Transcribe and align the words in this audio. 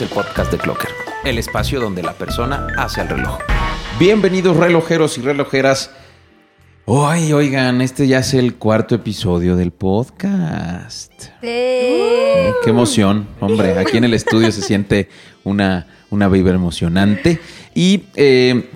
Es 0.00 0.04
el 0.10 0.16
podcast 0.16 0.50
de 0.50 0.56
Clocker, 0.56 0.88
el 1.24 1.36
espacio 1.36 1.78
donde 1.78 2.02
la 2.02 2.14
persona 2.14 2.68
hace 2.78 3.02
el 3.02 3.08
reloj. 3.08 3.38
Bienvenidos 3.98 4.56
relojeros 4.56 5.18
y 5.18 5.20
relojeras. 5.20 5.90
Ay, 6.86 7.34
oigan, 7.34 7.82
este 7.82 8.08
ya 8.08 8.20
es 8.20 8.32
el 8.32 8.54
cuarto 8.54 8.94
episodio 8.94 9.56
del 9.56 9.72
podcast. 9.72 11.12
¡Eh! 11.42 12.50
Qué 12.64 12.70
emoción, 12.70 13.28
hombre. 13.40 13.78
Aquí 13.78 13.98
en 13.98 14.04
el 14.04 14.14
estudio 14.14 14.50
se 14.52 14.62
siente 14.62 15.10
una, 15.44 15.86
una 16.08 16.28
vibra 16.28 16.54
emocionante. 16.54 17.38
Y 17.74 18.04
eh, 18.14 18.70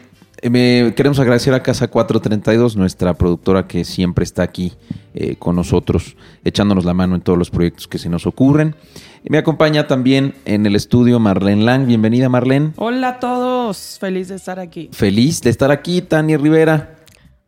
me- 0.51 0.93
queremos 0.97 1.19
agradecer 1.19 1.55
a 1.55 1.63
Casa 1.63 1.89
432, 1.89 2.77
nuestra 2.77 3.15
productora 3.15 3.67
que 3.67 3.85
siempre 3.85 4.25
está 4.25 4.43
aquí 4.43 4.73
eh, 5.15 5.37
con 5.37 5.57
nosotros, 5.57 6.17
echándonos 6.45 6.85
la 6.85 6.95
mano 6.95 7.15
en 7.15 7.21
todos 7.21 7.39
los 7.39 7.51
proyectos 7.51 7.87
que 7.89 7.99
se 7.99 8.09
nos 8.09 8.27
ocurren. 8.27 8.75
Me 9.29 9.39
acompaña 9.39 9.87
también 9.87 10.35
en 10.45 10.67
el 10.67 10.77
estudio 10.77 11.19
Marlene 11.21 11.65
Lang. 11.65 11.87
Bienvenida, 11.87 12.29
Marlene. 12.29 12.73
Hola 12.77 13.09
a 13.09 13.21
todos, 13.21 13.97
feliz 14.01 14.29
de 14.29 14.35
estar 14.37 14.59
aquí. 14.59 14.91
Feliz 14.93 15.41
de 15.41 15.51
estar 15.51 15.71
aquí, 15.71 16.03
Tania 16.03 16.37
Rivera 16.39 16.97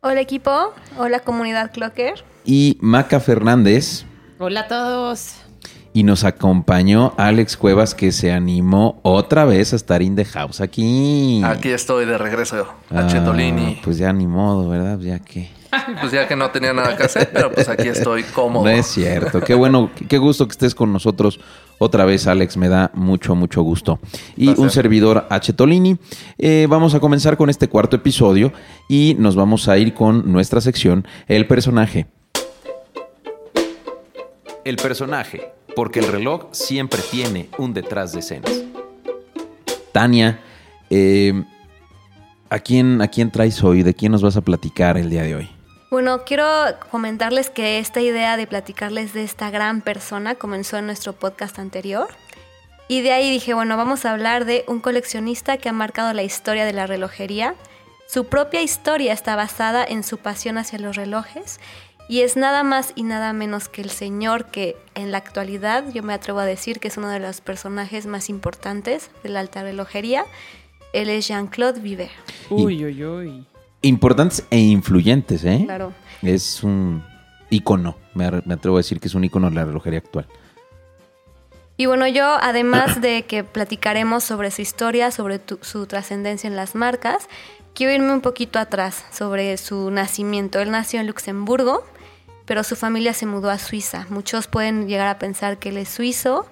Hola 0.01 0.21
equipo, 0.21 0.73
hola 0.99 1.21
comunidad 1.21 1.73
Clocker. 1.73 2.23
y 2.45 2.79
Maca 2.81 3.19
Fernández. 3.21 4.05
Hola 4.39 4.61
a 4.61 4.69
todos. 4.69 5.35
Y 5.97 6.03
nos 6.03 6.25
acompañó 6.25 7.15
Alex 7.17 7.57
Cuevas, 7.57 7.95
que 7.95 8.13
se 8.13 8.31
animó 8.31 9.01
otra 9.03 9.47
vez 9.47 9.73
a 9.73 9.77
estar 9.77 10.03
in 10.03 10.15
the 10.15 10.27
house 10.27 10.61
aquí. 10.61 11.41
Aquí 11.43 11.71
estoy 11.71 12.05
de 12.05 12.19
regreso 12.19 12.67
a 12.91 12.99
Ah, 12.99 13.07
Chetolini. 13.07 13.81
Pues 13.83 13.97
ya 13.97 14.13
ni 14.13 14.27
modo, 14.27 14.69
¿verdad? 14.69 14.99
Ya 14.99 15.21
que. 15.21 15.49
Pues 16.01 16.13
ya 16.13 16.29
que 16.29 16.37
no 16.37 16.51
tenía 16.51 16.75
nada 16.75 16.99
que 16.99 17.05
hacer, 17.05 17.31
pero 17.33 17.51
pues 17.51 17.67
aquí 17.71 17.89
estoy 17.89 18.25
cómodo. 18.25 18.65
No 18.67 18.71
es 18.71 18.85
cierto. 18.89 19.41
Qué 19.41 19.55
bueno, 19.55 19.91
qué 20.07 20.19
gusto 20.19 20.47
que 20.47 20.53
estés 20.53 20.75
con 20.75 20.93
nosotros 20.93 21.41
otra 21.79 22.05
vez, 22.05 22.27
Alex. 22.27 22.59
Me 22.59 22.69
da 22.69 22.91
mucho, 22.93 23.35
mucho 23.35 23.63
gusto. 23.63 23.99
Y 24.37 24.49
un 24.61 24.69
servidor 24.69 25.27
H. 25.31 25.55
Tolini. 25.55 25.97
Eh, 26.37 26.67
vamos 26.69 26.95
a 26.95 27.01
comenzar 27.01 27.39
con 27.39 27.49
este 27.49 27.69
cuarto 27.69 27.97
episodio 27.97 28.53
y 28.87 29.17
nos 29.19 29.35
vamos 29.35 29.67
a 29.69 29.79
ir 29.79 29.95
con 29.95 30.31
nuestra 30.31 30.61
sección, 30.61 31.07
El 31.27 31.47
personaje. 31.47 32.07
El 34.65 34.77
personaje, 34.77 35.53
porque 35.77 36.01
el 36.01 36.09
reloj 36.09 36.47
siempre 36.53 37.03
tiene 37.11 37.51
un 37.59 37.75
detrás 37.75 38.13
de 38.15 38.21
escenas. 38.21 38.51
Tania, 39.93 40.41
eh, 40.89 41.45
¿a, 42.49 42.59
quién, 42.59 43.03
¿a 43.03 43.09
quién 43.09 43.31
traes 43.31 43.63
hoy? 43.63 43.83
¿De 43.83 43.93
quién 43.93 44.11
nos 44.11 44.23
vas 44.23 44.39
a 44.39 44.41
platicar 44.41 44.97
el 44.97 45.11
día 45.11 45.23
de 45.23 45.37
hoy? 45.37 45.51
Bueno, 45.91 46.25
quiero 46.25 46.47
comentarles 46.91 47.51
que 47.51 47.79
esta 47.79 48.01
idea 48.01 48.39
de 48.39 48.47
platicarles 48.47 49.13
de 49.13 49.23
esta 49.23 49.51
gran 49.51 49.83
persona 49.83 50.35
comenzó 50.35 50.79
en 50.79 50.87
nuestro 50.87 51.13
podcast 51.13 51.59
anterior. 51.59 52.09
Y 52.89 53.03
de 53.03 53.13
ahí 53.13 53.31
dije, 53.31 53.53
bueno, 53.53 53.77
vamos 53.77 54.07
a 54.07 54.13
hablar 54.13 54.47
de 54.47 54.65
un 54.69 54.81
coleccionista 54.81 55.59
que 55.59 55.69
ha 55.69 55.75
marcado 55.75 56.13
la 56.15 56.23
historia 56.23 56.65
de 56.65 56.73
la 56.73 56.87
relojería. 56.87 57.55
Su 58.09 58.27
propia 58.27 58.63
historia 58.63 59.13
está 59.13 59.37
basada 59.37 59.85
en 59.85 60.05
su 60.05 60.17
pasión 60.19 60.57
hacia 60.57 60.79
los 60.79 60.97
relojes 60.97 61.61
y 62.09 62.21
es 62.21 62.37
nada 62.37 62.63
más 62.63 62.93
y 62.95 63.03
nada 63.03 63.33
menos 63.33 63.69
que 63.69 63.83
el 63.83 63.91
señor 63.91 64.47
que 64.47 64.77
en 64.95 65.11
la 65.13 65.19
actualidad 65.19 65.85
yo 65.93 66.03
me 66.03 66.15
atrevo 66.15 66.39
a 66.39 66.45
decir 66.45 66.79
que 66.81 66.89
es 66.89 66.97
uno 66.97 67.09
de 67.09 67.19
los 67.21 67.41
personajes 67.41 68.07
más 68.07 68.29
importantes 68.29 69.11
de 69.23 69.29
la 69.31 69.41
alta 69.41 69.63
relojería. 69.63 70.25
Él 70.93 71.09
es 71.11 71.27
Jean-Claude 71.29 71.81
Vivet. 71.81 72.11
Uy, 72.49 72.85
uy, 72.85 73.05
uy. 73.05 73.47
Importantes 73.83 74.45
e 74.51 74.59
influyentes, 74.59 75.45
¿eh? 75.45 75.63
Claro. 75.65 75.93
Es 76.23 76.63
un 76.63 77.05
ícono, 77.51 77.97
me, 78.15 78.25
atrevo 78.27 78.77
a 78.77 78.81
decir 78.81 78.99
que 79.01 79.09
es 79.09 79.15
un 79.15 79.25
ícono 79.25 79.49
de 79.51 79.57
la 79.57 79.65
relojería 79.65 79.99
actual. 79.99 80.27
Y 81.77 81.87
bueno, 81.87 82.07
yo 82.07 82.25
además 82.41 83.03
de 83.03 83.25
que 83.25 83.45
platicaremos 83.45 84.25
sobre 84.25 84.51
su 84.51 84.63
historia, 84.63 85.11
sobre 85.11 85.39
tu- 85.39 85.59
su 85.61 85.87
trascendencia 85.87 86.49
en 86.49 86.57
las 86.57 86.75
marcas, 86.75 87.29
quiero 87.75 87.93
irme 87.93 88.13
un 88.15 88.23
poquito 88.23 88.59
atrás 88.59 89.05
sobre 89.13 89.57
su 89.59 89.91
nacimiento. 89.91 90.59
Él 90.61 90.71
nació 90.71 91.01
en 91.01 91.07
Luxemburgo, 91.07 91.85
pero 92.47 92.65
su 92.65 92.77
familia 92.77 93.13
se 93.13 93.27
mudó 93.27 93.51
a 93.51 93.59
Suiza. 93.59 94.07
Muchos 94.09 94.47
pueden 94.47 94.89
llegar 94.89 95.09
a 95.09 95.19
pensar 95.19 95.59
que 95.59 95.69
él 95.69 95.77
es 95.77 95.89
suizo, 95.89 96.47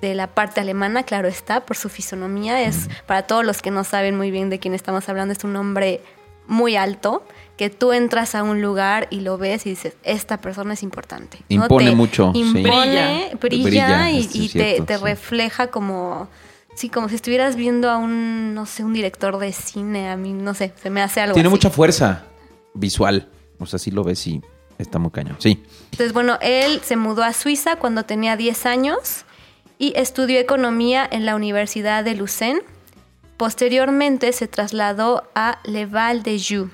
de 0.00 0.14
la 0.14 0.26
parte 0.28 0.60
alemana, 0.60 1.04
claro 1.04 1.28
está, 1.28 1.64
por 1.64 1.76
su 1.76 1.88
fisonomía. 1.88 2.62
Es, 2.62 2.88
para 3.06 3.22
todos 3.22 3.44
los 3.44 3.62
que 3.62 3.70
no 3.70 3.84
saben 3.84 4.16
muy 4.16 4.30
bien 4.30 4.50
de 4.50 4.58
quién 4.58 4.74
estamos 4.74 5.08
hablando, 5.08 5.32
es 5.32 5.44
un 5.44 5.56
hombre 5.56 6.00
muy 6.46 6.76
alto, 6.76 7.22
que 7.56 7.70
tú 7.70 7.92
entras 7.92 8.34
a 8.34 8.42
un 8.42 8.60
lugar 8.60 9.06
y 9.10 9.20
lo 9.20 9.38
ves 9.38 9.64
y 9.66 9.70
dices, 9.70 9.96
esta 10.02 10.40
persona 10.40 10.74
es 10.74 10.82
importante. 10.82 11.38
¿no? 11.48 11.62
Impone 11.62 11.90
Te 11.90 11.96
mucho, 11.96 12.32
sí. 12.34 12.40
Impone, 12.40 13.30
brilla, 13.40 13.64
Brilla, 13.64 14.10
y, 14.10 14.26
te, 14.26 14.48
cierto, 14.48 14.84
te 14.84 14.98
sí. 14.98 15.04
refleja 15.04 15.68
como... 15.68 16.28
Sí, 16.74 16.88
como 16.88 17.08
si 17.08 17.14
estuvieras 17.14 17.54
viendo 17.54 17.88
a 17.88 17.98
un, 17.98 18.52
no 18.52 18.66
sé, 18.66 18.82
un 18.82 18.92
director 18.92 19.38
de 19.38 19.52
cine. 19.52 20.10
A 20.10 20.16
mí, 20.16 20.32
no 20.32 20.54
sé, 20.54 20.72
se 20.82 20.90
me 20.90 21.02
hace 21.02 21.20
algo 21.20 21.34
Tiene 21.34 21.46
así. 21.46 21.54
mucha 21.54 21.70
fuerza 21.70 22.24
visual. 22.74 23.28
O 23.60 23.66
sea, 23.66 23.78
sí 23.78 23.92
lo 23.92 24.02
ves 24.02 24.26
y 24.26 24.42
está 24.78 24.98
muy 24.98 25.10
cañón. 25.10 25.36
Sí. 25.38 25.62
Entonces, 25.92 26.12
bueno, 26.12 26.38
él 26.40 26.80
se 26.82 26.96
mudó 26.96 27.22
a 27.22 27.32
Suiza 27.32 27.76
cuando 27.76 28.04
tenía 28.04 28.36
10 28.36 28.66
años 28.66 29.24
y 29.78 29.92
estudió 29.96 30.38
economía 30.38 31.08
en 31.10 31.26
la 31.26 31.36
Universidad 31.36 32.04
de 32.04 32.14
Lucerne. 32.14 32.62
Posteriormente 33.36 34.32
se 34.32 34.46
trasladó 34.46 35.24
a 35.34 35.58
Le 35.64 35.86
Val 35.86 36.22
de 36.22 36.38
Joux 36.38 36.70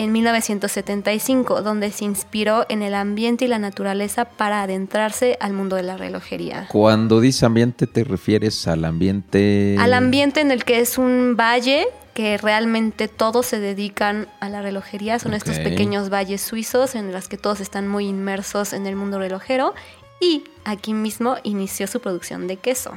en 0.00 0.12
1975, 0.12 1.60
donde 1.60 1.90
se 1.90 2.06
inspiró 2.06 2.64
en 2.70 2.80
el 2.82 2.94
ambiente 2.94 3.44
y 3.44 3.48
la 3.48 3.58
naturaleza 3.58 4.24
para 4.24 4.62
adentrarse 4.62 5.36
al 5.40 5.52
mundo 5.52 5.76
de 5.76 5.82
la 5.82 5.98
relojería. 5.98 6.68
Cuando 6.68 7.20
dices 7.20 7.42
ambiente, 7.42 7.86
te 7.86 8.04
refieres 8.04 8.66
al 8.66 8.86
ambiente. 8.86 9.76
Al 9.78 9.92
ambiente 9.92 10.40
en 10.40 10.52
el 10.52 10.64
que 10.64 10.80
es 10.80 10.96
un 10.96 11.36
valle 11.36 11.86
que 12.14 12.36
realmente 12.38 13.08
todos 13.08 13.46
se 13.46 13.60
dedican 13.60 14.28
a 14.40 14.48
la 14.48 14.62
relojería. 14.62 15.18
Son 15.18 15.34
estos 15.34 15.58
pequeños 15.58 16.10
valles 16.10 16.40
suizos 16.40 16.94
en 16.94 17.12
los 17.12 17.28
que 17.28 17.36
todos 17.36 17.60
están 17.60 17.86
muy 17.88 18.06
inmersos 18.08 18.72
en 18.72 18.86
el 18.86 18.96
mundo 18.96 19.18
relojero. 19.18 19.74
Y 20.20 20.44
aquí 20.64 20.92
mismo 20.92 21.36
inició 21.44 21.86
su 21.86 22.00
producción 22.00 22.46
de 22.46 22.56
queso. 22.56 22.92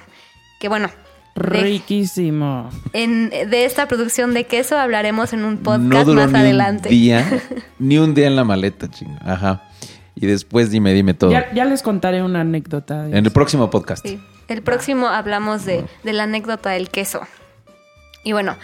Que 0.59 0.67
bueno, 0.67 0.89
de, 1.35 1.41
Riquísimo. 1.61 2.69
en- 2.93 3.29
de 3.29 3.65
esta 3.65 3.87
producción 3.87 4.33
de 4.33 4.43
queso 4.45 4.77
hablaremos 4.77 5.33
en 5.33 5.45
un 5.45 5.55
No 5.55 5.61
podcast 5.61 6.05
duró 6.05 6.21
más 6.21 6.31
ni 6.31 6.39
adelante. 6.39 6.89
Un 6.89 6.95
día, 6.95 7.41
ni 7.79 7.97
un 7.97 8.13
día 8.13 8.27
en 8.27 8.35
la 8.35 8.43
maleta, 8.43 8.89
chingo. 8.89 9.17
Ajá. 9.25 9.63
Y 10.15 10.25
después 10.27 10.69
dime, 10.69 10.93
dime 10.93 11.13
todo. 11.13 11.31
Ya, 11.31 11.51
ya 11.53 11.65
les 11.65 11.81
contaré 11.81 12.21
una 12.21 12.41
anécdota. 12.41 13.07
En 13.07 13.25
el 13.25 13.31
próximo 13.31 13.69
podcast. 13.69 14.05
Sí. 14.05 14.19
El 14.47 14.61
próximo 14.61 15.07
hablamos 15.07 15.65
de, 15.65 15.85
de 16.03 16.13
la 16.13 16.23
anécdota 16.23 16.71
del 16.71 16.89
queso. 16.89 17.21
Y 18.23 18.33
bueno, 18.33 18.55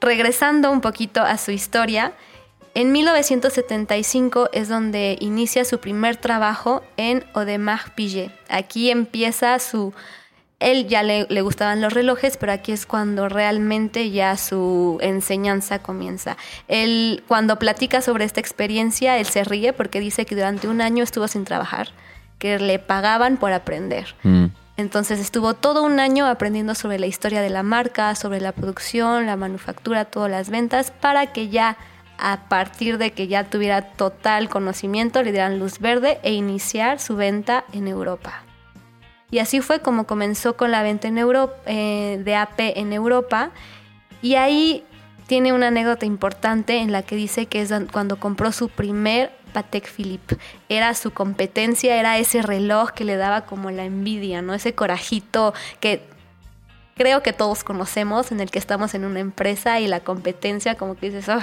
regresando 0.00 0.70
un 0.70 0.80
poquito 0.80 1.22
a 1.22 1.38
su 1.38 1.50
historia, 1.50 2.12
en 2.76 2.92
1975 2.92 4.50
es 4.52 4.68
donde 4.68 5.16
inicia 5.20 5.64
su 5.64 5.80
primer 5.80 6.18
trabajo 6.18 6.82
en 6.98 7.24
Audemars 7.32 7.90
Piguet. 7.92 8.30
Aquí 8.50 8.90
empieza 8.90 9.58
su... 9.58 9.94
Él 10.58 10.86
ya 10.86 11.02
le, 11.02 11.26
le 11.30 11.40
gustaban 11.40 11.80
los 11.80 11.94
relojes, 11.94 12.36
pero 12.36 12.52
aquí 12.52 12.72
es 12.72 12.84
cuando 12.84 13.30
realmente 13.30 14.10
ya 14.10 14.36
su 14.36 14.98
enseñanza 15.00 15.78
comienza. 15.78 16.36
Él, 16.68 17.24
cuando 17.26 17.58
platica 17.58 18.02
sobre 18.02 18.26
esta 18.26 18.40
experiencia, 18.40 19.16
él 19.16 19.24
se 19.24 19.42
ríe 19.44 19.72
porque 19.72 19.98
dice 19.98 20.26
que 20.26 20.34
durante 20.34 20.68
un 20.68 20.82
año 20.82 21.02
estuvo 21.02 21.28
sin 21.28 21.46
trabajar, 21.46 21.92
que 22.38 22.58
le 22.58 22.78
pagaban 22.78 23.38
por 23.38 23.52
aprender. 23.52 24.14
Mm. 24.22 24.46
Entonces 24.76 25.20
estuvo 25.20 25.54
todo 25.54 25.82
un 25.82 26.00
año 26.00 26.26
aprendiendo 26.26 26.74
sobre 26.74 26.98
la 26.98 27.06
historia 27.06 27.40
de 27.40 27.50
la 27.50 27.62
marca, 27.62 28.14
sobre 28.14 28.40
la 28.40 28.52
producción, 28.52 29.26
la 29.26 29.36
manufactura, 29.36 30.04
todas 30.04 30.30
las 30.30 30.50
ventas, 30.50 30.90
para 30.90 31.32
que 31.32 31.48
ya 31.48 31.78
a 32.18 32.48
partir 32.48 32.98
de 32.98 33.12
que 33.12 33.26
ya 33.26 33.44
tuviera 33.44 33.92
total 33.92 34.48
conocimiento 34.48 35.22
le 35.22 35.32
dieran 35.32 35.58
luz 35.58 35.78
verde 35.78 36.18
e 36.22 36.32
iniciar 36.32 36.98
su 36.98 37.16
venta 37.16 37.64
en 37.72 37.88
Europa. 37.88 38.42
Y 39.30 39.38
así 39.38 39.60
fue 39.60 39.80
como 39.80 40.06
comenzó 40.06 40.56
con 40.56 40.70
la 40.70 40.82
venta 40.82 41.08
eh, 41.08 42.20
de 42.22 42.34
AP 42.34 42.60
en 42.76 42.92
Europa. 42.92 43.50
Y 44.22 44.36
ahí 44.36 44.84
tiene 45.26 45.52
una 45.52 45.68
anécdota 45.68 46.06
importante 46.06 46.78
en 46.78 46.92
la 46.92 47.02
que 47.02 47.16
dice 47.16 47.46
que 47.46 47.60
es 47.60 47.72
cuando 47.92 48.18
compró 48.18 48.52
su 48.52 48.68
primer 48.68 49.32
Patek 49.56 49.88
Philippe. 49.88 50.36
Era 50.68 50.92
su 50.92 51.12
competencia, 51.12 51.96
era 51.96 52.18
ese 52.18 52.42
reloj 52.42 52.90
que 52.90 53.04
le 53.04 53.16
daba 53.16 53.46
como 53.46 53.70
la 53.70 53.84
envidia, 53.84 54.42
¿no? 54.42 54.52
Ese 54.52 54.74
corajito 54.74 55.54
que 55.80 56.02
creo 56.94 57.22
que 57.22 57.32
todos 57.32 57.64
conocemos, 57.64 58.32
en 58.32 58.40
el 58.40 58.50
que 58.50 58.58
estamos 58.58 58.92
en 58.92 59.06
una 59.06 59.20
empresa 59.20 59.80
y 59.80 59.86
la 59.88 60.00
competencia 60.00 60.74
como 60.74 60.94
que 60.94 61.08
dices, 61.10 61.30
"Ay, 61.30 61.40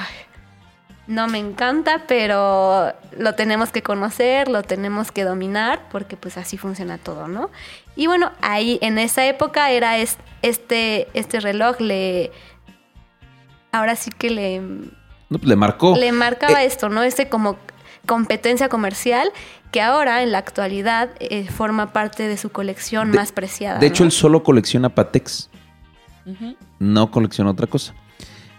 no 1.07 1.27
me 1.27 1.39
encanta, 1.39 2.03
pero 2.07 2.93
lo 3.17 3.33
tenemos 3.33 3.71
que 3.71 3.81
conocer, 3.81 4.47
lo 4.47 4.61
tenemos 4.61 5.11
que 5.11 5.23
dominar, 5.23 5.81
porque 5.91 6.15
pues 6.15 6.37
así 6.37 6.57
funciona 6.57 6.99
todo, 6.99 7.27
¿no? 7.27 7.49
Y 7.95 8.05
bueno, 8.05 8.31
ahí 8.41 8.77
en 8.81 8.99
esa 8.99 9.25
época 9.25 9.71
era 9.71 9.97
es- 9.97 10.17
este, 10.43 11.07
este 11.15 11.39
reloj, 11.39 11.79
le... 11.81 12.31
Ahora 13.71 13.95
sí 13.95 14.11
que 14.11 14.29
le, 14.29 14.61
pues 15.29 15.43
le 15.43 15.55
marcó. 15.55 15.95
le 15.97 16.11
marcaba 16.11 16.61
Eh, 16.61 16.67
esto, 16.67 16.89
¿no? 16.89 17.01
Ese 17.01 17.27
como 17.27 17.57
competencia 18.05 18.69
comercial 18.69 19.31
que 19.71 19.81
ahora 19.81 20.21
en 20.23 20.31
la 20.31 20.37
actualidad 20.39 21.09
eh, 21.19 21.45
forma 21.47 21.93
parte 21.93 22.27
de 22.27 22.37
su 22.37 22.49
colección 22.49 23.11
De- 23.11 23.17
más 23.17 23.31
preciada. 23.31 23.79
De 23.79 23.87
hecho, 23.87 24.03
él 24.03 24.11
solo 24.11 24.43
colecciona 24.43 24.89
Patex. 24.89 25.49
No 26.79 27.11
colecciona 27.11 27.51
otra 27.51 27.67
cosa. 27.67 27.93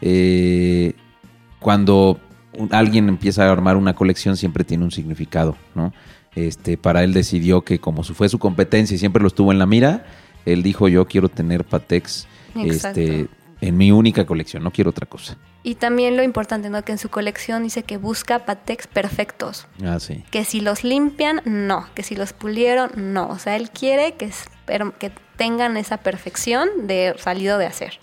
Eh, 0.00 0.94
cuando 1.60 2.20
un- 2.52 2.68
alguien 2.74 3.08
empieza 3.08 3.46
a 3.46 3.52
armar 3.52 3.76
una 3.76 3.94
colección, 3.94 4.36
siempre 4.36 4.64
tiene 4.64 4.84
un 4.84 4.90
significado, 4.90 5.56
¿no? 5.74 5.92
Este, 6.34 6.76
para 6.76 7.04
él 7.04 7.12
decidió 7.14 7.62
que 7.62 7.78
como 7.78 8.02
su- 8.04 8.14
fue 8.14 8.28
su 8.28 8.38
competencia 8.38 8.94
y 8.94 8.98
siempre 8.98 9.22
lo 9.22 9.28
estuvo 9.28 9.52
en 9.52 9.58
la 9.58 9.66
mira, 9.66 10.04
él 10.44 10.62
dijo 10.62 10.88
yo 10.88 11.06
quiero 11.06 11.28
tener 11.28 11.64
Patex 11.64 12.26
Exacto. 12.56 13.00
este, 13.00 13.28
en 13.60 13.76
mi 13.76 13.92
única 13.92 14.26
colección, 14.26 14.62
no 14.62 14.70
quiero 14.72 14.90
otra 14.90 15.06
cosa. 15.06 15.38
Y 15.66 15.76
también 15.76 16.18
lo 16.18 16.22
importante, 16.22 16.68
¿no? 16.68 16.84
Que 16.84 16.92
en 16.92 16.98
su 16.98 17.08
colección 17.08 17.62
dice 17.62 17.84
que 17.84 17.96
busca 17.96 18.44
Patex 18.44 18.86
perfectos. 18.86 19.66
Ah, 19.82 19.98
sí. 19.98 20.22
Que 20.30 20.44
si 20.44 20.60
los 20.60 20.84
limpian, 20.84 21.40
no. 21.46 21.86
Que 21.94 22.02
si 22.02 22.14
los 22.16 22.34
pulieron, 22.34 22.90
no. 22.96 23.28
O 23.30 23.38
sea, 23.38 23.56
él 23.56 23.70
quiere 23.70 24.12
que, 24.12 24.30
que 24.98 25.10
tengan 25.38 25.78
esa 25.78 25.96
perfección 25.96 26.68
de 26.82 27.14
salido 27.18 27.56
de 27.56 27.64
hacer. 27.64 27.98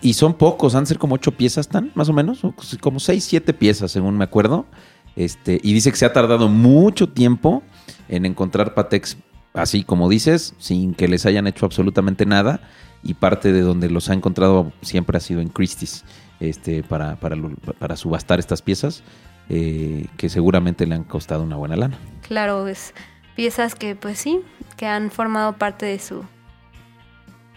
Y 0.00 0.14
son 0.14 0.32
pocos, 0.32 0.74
han 0.74 0.84
de 0.84 0.88
ser 0.88 0.98
como 0.98 1.16
ocho 1.16 1.32
piezas, 1.32 1.68
¿tan? 1.68 1.92
Más 1.94 2.08
o 2.08 2.14
menos, 2.14 2.40
como 2.80 2.98
seis, 2.98 3.24
siete 3.24 3.52
piezas, 3.52 3.92
según 3.92 4.16
me 4.16 4.24
acuerdo. 4.24 4.64
Este, 5.14 5.60
y 5.62 5.74
dice 5.74 5.90
que 5.90 5.96
se 5.96 6.06
ha 6.06 6.12
tardado 6.14 6.48
mucho 6.48 7.10
tiempo 7.10 7.62
en 8.08 8.24
encontrar 8.24 8.74
Patex, 8.74 9.18
así 9.52 9.84
como 9.84 10.08
dices, 10.08 10.54
sin 10.58 10.94
que 10.94 11.06
les 11.06 11.26
hayan 11.26 11.46
hecho 11.46 11.66
absolutamente 11.66 12.24
nada. 12.24 12.60
Y 13.02 13.12
parte 13.12 13.52
de 13.52 13.60
donde 13.60 13.90
los 13.90 14.08
ha 14.08 14.14
encontrado 14.14 14.72
siempre 14.80 15.18
ha 15.18 15.20
sido 15.20 15.42
en 15.42 15.48
Christie's, 15.48 16.04
este, 16.48 16.82
para, 16.82 17.16
para, 17.16 17.36
para 17.78 17.96
subastar 17.96 18.38
estas 18.38 18.62
piezas, 18.62 19.02
eh, 19.48 20.06
que 20.16 20.28
seguramente 20.28 20.86
le 20.86 20.94
han 20.94 21.04
costado 21.04 21.42
una 21.42 21.56
buena 21.56 21.76
lana. 21.76 21.98
Claro, 22.26 22.66
es 22.66 22.94
piezas 23.36 23.74
que, 23.74 23.94
pues 23.94 24.18
sí, 24.18 24.40
que 24.76 24.86
han 24.86 25.10
formado 25.10 25.54
parte 25.54 25.84
de 25.86 25.98
su. 25.98 26.24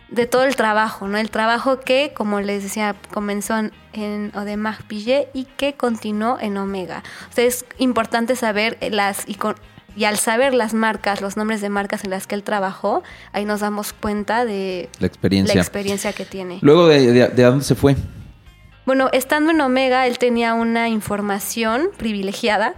de 0.09 0.25
todo 0.25 0.43
el 0.43 0.55
trabajo, 0.55 1.07
¿no? 1.07 1.17
El 1.17 1.29
trabajo 1.29 1.79
que, 1.79 2.11
como 2.13 2.41
les 2.41 2.63
decía, 2.63 2.95
comenzó 3.13 3.55
en, 3.93 4.31
Audemars 4.33 4.83
Piguet 4.83 5.29
y 5.33 5.45
que 5.45 5.73
continuó 5.73 6.37
en 6.41 6.57
Omega. 6.57 7.03
O 7.31 7.33
sea, 7.33 7.45
es 7.45 7.65
importante 7.77 8.35
saber 8.35 8.77
las. 8.91 9.25
Y, 9.27 9.37
al 10.03 10.17
saber 10.17 10.53
las 10.53 10.75
marcas, 10.75 11.21
los 11.21 11.37
nombres 11.37 11.61
de 11.61 11.69
marcas 11.69 12.03
en 12.03 12.11
las 12.11 12.27
que 12.27 12.35
él 12.35 12.43
trabajó, 12.43 13.01
ahí 13.31 13.45
nos 13.45 13.61
damos 13.61 13.93
cuenta 13.93 14.45
de 14.45 14.89
La 14.99 15.07
experiencia. 15.07 15.55
la 15.55 15.61
experiencia 15.61 16.13
que 16.13 16.25
tiene. 16.25 16.59
Luego, 16.61 16.87
de, 16.87 17.11
de, 17.11 17.27
de 17.29 17.45
a 17.45 17.49
dónde 17.49 17.63
se 17.63 17.73
fue? 17.73 17.95
Bueno, 18.87 19.09
estando 19.11 19.51
en 19.51 19.59
Omega, 19.59 20.07
él 20.07 20.17
tenía 20.17 20.53
una 20.53 20.87
información 20.87 21.89
privilegiada 21.97 22.75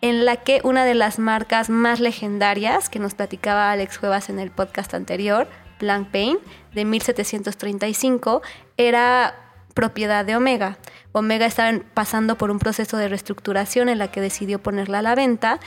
en 0.00 0.24
la 0.24 0.34
que 0.34 0.60
una 0.64 0.84
de 0.84 0.94
las 0.94 1.20
marcas 1.20 1.70
más 1.70 2.00
legendarias 2.00 2.88
que 2.88 2.98
nos 2.98 3.14
platicaba 3.14 3.70
Alex 3.70 4.00
Cuevas 4.00 4.28
en 4.28 4.40
el 4.40 4.50
podcast 4.50 4.92
anterior, 4.92 5.46
Blanc 5.78 6.10
Pain, 6.10 6.36
de 6.74 6.84
1735, 6.84 8.42
era 8.76 9.36
propiedad 9.72 10.24
de 10.24 10.34
Omega. 10.34 10.78
Omega 11.12 11.46
estaba 11.46 11.78
pasando 11.94 12.36
por 12.36 12.50
un 12.50 12.58
proceso 12.58 12.96
de 12.96 13.06
reestructuración 13.06 13.88
en 13.88 13.98
la 13.98 14.10
que 14.10 14.20
decidió 14.20 14.60
ponerla 14.60 14.98
a 14.98 15.02
la 15.02 15.14
venta 15.14 15.60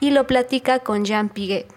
y 0.00 0.10
lo 0.10 0.26
platica 0.26 0.80
con 0.80 1.04
Jean 1.04 1.28
Piguet. 1.28 1.72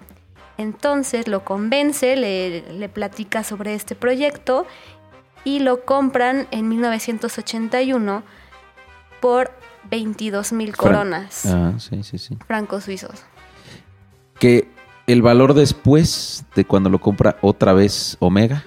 Entonces 0.57 1.27
lo 1.27 1.45
convence, 1.45 2.15
le, 2.15 2.63
le 2.73 2.89
platica 2.89 3.43
sobre 3.43 3.75
este 3.75 3.93
proyecto 3.93 4.65
y 5.43 5.59
lo 5.59 5.85
compran 5.85 6.47
en 6.51 6.69
1981 6.69 8.23
por 9.21 9.51
22 9.89 10.53
mil 10.53 10.75
coronas 10.75 11.45
Ah, 11.45 11.73
sí, 11.79 12.03
sí, 12.03 12.17
sí. 12.17 12.37
francos 12.47 12.83
suizos. 12.85 13.23
que 14.39 14.67
el 15.07 15.21
valor 15.21 15.53
después 15.53 16.45
de 16.55 16.65
cuando 16.65 16.89
lo 16.89 16.99
compra 17.01 17.37
otra 17.41 17.73
vez 17.73 18.15
Omega, 18.19 18.63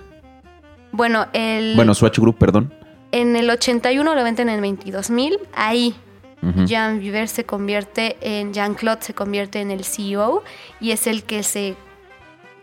Bueno, 0.91 1.27
el, 1.33 1.75
bueno, 1.77 1.95
Swatch 1.95 2.19
Group, 2.19 2.37
perdón. 2.37 2.75
en 3.13 3.37
el 3.37 3.49
81 3.49 4.15
lo 4.15 4.25
venden 4.25 4.49
en 4.49 4.61
22 4.61 5.11
mil. 5.11 5.39
Ahí. 5.55 5.95
Jean 6.67 6.99
Viver 6.99 7.29
se 7.29 7.45
convierte 7.45 8.17
en, 8.21 8.53
Jean-Claude 8.53 9.01
se 9.03 9.15
convierte 9.15 9.61
en 9.61 9.71
el 9.71 9.85
CEO 9.85 10.43
y 10.81 10.91
es 10.91 11.07
el 11.07 11.23
que 11.23 11.45
se 11.45 11.77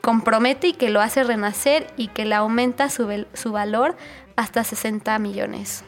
compromete 0.01 0.67
y 0.69 0.73
que 0.73 0.89
lo 0.89 1.01
hace 1.01 1.23
renacer 1.23 1.87
y 1.97 2.07
que 2.07 2.25
le 2.25 2.35
aumenta 2.35 2.89
su, 2.89 3.07
su 3.33 3.51
valor 3.51 3.95
hasta 4.35 4.63
60 4.63 5.17
millones 5.19 5.83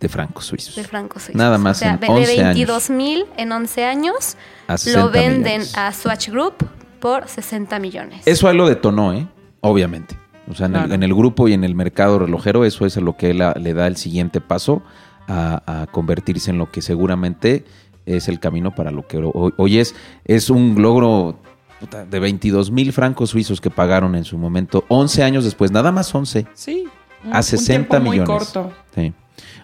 de 0.00 0.08
francos 0.08 0.46
suizos. 0.46 0.74
de 0.74 0.82
francos 0.84 1.22
suizos. 1.22 1.36
Nada 1.38 1.58
más 1.58 1.76
O 1.76 1.80
sea, 1.80 1.92
en 1.94 2.00
de 2.00 2.06
11 2.08 2.32
años. 2.32 2.44
22 2.56 2.90
mil 2.90 3.24
en 3.36 3.52
11 3.52 3.84
años 3.84 4.36
A 4.66 4.76
60 4.76 5.00
lo 5.00 5.10
venden 5.12 5.42
millones. 5.60 5.78
a 5.78 5.92
Swatch 5.92 6.28
Group 6.28 6.54
por 6.98 7.28
60 7.28 7.78
millones. 7.78 8.22
Eso 8.26 8.48
a 8.48 8.50
él 8.50 8.56
lo 8.56 8.68
detonó, 8.68 9.12
¿eh? 9.12 9.26
Obviamente. 9.60 10.16
O 10.50 10.54
sea, 10.54 10.66
en, 10.66 10.74
el, 10.74 10.92
en 10.92 11.02
el 11.04 11.14
grupo 11.14 11.46
y 11.46 11.52
en 11.52 11.62
el 11.62 11.76
mercado 11.76 12.18
relojero, 12.18 12.64
eso 12.64 12.84
es 12.84 12.96
lo 12.96 13.16
que 13.16 13.30
él 13.30 13.42
a- 13.42 13.54
le 13.54 13.74
da 13.74 13.86
el 13.86 13.96
siguiente 13.96 14.40
paso 14.40 14.82
a, 15.28 15.82
a 15.82 15.86
convertirse 15.86 16.50
en 16.50 16.58
lo 16.58 16.68
que 16.72 16.82
seguramente 16.82 17.64
es 18.06 18.26
el 18.26 18.40
camino 18.40 18.74
para 18.74 18.90
lo 18.90 19.06
que 19.06 19.18
hoy 19.22 19.78
es. 19.78 19.94
Es 20.24 20.50
un 20.50 20.74
logro 20.82 21.38
puta, 21.82 22.04
de 22.06 22.18
22 22.20 22.70
mil 22.70 22.92
francos 22.92 23.30
suizos 23.30 23.60
que 23.60 23.68
pagaron 23.70 24.14
en 24.14 24.24
su 24.24 24.38
momento, 24.38 24.84
11 24.88 25.22
años 25.24 25.44
después, 25.44 25.70
nada 25.72 25.90
más 25.92 26.14
11, 26.14 26.46
Sí. 26.54 26.84
un- 27.24 27.34
a 27.34 27.38
un 27.38 27.42
60 27.42 27.88
tiempo 27.88 28.00
muy 28.08 28.18
millones. 28.20 28.28
corto. 28.52 28.72
Sí. 28.94 29.12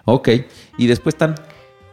Ok. 0.05 0.29
Y 0.77 0.87
después 0.87 1.15
están 1.15 1.35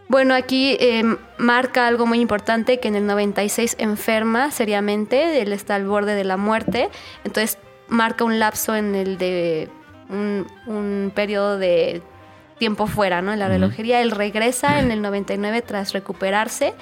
Bueno, 0.09 0.35
aquí 0.35 0.77
eh, 0.81 1.03
marca 1.39 1.87
algo 1.87 2.07
muy 2.07 2.21
importante 2.21 2.79
que 2.81 2.89
en 2.89 2.95
el 2.97 3.07
96 3.07 3.75
enferma 3.79 4.51
seriamente, 4.53 5.41
él 5.43 5.53
está 5.53 5.75
al 5.75 5.85
borde 5.87 6.15
de 6.15 6.23
la 6.25 6.37
muerte, 6.37 6.89
entonces 7.25 7.59
marca 7.89 8.23
un 8.25 8.39
lapso 8.39 8.75
en 8.77 8.95
el 8.95 9.19
de 9.19 9.69
un, 10.09 10.47
un 10.67 11.11
periodo 11.15 11.59
de 11.59 12.03
tiempo 12.59 12.87
fuera, 12.87 13.21
¿no? 13.21 13.33
En 13.33 13.39
la 13.41 13.49
relojería, 13.49 14.01
él 14.01 14.13
regresa 14.13 14.79
en 14.81 14.91
el 14.93 15.03
99 15.03 15.61
tras 15.63 15.93
recuperarse 15.93 16.73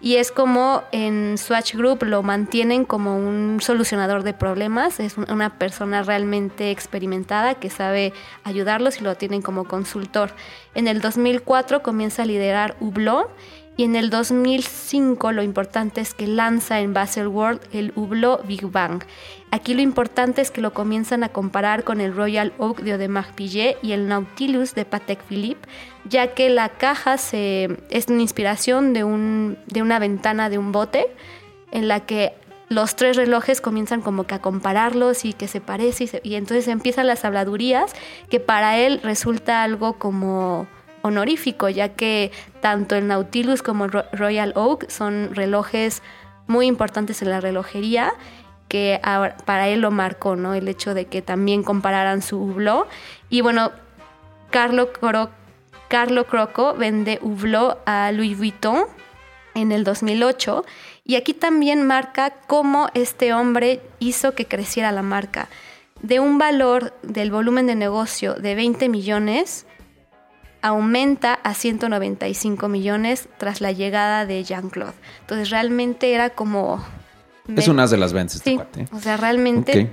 y 0.00 0.16
es 0.16 0.30
como 0.30 0.82
en 0.92 1.38
Swatch 1.38 1.74
Group 1.74 2.04
lo 2.04 2.22
mantienen 2.22 2.84
como 2.84 3.16
un 3.16 3.58
solucionador 3.60 4.22
de 4.22 4.34
problemas, 4.34 5.00
es 5.00 5.16
un- 5.16 5.30
una 5.30 5.58
persona 5.58 6.02
realmente 6.02 6.70
experimentada 6.70 7.54
que 7.54 7.70
sabe 7.70 8.12
ayudarlos 8.44 9.00
y 9.00 9.04
lo 9.04 9.14
tienen 9.16 9.42
como 9.42 9.64
consultor. 9.64 10.30
En 10.74 10.86
el 10.88 11.00
2004 11.00 11.82
comienza 11.82 12.22
a 12.22 12.26
liderar 12.26 12.76
Hublot 12.80 13.28
y 13.78 13.84
en 13.84 13.94
el 13.96 14.08
2005 14.10 15.32
lo 15.32 15.42
importante 15.42 16.00
es 16.00 16.14
que 16.14 16.26
lanza 16.26 16.80
en 16.80 16.94
Basel 16.94 17.28
World 17.28 17.60
el 17.72 17.92
Hublot 17.94 18.46
Big 18.46 18.66
Bang. 18.70 19.02
Aquí 19.56 19.72
lo 19.72 19.80
importante 19.80 20.42
es 20.42 20.50
que 20.50 20.60
lo 20.60 20.74
comienzan 20.74 21.24
a 21.24 21.30
comparar 21.30 21.82
con 21.82 22.02
el 22.02 22.14
Royal 22.14 22.52
Oak 22.58 22.82
de 22.82 22.92
Audemars 22.92 23.32
Piguet 23.32 23.78
y 23.82 23.92
el 23.92 24.06
Nautilus 24.06 24.74
de 24.74 24.84
Patek 24.84 25.22
Philippe, 25.22 25.66
ya 26.04 26.34
que 26.34 26.50
la 26.50 26.68
caja 26.68 27.14
es 27.14 28.06
una 28.08 28.20
inspiración 28.20 28.92
de, 28.92 29.02
un, 29.02 29.56
de 29.66 29.80
una 29.80 29.98
ventana 29.98 30.50
de 30.50 30.58
un 30.58 30.72
bote 30.72 31.06
en 31.72 31.88
la 31.88 32.00
que 32.00 32.34
los 32.68 32.96
tres 32.96 33.16
relojes 33.16 33.62
comienzan 33.62 34.02
como 34.02 34.24
que 34.24 34.34
a 34.34 34.42
compararlos 34.42 35.24
y 35.24 35.32
que 35.32 35.48
se 35.48 35.62
parece 35.62 36.20
y, 36.22 36.34
entonces 36.34 36.68
empiezan 36.68 37.06
las 37.06 37.24
habladurías 37.24 37.94
que 38.28 38.40
para 38.40 38.76
él 38.76 39.00
resulta 39.02 39.62
algo 39.62 39.94
como 39.94 40.66
honorífico, 41.00 41.70
ya 41.70 41.94
que 41.94 42.30
tanto 42.60 42.94
el 42.94 43.06
Nautilus 43.06 43.62
como 43.62 43.86
el 43.86 43.92
Ro- 43.92 44.04
Royal 44.12 44.52
Oak 44.54 44.90
son 44.90 45.34
relojes 45.34 46.02
muy 46.46 46.66
importantes 46.66 47.22
en 47.22 47.30
la 47.30 47.40
relojería 47.40 48.12
que 48.68 49.00
para 49.44 49.68
él 49.68 49.80
lo 49.80 49.90
marcó, 49.90 50.36
¿no? 50.36 50.54
El 50.54 50.68
hecho 50.68 50.94
de 50.94 51.06
que 51.06 51.22
también 51.22 51.62
compararan 51.62 52.22
su 52.22 52.38
Hublot. 52.40 52.88
Y 53.30 53.40
bueno, 53.40 53.70
Carlo, 54.50 54.92
Cro- 54.92 55.30
Carlo 55.88 56.26
Croco 56.26 56.74
vende 56.74 57.18
Hublot 57.22 57.80
a 57.86 58.10
Louis 58.12 58.36
Vuitton 58.36 58.84
en 59.54 59.72
el 59.72 59.84
2008 59.84 60.64
y 61.04 61.14
aquí 61.14 61.32
también 61.32 61.86
marca 61.86 62.30
cómo 62.46 62.88
este 62.94 63.32
hombre 63.32 63.80
hizo 64.00 64.34
que 64.34 64.46
creciera 64.46 64.90
la 64.92 65.02
marca. 65.02 65.48
De 66.02 66.20
un 66.20 66.38
valor 66.38 66.92
del 67.02 67.30
volumen 67.30 67.66
de 67.66 67.74
negocio 67.74 68.34
de 68.34 68.54
20 68.54 68.88
millones, 68.88 69.66
aumenta 70.60 71.34
a 71.34 71.54
195 71.54 72.68
millones 72.68 73.28
tras 73.38 73.60
la 73.60 73.72
llegada 73.72 74.26
de 74.26 74.42
Jean-Claude. 74.42 74.94
Entonces 75.20 75.50
realmente 75.50 76.12
era 76.12 76.30
como... 76.30 76.84
Es 77.54 77.68
un 77.68 77.78
as 77.80 77.90
de 77.90 77.96
las 77.96 78.12
ventas 78.12 78.36
este 78.36 78.50
Sí, 78.50 78.56
cuate. 78.56 78.86
o 78.92 78.98
sea, 79.00 79.16
realmente 79.16 79.80
Ok. 79.82 79.88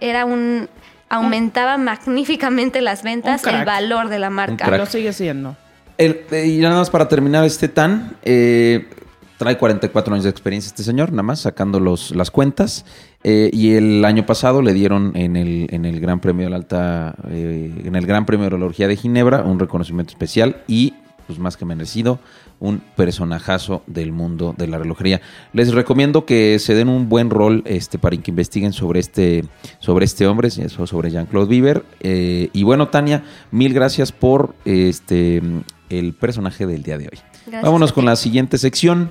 era 0.00 0.24
un... 0.24 0.68
Aumentaba 1.10 1.76
magníficamente 1.78 2.80
las 2.80 3.02
ventas, 3.02 3.46
el 3.46 3.64
valor 3.64 4.08
de 4.08 4.18
la 4.18 4.30
marca. 4.30 4.68
Lo 4.76 4.86
sigue 4.86 5.12
siendo. 5.12 5.56
El- 5.98 6.22
eh, 6.32 6.46
y 6.46 6.58
nada 6.58 6.76
más 6.76 6.90
para 6.90 7.06
terminar 7.08 7.44
este 7.44 7.68
tan, 7.68 8.16
eh, 8.22 8.88
trae 9.38 9.56
44 9.56 10.12
años 10.14 10.24
de 10.24 10.30
experiencia 10.30 10.68
este 10.68 10.82
señor, 10.82 11.10
nada 11.12 11.22
más 11.22 11.40
sacando 11.40 11.78
los, 11.78 12.10
las 12.16 12.30
cuentas. 12.32 12.84
Eh, 13.22 13.48
y 13.52 13.74
el 13.74 14.04
año 14.04 14.26
pasado 14.26 14.60
le 14.60 14.72
dieron 14.72 15.12
en 15.14 15.36
el, 15.36 15.68
en 15.70 15.84
el 15.84 16.00
Gran 16.00 16.18
Premio 16.20 16.46
de 16.46 16.50
la 16.50 16.56
Alta, 16.56 17.14
eh, 17.28 17.72
en 17.84 17.94
el 17.94 18.06
Gran 18.06 18.26
Premio 18.26 18.44
de 18.44 18.50
Relojía 18.50 18.88
de 18.88 18.96
Ginebra, 18.96 19.42
un 19.42 19.60
reconocimiento 19.60 20.10
especial 20.10 20.62
y 20.66 20.94
pues 21.26 21.38
más 21.38 21.56
que 21.56 21.64
merecido, 21.64 22.18
un 22.60 22.80
personajazo 22.96 23.82
del 23.86 24.12
mundo 24.12 24.54
de 24.56 24.66
la 24.66 24.78
relojería. 24.78 25.20
Les 25.52 25.72
recomiendo 25.72 26.24
que 26.26 26.58
se 26.58 26.74
den 26.74 26.88
un 26.88 27.08
buen 27.08 27.30
rol 27.30 27.62
este, 27.66 27.98
para 27.98 28.16
que 28.16 28.30
investiguen 28.30 28.72
sobre 28.72 29.00
este, 29.00 29.44
sobre 29.78 30.04
este 30.04 30.26
hombre, 30.26 30.50
sobre 30.50 31.10
Jean-Claude 31.10 31.48
Bieber. 31.48 31.84
Eh, 32.00 32.50
y 32.52 32.62
bueno, 32.62 32.88
Tania, 32.88 33.24
mil 33.50 33.74
gracias 33.74 34.12
por 34.12 34.54
este, 34.64 35.42
el 35.90 36.14
personaje 36.14 36.66
del 36.66 36.82
día 36.82 36.98
de 36.98 37.04
hoy. 37.04 37.18
Gracias 37.46 37.62
Vámonos 37.62 37.92
con 37.92 38.04
la 38.04 38.16
siguiente 38.16 38.58
sección 38.58 39.10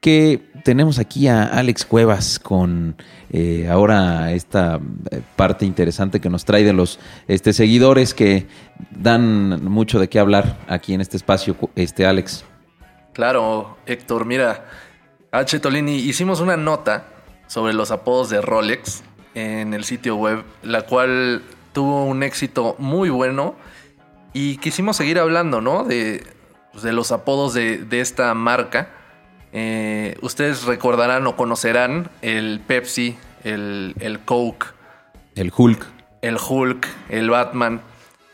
que 0.00 0.42
tenemos 0.64 0.98
aquí 0.98 1.28
a 1.28 1.44
Alex 1.44 1.84
Cuevas 1.84 2.38
con 2.38 2.96
eh, 3.30 3.68
ahora 3.70 4.32
esta 4.32 4.80
eh, 5.10 5.20
parte 5.36 5.66
interesante 5.66 6.20
que 6.20 6.30
nos 6.30 6.44
trae 6.44 6.64
de 6.64 6.72
los 6.72 6.98
este, 7.26 7.52
seguidores 7.52 8.14
que 8.14 8.46
dan 8.90 9.64
mucho 9.64 9.98
de 9.98 10.08
qué 10.08 10.18
hablar 10.18 10.58
aquí 10.68 10.94
en 10.94 11.00
este 11.00 11.16
espacio, 11.16 11.56
este 11.74 12.06
Alex. 12.06 12.44
Claro, 13.12 13.78
Héctor, 13.86 14.24
mira, 14.24 14.66
H. 15.32 15.58
Tolini, 15.58 15.96
hicimos 15.96 16.40
una 16.40 16.56
nota 16.56 17.06
sobre 17.48 17.72
los 17.72 17.90
apodos 17.90 18.30
de 18.30 18.40
Rolex 18.40 19.02
en 19.34 19.74
el 19.74 19.84
sitio 19.84 20.16
web, 20.16 20.44
la 20.62 20.82
cual 20.82 21.42
tuvo 21.72 22.04
un 22.04 22.22
éxito 22.22 22.76
muy 22.78 23.10
bueno 23.10 23.56
y 24.32 24.58
quisimos 24.58 24.96
seguir 24.96 25.18
hablando, 25.18 25.60
¿no? 25.60 25.84
De, 25.84 26.24
pues, 26.72 26.84
de 26.84 26.92
los 26.92 27.10
apodos 27.10 27.54
de, 27.54 27.78
de 27.78 28.00
esta 28.00 28.32
marca. 28.34 28.90
Eh, 29.52 30.16
ustedes 30.20 30.64
recordarán 30.64 31.26
o 31.26 31.36
conocerán 31.36 32.10
el 32.22 32.60
Pepsi, 32.66 33.16
el, 33.44 33.94
el 34.00 34.20
Coke, 34.20 34.66
El 35.34 35.52
Hulk. 35.56 35.86
el 36.22 36.36
Hulk, 36.36 36.86
el 37.08 37.30
Batman. 37.30 37.80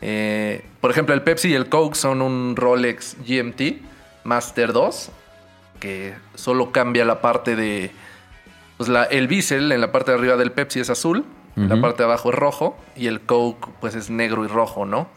Eh, 0.01 0.65
por 0.81 0.91
ejemplo, 0.91 1.15
el 1.15 1.21
Pepsi 1.21 1.49
y 1.49 1.53
el 1.53 1.69
Coke 1.69 1.95
son 1.95 2.21
un 2.21 2.55
Rolex 2.55 3.15
GMT 3.27 3.81
Master 4.23 4.73
2 4.73 5.11
que 5.79 6.13
solo 6.35 6.71
cambia 6.71 7.05
la 7.05 7.21
parte 7.21 7.55
de... 7.55 7.91
Pues 8.77 8.89
la, 8.89 9.03
el 9.05 9.27
bisel 9.27 9.71
en 9.71 9.79
la 9.81 9.91
parte 9.91 10.11
de 10.11 10.17
arriba 10.17 10.35
del 10.35 10.51
Pepsi 10.51 10.79
es 10.81 10.89
azul, 10.89 11.25
la 11.55 11.79
parte 11.79 11.99
de 11.99 12.03
abajo 12.09 12.29
es 12.29 12.35
rojo 12.35 12.77
y 12.97 13.07
el 13.07 13.21
Coke 13.21 13.69
pues 13.79 13.95
es 13.95 14.09
negro 14.09 14.43
y 14.43 14.47
rojo, 14.47 14.85
¿no? 14.85 15.07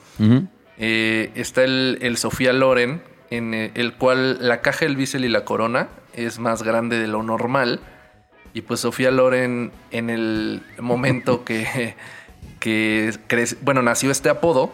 Eh, 0.78 1.32
está 1.34 1.64
el, 1.64 1.98
el 2.00 2.16
Sofía 2.16 2.52
Loren, 2.52 3.02
en 3.30 3.54
eh, 3.54 3.70
el 3.74 3.94
cual 3.94 4.38
la 4.46 4.60
caja 4.60 4.84
del 4.86 4.96
bisel 4.96 5.24
y 5.24 5.28
la 5.28 5.44
corona 5.44 5.88
es 6.14 6.38
más 6.38 6.62
grande 6.62 6.98
de 6.98 7.06
lo 7.08 7.22
normal. 7.22 7.80
Y 8.54 8.62
pues 8.62 8.80
Sofía 8.80 9.10
Loren, 9.10 9.70
en 9.90 10.10
el 10.10 10.62
momento 10.80 11.44
que, 11.46 11.94
que 12.60 13.12
crece- 13.28 13.56
bueno, 13.62 13.82
nació 13.82 14.10
este 14.10 14.28
apodo, 14.28 14.72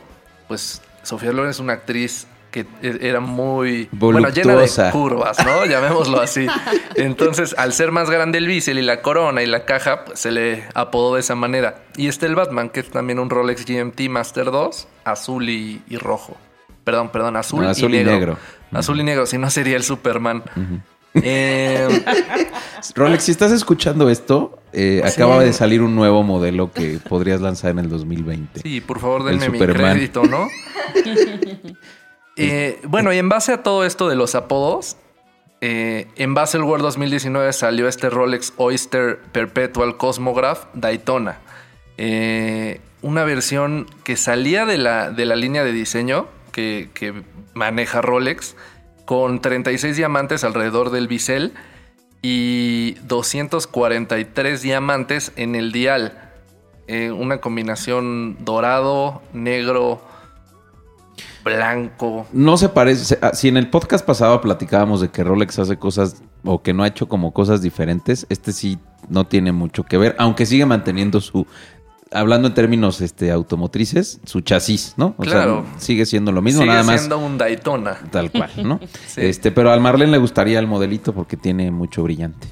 pues 0.49 0.83
Sofía 1.03 1.33
Loren 1.33 1.51
es 1.51 1.59
una 1.59 1.75
actriz 1.75 2.27
que 2.51 2.61
e- 2.83 2.99
era 3.03 3.19
muy 3.19 3.89
bueno, 3.91 4.21
llena 4.29 4.53
de 4.53 4.59
Voluptuosa. 4.59 4.91
curvas, 4.93 5.45
¿no? 5.45 5.67
Llamémoslo 5.67 6.21
así. 6.21 6.47
Entonces, 6.95 7.55
al 7.59 7.73
ser 7.73 7.91
más 7.91 8.09
grande 8.11 8.39
el 8.39 8.47
bisel 8.47 8.79
y 8.79 8.83
la 8.83 9.03
corona 9.03 9.43
y 9.43 9.47
la 9.47 9.65
caja, 9.65 10.05
pues 10.05 10.21
se 10.21 10.31
le 10.31 10.65
apodó 10.75 11.15
de 11.15 11.21
esa 11.21 11.35
manera. 11.35 11.83
Y 11.97 12.07
este 12.07 12.27
el 12.27 12.37
Batman, 12.37 12.71
que 12.71 12.81
es 12.81 12.91
también 12.91 13.19
un 13.19 13.29
Rolex 13.29 13.67
GMT 13.67 14.03
Master 14.09 14.47
2, 14.47 14.87
azul 15.05 15.49
y, 15.49 15.83
y 15.89 15.97
rojo. 15.99 16.37
Perdón, 16.85 17.11
perdón, 17.11 17.37
azul, 17.37 17.63
No, 17.65 17.69
azul 17.71 17.93
y, 17.95 17.97
y 17.97 18.05
negro. 18.05 18.13
negro. 18.13 18.39
Azul 18.73 19.01
y 19.01 19.05
negro, 19.05 19.27
si 19.27 19.39
no 19.39 19.51
sería 19.51 19.77
el 19.77 19.83
Superman. 19.83 20.43
Eh, 21.15 21.89
Rolex, 22.95 23.25
si 23.25 23.31
estás 23.31 23.53
escuchando 23.53 24.11
esto, 24.11 24.59
eh, 24.73 25.01
Sí. 25.07 25.13
acaba 25.23 25.43
de 25.43 25.53
salir 25.53 25.81
un 25.81 25.95
nuevo 25.95 26.23
modelo 26.25 26.73
que 26.73 26.99
podrías 27.09 27.41
lanzar 27.41 27.71
en 27.71 27.79
el 27.79 27.89
2020. 27.89 28.61
Sí, 28.61 28.81
por 28.81 28.99
favor, 29.01 29.25
denme 29.25 29.49
mi 29.49 29.59
crédito, 29.59 30.25
¿no? 30.25 30.49
Eh, 32.37 32.81
bueno, 32.89 33.13
y 33.13 33.19
en 33.19 33.29
base 33.29 33.53
a 33.53 33.63
todo 33.63 33.85
esto 33.85 34.09
de 34.09 34.17
los 34.17 34.35
apodos, 34.35 34.97
en 35.61 36.35
Baselworld 36.35 36.83
2019 36.83 37.53
salió 37.53 37.87
este 37.89 38.11
Rolex 38.11 38.53
Oyster 38.57 39.21
Perpetual 39.33 39.97
Cosmograph 39.97 40.65
Daytona. 40.75 41.39
Una 43.03 43.25
versión 43.25 43.87
que 44.03 44.17
salía 44.17 44.67
de 44.67 44.79
la, 44.79 45.11
de 45.13 45.25
la 45.27 45.37
línea 45.37 45.63
de 45.63 45.71
diseño 45.73 46.27
que, 46.55 47.25
maneja 47.53 48.01
Rolex, 48.01 48.57
con 49.05 49.41
36 49.41 49.97
diamantes 49.97 50.45
alrededor 50.45 50.91
del 50.91 51.09
bisel 51.09 51.53
y 52.23 52.93
243 53.07 54.63
diamantes 54.63 55.33
en 55.37 55.55
el 55.57 55.73
dial. 55.73 56.31
Eh, 56.87 57.11
una 57.11 57.39
combinación 57.41 58.45
dorado, 58.45 59.23
negro, 59.33 60.01
blanco. 61.43 62.27
No 62.33 62.57
se 62.57 62.69
parece. 62.69 63.19
ah, 63.21 63.33
Si 63.35 63.49
en 63.49 63.57
el 63.57 63.69
podcast 63.69 64.07
pasado 64.07 64.41
platicábamos 64.41 65.01
de 65.01 65.09
que 65.09 65.25
Rolex 65.25 65.59
hace 65.59 65.77
cosas 65.77 66.23
o 66.45 66.63
que 66.63 66.73
no 66.73 66.83
ha 66.83 66.87
hecho 66.89 67.09
como 67.09 67.33
cosas 67.33 67.63
diferentes, 67.63 68.27
este 68.29 68.53
sí 68.53 68.79
no 69.09 69.27
tiene 69.27 69.53
mucho 69.53 69.83
que 69.83 69.99
ver, 69.99 70.15
aunque 70.19 70.47
sigue 70.47 70.67
manteniendo 70.67 71.21
su. 71.21 71.47
Hablando 72.15 72.47
en 72.49 72.55
términos 72.55 73.01
este, 73.01 73.31
automotrices, 73.33 74.21
su 74.25 74.41
chasis, 74.41 74.95
¿no? 74.97 75.15
O 75.19 75.23
Claro. 75.23 75.65
sea, 75.73 75.81
sigue 75.81 76.07
siendo 76.07 76.31
lo 76.33 76.41
mismo, 76.43 76.61
Sigue 76.63 76.71
nada 76.73 76.85
más 76.85 77.01
siendo 77.01 77.19
un 77.19 77.37
Daytona. 77.37 77.99
tal 78.11 78.31
cual, 78.31 78.51
¿no? 78.63 78.79
Sí. 79.09 79.21
Este, 79.23 79.51
pero 79.51 79.71
al 79.73 79.81
Marlene 79.81 80.13
le 80.13 80.19
gustaría 80.19 80.59
el 80.61 80.67
modelito 80.67 81.13
porque 81.13 81.37
tiene 81.37 81.71
mucho 81.71 82.03
brillante, 82.05 82.47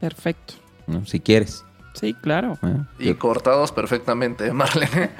Perfecto. 0.00 0.54
¿no? 0.86 1.04
Si 1.06 1.20
quieres. 1.20 1.64
Sí, 1.94 2.14
claro. 2.14 2.58
¿eh? 2.62 2.76
Y 2.98 3.14
cortados 3.14 3.72
perfectamente, 3.72 4.52
Marlene. 4.54 5.10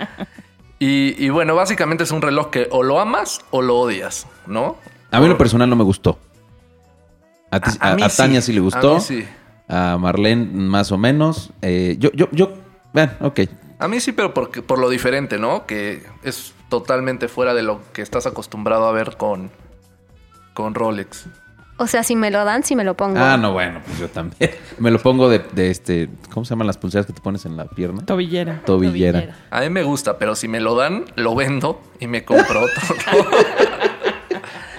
y, 0.79 1.23
y 1.25 1.29
bueno, 1.31 1.55
básicamente 1.55 2.05
es 2.05 2.11
un 2.13 2.23
reloj 2.23 2.51
que 2.51 2.69
o 2.71 2.83
lo 2.83 3.01
amas 3.01 3.41
o 3.51 3.63
lo 3.63 3.77
odias, 3.79 4.27
¿no? 4.47 4.77
A 5.11 5.21
mí 5.21 5.27
lo 5.27 5.37
personal 5.37 5.69
no 5.69 5.77
me 5.77 5.85
gustó. 5.85 6.19
A, 7.51 7.59
ti- 7.61 7.77
A- 7.81 7.89
a 7.89 7.91
a- 7.95 8.07
a 8.07 8.09
Tania 8.09 8.41
sí, 8.41 8.47
sí 8.47 8.53
le 8.53 8.61
a 8.61 8.63
gustó. 8.63 8.95
mí 8.95 9.01
sí. 9.01 9.25
A 9.69 9.99
Marlene 9.99 10.47
más 10.53 10.93
o 10.93 10.99
menos. 10.99 11.51
Eh, 11.63 11.97
yo, 11.99 12.11
yo, 12.13 12.29
yo, 12.33 12.53
bueno, 12.93 13.13
ok. 13.21 13.41
A 13.79 13.89
mí 13.89 14.01
sí, 14.01 14.13
pero 14.13 14.35
porque, 14.35 14.63
por 14.63 14.79
lo 14.79 14.91
diferente, 14.91 15.39
¿no? 15.39 15.67
Que 15.67 16.03
es 16.23 16.55
totalmente 16.69 17.29
fuera 17.29 17.55
de 17.55 17.63
lo 17.63 17.81
que 17.93 18.03
estás 18.03 18.27
acostumbrado 18.27 18.87
a 18.87 18.93
ver 18.93 19.17
con, 19.17 19.51
con 20.55 20.75
Rolex. 20.75 21.27
O 21.79 21.87
sea, 21.87 22.03
si 22.03 22.15
me 22.15 22.31
lo 22.31 22.45
dan, 22.45 22.63
si 22.63 22.77
me 22.77 22.85
lo 22.85 22.95
pongo. 22.95 23.19
Ah, 23.19 23.39
no, 23.39 23.55
bueno, 23.55 23.81
pues 23.87 23.99
yo 23.99 24.09
también. 24.09 24.51
Me 24.79 24.91
lo 24.91 24.99
pongo 24.99 25.31
de, 25.31 25.39
de 25.39 25.71
este, 25.71 26.11
¿cómo 26.31 26.45
se 26.45 26.51
llaman 26.51 26.67
las 26.67 26.77
pulseras 26.77 27.07
que 27.07 27.15
te 27.15 27.23
pones 27.23 27.47
en 27.47 27.57
la 27.57 27.65
pierna? 27.65 28.05
Tobillera. 28.05 28.61
Tobillera. 28.67 29.37
A 29.51 29.61
mí 29.61 29.71
me 29.71 29.83
gusta, 29.83 30.19
pero 30.19 30.35
si 30.35 30.47
me 30.47 30.61
lo 30.61 30.75
dan, 30.75 31.07
lo 31.17 31.35
vendo 31.35 31.81
y 31.99 32.07
me 32.07 32.23
compro 32.25 32.61
otro. 32.61 32.97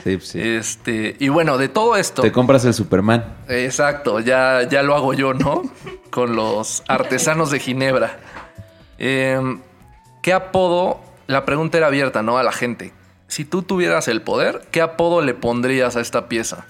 Sí, 0.04 0.18
pues 0.18 0.30
sí. 0.30 0.42
Este, 0.42 1.16
y 1.20 1.30
bueno, 1.30 1.58
de 1.58 1.70
todo 1.70 1.96
esto. 1.96 2.22
Te 2.22 2.32
compras 2.32 2.66
el 2.66 2.74
Superman. 2.74 3.38
Exacto, 3.48 4.20
ya, 4.20 4.68
ya 4.68 4.84
lo 4.84 4.96
hago 4.96 5.14
yo, 5.14 5.34
¿no? 5.34 5.64
Con 6.10 6.36
los 6.36 6.84
artesanos 6.88 7.52
de 7.52 7.60
Ginebra. 7.60 8.20
Eh, 8.98 9.40
¿Qué 10.22 10.34
apodo? 10.34 11.02
La 11.28 11.46
pregunta 11.46 11.78
era 11.78 11.88
abierta, 11.88 12.22
¿no? 12.22 12.38
A 12.38 12.44
la 12.44 12.52
gente. 12.52 12.94
Si 13.28 13.46
tú 13.46 13.64
tuvieras 13.64 14.08
el 14.08 14.22
poder, 14.22 14.68
¿qué 14.72 14.82
apodo 14.82 15.22
le 15.22 15.34
pondrías 15.34 15.96
a 15.96 16.02
esta 16.02 16.28
pieza? 16.28 16.66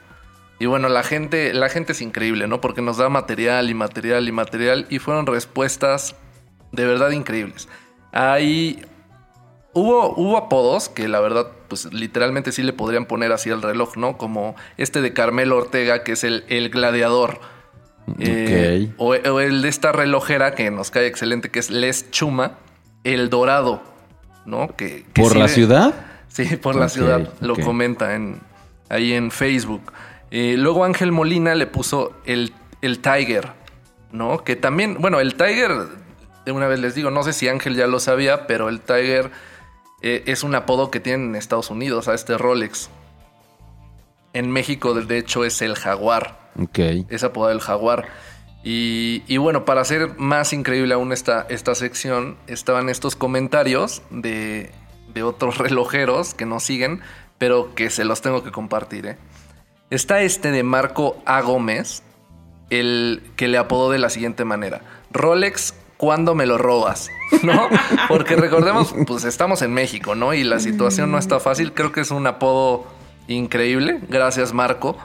Y 0.60 0.68
bueno, 0.68 0.90
la 0.90 1.02
gente, 1.02 1.54
la 1.54 1.70
gente 1.70 1.94
es 1.94 2.02
increíble, 2.02 2.48
¿no? 2.48 2.62
Porque 2.62 2.84
nos 2.84 2.98
da 2.98 3.10
material 3.10 3.70
y 3.70 3.74
material 3.74 4.28
y 4.28 4.32
material 4.32 4.86
y 4.90 5.00
fueron 5.00 5.26
respuestas 5.26 6.16
de 6.72 6.86
verdad 6.86 7.10
increíbles. 7.12 7.68
Hay 8.12 8.86
Hubo, 9.74 10.14
hubo 10.16 10.38
apodos 10.38 10.90
que 10.90 11.08
la 11.08 11.20
verdad, 11.22 11.48
pues 11.68 11.94
literalmente 11.94 12.52
sí 12.52 12.62
le 12.62 12.74
podrían 12.74 13.06
poner 13.06 13.32
así 13.32 13.50
al 13.50 13.62
reloj, 13.62 13.96
¿no? 13.96 14.18
Como 14.18 14.56
este 14.78 15.02
de 15.02 15.14
Carmelo 15.14 15.58
Ortega, 15.58 16.04
que 16.04 16.14
es 16.14 16.24
el, 16.24 16.44
el 16.50 16.70
gladiador. 16.70 17.40
Eh, 18.20 18.92
o, 18.98 19.14
o 19.14 19.40
el 19.40 19.62
de 19.62 19.70
esta 19.70 19.92
relojera 19.94 20.56
que 20.56 20.70
nos 20.72 20.92
cae 20.92 21.08
excelente, 21.08 21.50
que 21.50 21.60
es 21.60 21.70
Les 21.70 22.12
Chuma, 22.12 22.58
el 23.04 23.30
dorado, 23.30 23.82
¿no? 24.46 24.76
Que, 24.76 25.06
que 25.14 25.22
¿Por 25.22 25.38
la 25.38 25.48
ciudad? 25.48 25.94
Sí, 26.28 26.58
por 26.58 26.76
la 26.76 26.90
ciudad. 26.90 27.30
Lo 27.40 27.56
comenta 27.56 28.16
en, 28.16 28.42
ahí 28.90 29.14
en 29.14 29.32
Facebook. 29.32 29.94
Eh, 30.32 30.56
luego 30.58 30.84
Ángel 30.84 31.12
Molina 31.12 31.56
le 31.56 31.68
puso 31.68 32.14
el, 32.26 32.54
el 32.82 33.00
Tiger, 33.00 33.50
¿no? 34.12 34.44
Que 34.44 34.56
también, 34.56 34.98
bueno, 35.00 35.20
el 35.20 35.36
Tiger, 35.36 35.72
de 36.46 36.52
una 36.52 36.68
vez 36.68 36.80
les 36.80 36.96
digo, 36.96 37.12
no 37.12 37.24
sé 37.24 37.34
si 37.34 37.48
Ángel 37.48 37.76
ya 37.76 37.88
lo 37.88 38.00
sabía, 38.00 38.48
pero 38.48 38.68
el 38.68 38.82
Tiger 38.82 39.32
eh, 40.02 40.24
es 40.26 40.44
un 40.44 40.56
apodo 40.56 40.92
que 40.92 41.00
tienen 41.00 41.30
en 41.30 41.36
Estados 41.36 41.70
Unidos 41.70 42.08
a 42.08 42.14
este 42.14 42.38
Rolex. 42.38 42.90
En 44.34 44.50
México, 44.52 44.94
de 44.94 45.18
hecho, 45.18 45.44
es 45.44 45.62
el 45.62 45.76
Jaguar 45.76 46.40
Ok. 46.62 46.80
es 47.10 47.24
apodado 47.24 47.52
el 47.54 47.60
jaguar. 47.62 48.08
Y, 48.64 49.24
y 49.28 49.38
bueno, 49.38 49.66
para 49.66 49.82
hacer 49.82 50.18
más 50.18 50.54
increíble 50.54 50.94
aún 50.94 51.12
esta, 51.12 51.46
esta 51.50 51.74
sección, 51.76 52.38
estaban 52.48 52.90
estos 52.90 53.16
comentarios 53.16 54.04
de, 54.12 54.72
de 55.14 55.24
otros 55.24 55.58
relojeros 55.60 56.34
que 56.34 56.46
nos 56.46 56.64
siguen, 56.64 57.02
pero 57.38 57.74
que 57.76 57.90
se 57.90 58.06
los 58.06 58.22
tengo 58.22 58.44
que 58.44 58.52
compartir. 58.52 59.06
¿eh? 59.08 59.18
Está 59.90 60.22
este 60.22 60.52
de 60.52 60.64
Marco 60.64 61.22
A. 61.26 61.42
Gómez, 61.42 62.04
el 62.70 63.24
que 63.36 63.48
le 63.48 63.58
apodó 63.58 63.90
de 63.92 63.98
la 64.00 64.10
siguiente 64.10 64.46
manera. 64.46 64.82
Rolex, 65.12 65.74
¿cuándo 66.02 66.34
me 66.34 66.48
lo 66.48 66.58
robas? 66.58 67.12
¿No? 67.44 67.70
Porque 68.08 68.36
recordemos, 68.36 68.94
pues 69.06 69.24
estamos 69.24 69.62
en 69.62 69.72
México, 69.72 70.16
¿no? 70.16 70.34
Y 70.34 70.44
la 70.44 70.60
situación 70.60 71.12
no 71.12 71.20
está 71.20 71.40
fácil. 71.40 71.74
Creo 71.74 71.92
que 71.92 72.02
es 72.02 72.10
un 72.10 72.26
apodo 72.26 72.88
increíble. 73.28 74.00
Gracias, 74.10 74.52
Marco. 74.52 74.98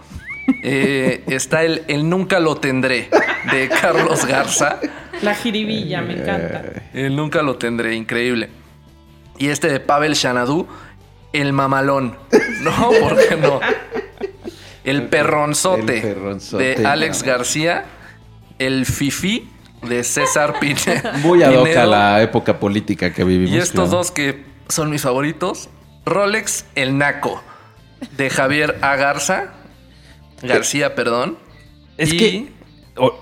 Eh, 0.62 1.22
está 1.26 1.64
el, 1.64 1.84
el 1.88 2.08
Nunca 2.08 2.40
lo 2.40 2.56
tendré 2.56 3.10
de 3.52 3.68
Carlos 3.68 4.24
Garza. 4.24 4.80
La 5.20 5.34
jiribilla, 5.34 6.00
me 6.00 6.14
encanta. 6.14 6.64
El 6.94 7.14
Nunca 7.14 7.42
lo 7.42 7.56
tendré, 7.56 7.94
increíble. 7.94 8.48
Y 9.36 9.48
este 9.48 9.68
de 9.68 9.80
Pavel 9.80 10.14
Shanadú, 10.14 10.66
el 11.34 11.52
mamalón. 11.52 12.16
No, 12.62 12.90
¿por 13.00 13.28
qué 13.28 13.36
no? 13.36 13.60
El 14.82 15.08
perronzote, 15.08 15.96
El 15.96 16.14
perronzote, 16.14 16.74
de 16.76 16.86
Alex. 16.86 17.22
García. 17.22 17.84
El 18.58 18.86
fifi 18.86 19.50
de 19.88 20.04
César 20.04 20.58
Pine- 20.60 21.02
Muy 21.22 21.42
ad 21.42 21.54
hoc 21.56 21.68
a 21.76 21.86
la 21.86 22.22
época 22.22 22.58
política 22.58 23.12
que 23.12 23.24
vivimos. 23.24 23.54
Y 23.54 23.58
estos 23.58 23.74
claro. 23.88 23.90
dos 23.90 24.10
que 24.10 24.44
son 24.68 24.90
mis 24.90 25.02
favoritos. 25.02 25.68
Rolex 26.04 26.66
El 26.74 26.98
Naco 26.98 27.42
de 28.16 28.30
Javier 28.30 28.78
A. 28.82 28.96
Garza. 28.96 29.52
García, 30.42 30.94
perdón. 30.94 31.38
Es 31.96 32.12
y, 32.12 32.16
que... 32.18 32.52
oh, 32.96 33.18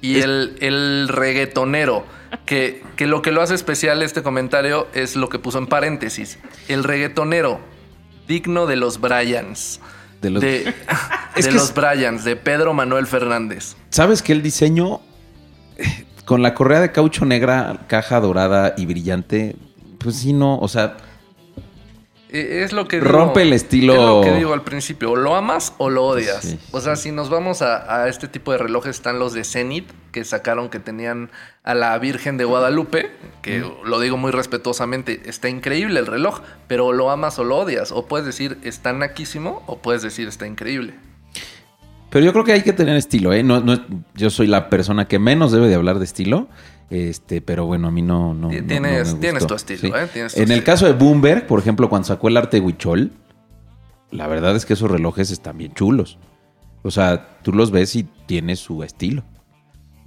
Y 0.00 0.20
el, 0.20 0.56
el 0.60 1.08
reggaetonero. 1.08 2.04
Que, 2.46 2.82
que 2.96 3.06
lo 3.06 3.22
que 3.22 3.32
lo 3.32 3.42
hace 3.42 3.54
especial 3.54 4.02
este 4.02 4.22
comentario 4.22 4.86
es 4.94 5.16
lo 5.16 5.28
que 5.28 5.38
puso 5.38 5.58
en 5.58 5.66
paréntesis. 5.66 6.38
El 6.68 6.84
reggaetonero. 6.84 7.60
Digno 8.28 8.66
de 8.66 8.76
los 8.76 9.00
Bryans. 9.00 9.80
De 10.22 10.30
los- 10.30 10.42
de, 10.42 10.74
de 11.36 11.52
los 11.52 11.64
es- 11.70 11.74
Bryans, 11.74 12.24
de 12.24 12.36
Pedro 12.36 12.72
Manuel 12.74 13.06
Fernández. 13.06 13.74
¿Sabes 13.90 14.22
que 14.22 14.32
el 14.32 14.42
diseño 14.42 15.00
con 16.24 16.42
la 16.42 16.54
correa 16.54 16.80
de 16.80 16.92
caucho 16.92 17.24
negra, 17.24 17.80
caja 17.88 18.20
dorada 18.20 18.74
y 18.76 18.86
brillante, 18.86 19.56
pues 19.98 20.16
sí, 20.16 20.32
no, 20.32 20.58
o 20.58 20.68
sea, 20.68 20.96
Eh, 22.32 22.62
Es 22.64 22.72
lo 22.72 22.86
que 22.86 23.00
Rompe 23.00 23.42
el 23.42 23.52
estilo- 23.52 23.94
Es 23.94 23.98
lo 24.00 24.20
que 24.22 24.38
digo 24.38 24.52
al 24.52 24.62
principio. 24.62 25.10
O 25.10 25.16
lo 25.16 25.34
amas 25.34 25.74
o 25.78 25.90
lo 25.90 26.04
odias. 26.06 26.42
Sí. 26.44 26.60
O 26.70 26.80
sea, 26.80 26.94
si 26.94 27.10
nos 27.10 27.28
vamos 27.28 27.60
a, 27.60 28.02
a 28.02 28.08
este 28.08 28.28
tipo 28.28 28.52
de 28.52 28.58
relojes, 28.58 28.94
están 28.94 29.18
los 29.18 29.32
de 29.32 29.42
Zenith, 29.42 29.90
que 30.12 30.24
sacaron 30.24 30.68
que 30.68 30.78
tenían 30.78 31.30
a 31.64 31.74
la 31.74 31.98
Virgen 31.98 32.36
de 32.36 32.44
Guadalupe, 32.44 33.10
que 33.42 33.64
lo 33.84 33.98
digo 33.98 34.16
muy 34.16 34.30
respetuosamente, 34.30 35.22
está 35.24 35.48
increíble 35.48 35.98
el 35.98 36.06
reloj, 36.06 36.40
pero 36.68 36.86
o 36.86 36.92
lo 36.92 37.10
amas 37.10 37.36
o 37.40 37.44
lo 37.44 37.56
odias. 37.58 37.90
O 37.90 38.06
puedes 38.06 38.26
decir 38.26 38.58
está 38.62 38.92
naquísimo, 38.92 39.64
o 39.66 39.78
puedes 39.78 40.02
decir 40.02 40.28
está 40.28 40.46
increíble. 40.46 40.94
Pero 42.10 42.24
yo 42.24 42.32
creo 42.32 42.44
que 42.44 42.52
hay 42.52 42.62
que 42.62 42.72
tener 42.72 42.96
estilo, 42.96 43.32
¿eh? 43.32 43.42
No, 43.42 43.60
no 43.60 43.72
es- 43.74 43.80
yo 44.14 44.30
soy 44.30 44.46
la 44.46 44.68
persona 44.68 45.06
que 45.06 45.18
menos 45.18 45.52
debe 45.52 45.68
de 45.68 45.74
hablar 45.76 45.98
de 45.98 46.04
estilo. 46.04 46.48
Este, 46.90 47.40
pero 47.40 47.66
bueno, 47.66 47.86
a 47.88 47.90
mí 47.92 48.02
no. 48.02 48.34
no 48.34 48.48
Ti- 48.48 48.60
no- 48.62 48.66
tienes- 48.66 49.08
no 49.10 49.14
me 49.14 49.20
tienes 49.20 49.46
tu 49.46 49.54
estilo, 49.54 49.96
¿eh? 49.96 50.08
Tienes 50.12 50.34
tu 50.34 50.40
en 50.42 50.50
el 50.50 50.64
caso 50.64 50.86
de 50.86 50.92
Bloomberg, 50.92 51.46
por 51.46 51.60
ejemplo, 51.60 51.88
cuando 51.88 52.08
sacó 52.08 52.26
el 52.28 52.36
arte 52.36 52.58
de 52.58 52.66
Huichol, 52.66 53.12
la 54.10 54.26
verdad 54.26 54.56
es 54.56 54.66
que 54.66 54.72
esos 54.72 54.90
relojes 54.90 55.30
están 55.30 55.56
bien 55.56 55.72
chulos. 55.72 56.18
O 56.82 56.90
sea, 56.90 57.28
tú 57.42 57.52
los 57.52 57.70
ves 57.70 57.94
y 57.94 58.04
tiene 58.26 58.56
su 58.56 58.82
estilo. 58.82 59.22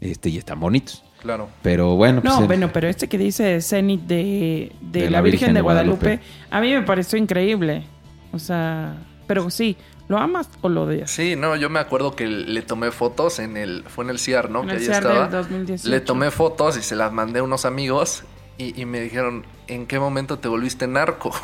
Este, 0.01 0.27
y 0.29 0.37
están 0.37 0.59
bonitos. 0.59 1.03
Claro. 1.21 1.47
Pero 1.61 1.95
bueno, 1.95 2.21
pues, 2.21 2.33
No, 2.33 2.41
el- 2.41 2.47
bueno, 2.47 2.69
pero 2.73 2.89
este 2.89 3.07
que 3.07 3.17
dice 3.17 3.61
Zenith 3.61 4.01
de, 4.01 4.73
de 4.81 5.09
la, 5.09 5.21
Virgen, 5.21 5.53
de 5.53 5.61
Guadalupe, 5.61 6.19
a 6.51 6.59
mí 6.59 6.73
me 6.73 6.81
pareció 6.81 7.17
increíble. 7.17 7.83
O 8.33 8.39
sea, 8.39 8.97
pero 9.25 9.49
sí, 9.49 9.77
¿lo 10.07 10.17
amas 10.17 10.49
o 10.61 10.69
lo 10.69 10.83
odias? 10.83 11.11
Sí, 11.11 11.35
no, 11.35 11.55
yo 11.55 11.69
me 11.69 11.79
acuerdo 11.79 12.15
que 12.15 12.27
le 12.27 12.61
tomé 12.61 12.91
fotos 12.91 13.39
en 13.39 13.57
el. 13.57 13.83
Fue 13.87 14.03
en 14.03 14.09
el 14.11 14.19
CIAR, 14.19 14.49
¿no? 14.49 14.61
En 14.61 14.67
que 14.67 14.71
el 14.73 14.79
ahí 14.79 14.85
CIAR 14.85 15.03
estaba. 15.03 15.27
del 15.27 15.31
2018. 15.31 15.89
Le 15.89 16.01
tomé 16.01 16.31
fotos 16.31 16.77
y 16.77 16.81
se 16.81 16.95
las 16.95 17.11
mandé 17.11 17.39
a 17.39 17.43
unos 17.43 17.65
amigos 17.65 18.23
y, 18.57 18.79
y 18.79 18.85
me 18.85 18.99
dijeron, 19.01 19.45
¿en 19.67 19.87
qué 19.87 19.99
momento 19.99 20.39
te 20.39 20.47
volviste 20.47 20.87
narco? 20.87 21.31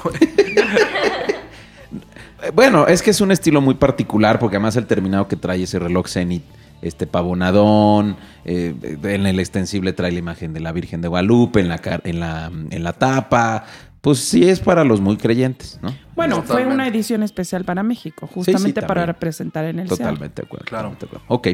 Bueno, 2.53 2.87
es 2.87 3.01
que 3.01 3.09
es 3.11 3.21
un 3.21 3.31
estilo 3.31 3.61
muy 3.61 3.75
particular 3.75 4.39
porque 4.39 4.55
además 4.55 4.75
el 4.77 4.85
terminado 4.85 5.27
que 5.27 5.35
trae 5.35 5.63
ese 5.63 5.77
reloj 5.77 6.07
Zenith, 6.07 6.43
este 6.81 7.05
pavonadón, 7.05 8.15
eh, 8.45 8.73
en 9.03 9.25
el 9.25 9.39
extensible 9.39 9.91
trae 9.91 10.11
la 10.11 10.19
imagen 10.19 10.53
de 10.53 10.61
la 10.61 10.71
Virgen 10.71 11.01
de 11.01 11.09
Guadalupe 11.09 11.59
en 11.59 11.67
la, 11.67 11.81
en 12.03 12.19
la, 12.19 12.51
en 12.69 12.83
la 12.83 12.93
tapa. 12.93 13.65
Pues 14.01 14.19
sí 14.19 14.47
es 14.49 14.59
para 14.61 14.83
los 14.85 15.01
muy 15.01 15.17
creyentes, 15.17 15.77
¿no? 15.81 15.93
Bueno, 16.15 16.41
fue 16.43 16.65
una 16.65 16.87
edición 16.87 17.21
especial 17.23 17.65
para 17.65 17.83
México, 17.83 18.27
sí, 18.27 18.33
justamente 18.35 18.81
para 18.81 19.05
representar 19.05 19.65
en 19.65 19.79
el. 19.79 19.89
Totalmente 19.89 20.41
de 20.41 20.45
acuerdo. 20.45 20.65
Claro. 20.65 20.89
totalmente 20.91 21.05
de 21.05 21.21
acuerdo. 21.21 21.25
Ok. 21.27 21.47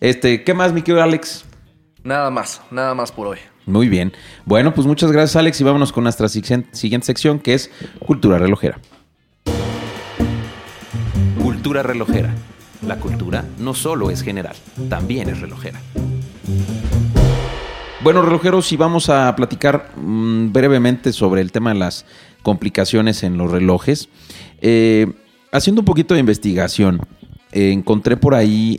Este, 0.00 0.42
¿qué 0.44 0.54
más, 0.54 0.72
mi 0.72 0.82
querido 0.82 1.02
Alex? 1.02 1.44
nada 2.02 2.30
más, 2.30 2.60
nada 2.70 2.94
más 2.94 3.10
por 3.12 3.28
hoy. 3.28 3.38
Muy 3.66 3.88
bien. 3.88 4.12
Bueno, 4.44 4.74
pues 4.74 4.86
muchas 4.86 5.10
gracias, 5.10 5.36
Alex, 5.36 5.58
y 5.60 5.64
vámonos 5.64 5.90
con 5.92 6.04
nuestra 6.04 6.28
siguien- 6.28 6.66
siguiente 6.72 7.06
sección 7.06 7.38
que 7.38 7.54
es 7.54 7.70
Cultura 8.04 8.36
Relojera. 8.38 8.78
Cultura 11.40 11.82
relojera. 11.82 12.34
La 12.86 12.96
cultura 12.96 13.44
no 13.58 13.72
solo 13.72 14.10
es 14.10 14.20
general, 14.22 14.54
también 14.90 15.28
es 15.30 15.40
relojera. 15.40 15.80
Bueno, 18.04 18.20
relojeros, 18.20 18.70
y 18.70 18.76
vamos 18.76 19.08
a 19.08 19.34
platicar 19.34 19.92
mm, 19.96 20.52
brevemente 20.52 21.10
sobre 21.10 21.40
el 21.40 21.50
tema 21.50 21.72
de 21.72 21.78
las 21.78 22.04
complicaciones 22.42 23.22
en 23.22 23.38
los 23.38 23.50
relojes. 23.50 24.10
Eh, 24.60 25.10
haciendo 25.52 25.80
un 25.80 25.86
poquito 25.86 26.12
de 26.12 26.20
investigación, 26.20 27.00
eh, 27.52 27.72
encontré 27.72 28.18
por 28.18 28.34
ahí 28.34 28.78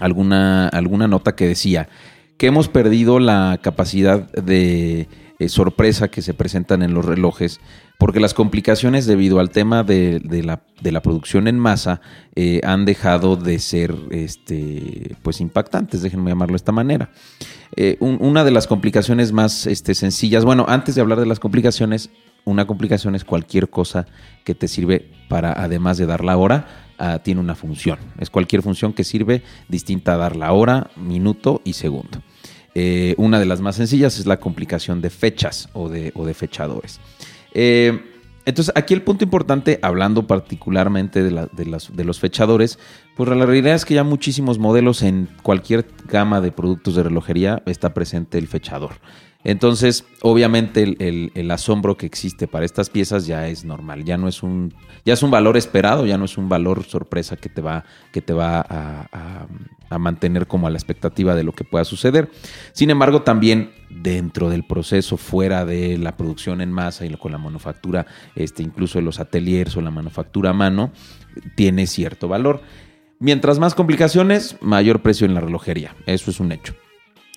alguna, 0.00 0.68
alguna 0.68 1.06
nota 1.06 1.36
que 1.36 1.46
decía 1.46 1.90
que 2.38 2.46
hemos 2.46 2.68
perdido 2.68 3.18
la 3.18 3.60
capacidad 3.60 4.26
de 4.32 5.06
eh, 5.44 5.48
sorpresa 5.48 6.08
que 6.08 6.22
se 6.22 6.34
presentan 6.34 6.82
en 6.82 6.94
los 6.94 7.04
relojes 7.04 7.60
porque 7.98 8.20
las 8.20 8.34
complicaciones 8.34 9.06
debido 9.06 9.38
al 9.38 9.50
tema 9.50 9.84
de, 9.84 10.20
la, 10.44 11.02
producción 11.02 11.46
en 11.48 11.58
masa 11.58 12.00
eh, 12.34 12.60
han 12.64 12.84
dejado 12.84 13.36
de 13.36 13.58
ser 13.58 13.94
este, 14.10 15.16
pues 15.22 15.40
impactantes, 15.40 16.02
déjenme 16.02 16.30
llamarlo 16.30 16.52
de 16.54 16.56
esta 16.56 16.72
manera. 16.72 17.10
Eh, 17.76 17.96
un- 18.00 18.18
una 18.20 18.44
de 18.44 18.50
las 18.50 18.66
complicaciones 18.66 19.32
más 19.32 19.66
este, 19.66 19.94
sencillas, 19.94 20.44
bueno, 20.44 20.64
antes 20.68 20.94
de 20.94 21.00
hablar 21.00 21.20
de 21.20 21.26
las 21.26 21.38
complicaciones, 21.40 22.10
una 22.44 22.66
complicación 22.66 23.14
es 23.14 23.24
cualquier 23.24 23.70
cosa 23.70 24.06
que 24.44 24.54
te 24.56 24.66
sirve 24.66 25.10
para, 25.28 25.52
además 25.52 25.96
de 25.96 26.06
dar 26.06 26.24
la 26.24 26.36
hora, 26.36 26.66
ah, 26.98 27.20
tiene 27.22 27.40
una 27.40 27.54
función. 27.54 27.98
Es 28.18 28.30
cualquier 28.30 28.62
función 28.62 28.92
que 28.92 29.04
sirve 29.04 29.42
distinta 29.68 30.14
a 30.14 30.16
dar 30.16 30.34
la 30.34 30.52
hora, 30.52 30.90
minuto 30.96 31.60
y 31.64 31.74
segundo. 31.74 32.20
Eh, 32.74 33.14
una 33.18 33.38
de 33.38 33.44
las 33.46 33.60
más 33.60 33.76
sencillas 33.76 34.18
es 34.18 34.26
la 34.26 34.38
complicación 34.40 35.00
de 35.02 35.10
fechas 35.10 35.68
o 35.74 35.88
de, 35.88 36.12
o 36.14 36.24
de 36.24 36.34
fechadores. 36.34 37.00
Eh, 37.52 38.00
entonces, 38.44 38.72
aquí 38.74 38.92
el 38.92 39.02
punto 39.02 39.22
importante, 39.24 39.78
hablando 39.82 40.26
particularmente 40.26 41.22
de, 41.22 41.48
de 41.52 41.66
las- 41.66 41.94
de 41.94 42.04
los 42.04 42.18
fechadores, 42.18 42.78
pues 43.16 43.28
la 43.28 43.46
realidad 43.46 43.74
es 43.74 43.84
que 43.84 43.94
ya 43.94 44.02
muchísimos 44.04 44.58
modelos 44.58 45.02
en 45.02 45.28
cualquier 45.42 45.86
gama 46.08 46.40
de 46.40 46.50
productos 46.50 46.96
de 46.96 47.04
relojería 47.04 47.62
está 47.66 47.94
presente 47.94 48.38
el 48.38 48.48
fechador. 48.48 48.92
Entonces, 49.44 50.04
obviamente, 50.22 50.96
el, 50.98 51.50
asombro 51.50 51.96
que 51.96 52.06
existe 52.06 52.46
para 52.46 52.64
estas 52.64 52.90
piezas 52.90 53.26
ya 53.26 53.48
es 53.48 53.64
normal, 53.64 54.04
ya 54.04 54.16
no 54.16 54.28
es 54.28 54.42
un, 54.42 54.72
ya 55.04 55.14
es 55.14 55.22
un 55.22 55.30
valor 55.30 55.56
esperado, 55.56 56.06
ya 56.06 56.16
no 56.16 56.24
es 56.24 56.38
un 56.38 56.48
valor 56.48 56.84
sorpresa 56.84 57.36
que 57.36 57.48
te 57.48 57.60
va, 57.60 57.84
que 58.12 58.22
te 58.22 58.32
va 58.32 58.60
a, 58.60 59.08
a- 59.12 59.98
mantener 59.98 60.46
como 60.46 60.66
a 60.66 60.70
la 60.70 60.78
expectativa 60.78 61.34
de 61.34 61.42
lo 61.44 61.52
que 61.52 61.64
pueda 61.64 61.84
suceder. 61.84 62.30
Sin 62.72 62.88
embargo, 62.88 63.22
también 63.22 63.72
dentro 63.90 64.48
del 64.48 64.64
proceso, 64.64 65.18
fuera 65.18 65.66
de 65.66 65.98
la 65.98 66.16
producción 66.16 66.62
en 66.62 66.72
masa 66.72 67.04
y 67.04 67.14
con 67.16 67.30
la 67.30 67.36
manufactura, 67.36 68.06
este, 68.34 68.62
incluso 68.62 69.02
los 69.02 69.20
ateliers 69.20 69.76
o 69.76 69.82
la 69.82 69.90
manufactura 69.90 70.50
a 70.50 70.54
mano, 70.54 70.92
tiene 71.56 71.86
cierto 71.86 72.26
valor. 72.26 72.62
Mientras 73.18 73.58
más 73.58 73.74
complicaciones, 73.74 74.56
mayor 74.62 75.02
precio 75.02 75.26
en 75.26 75.34
la 75.34 75.40
relojería. 75.40 75.94
Eso 76.06 76.30
es 76.30 76.40
un 76.40 76.52
hecho. 76.52 76.74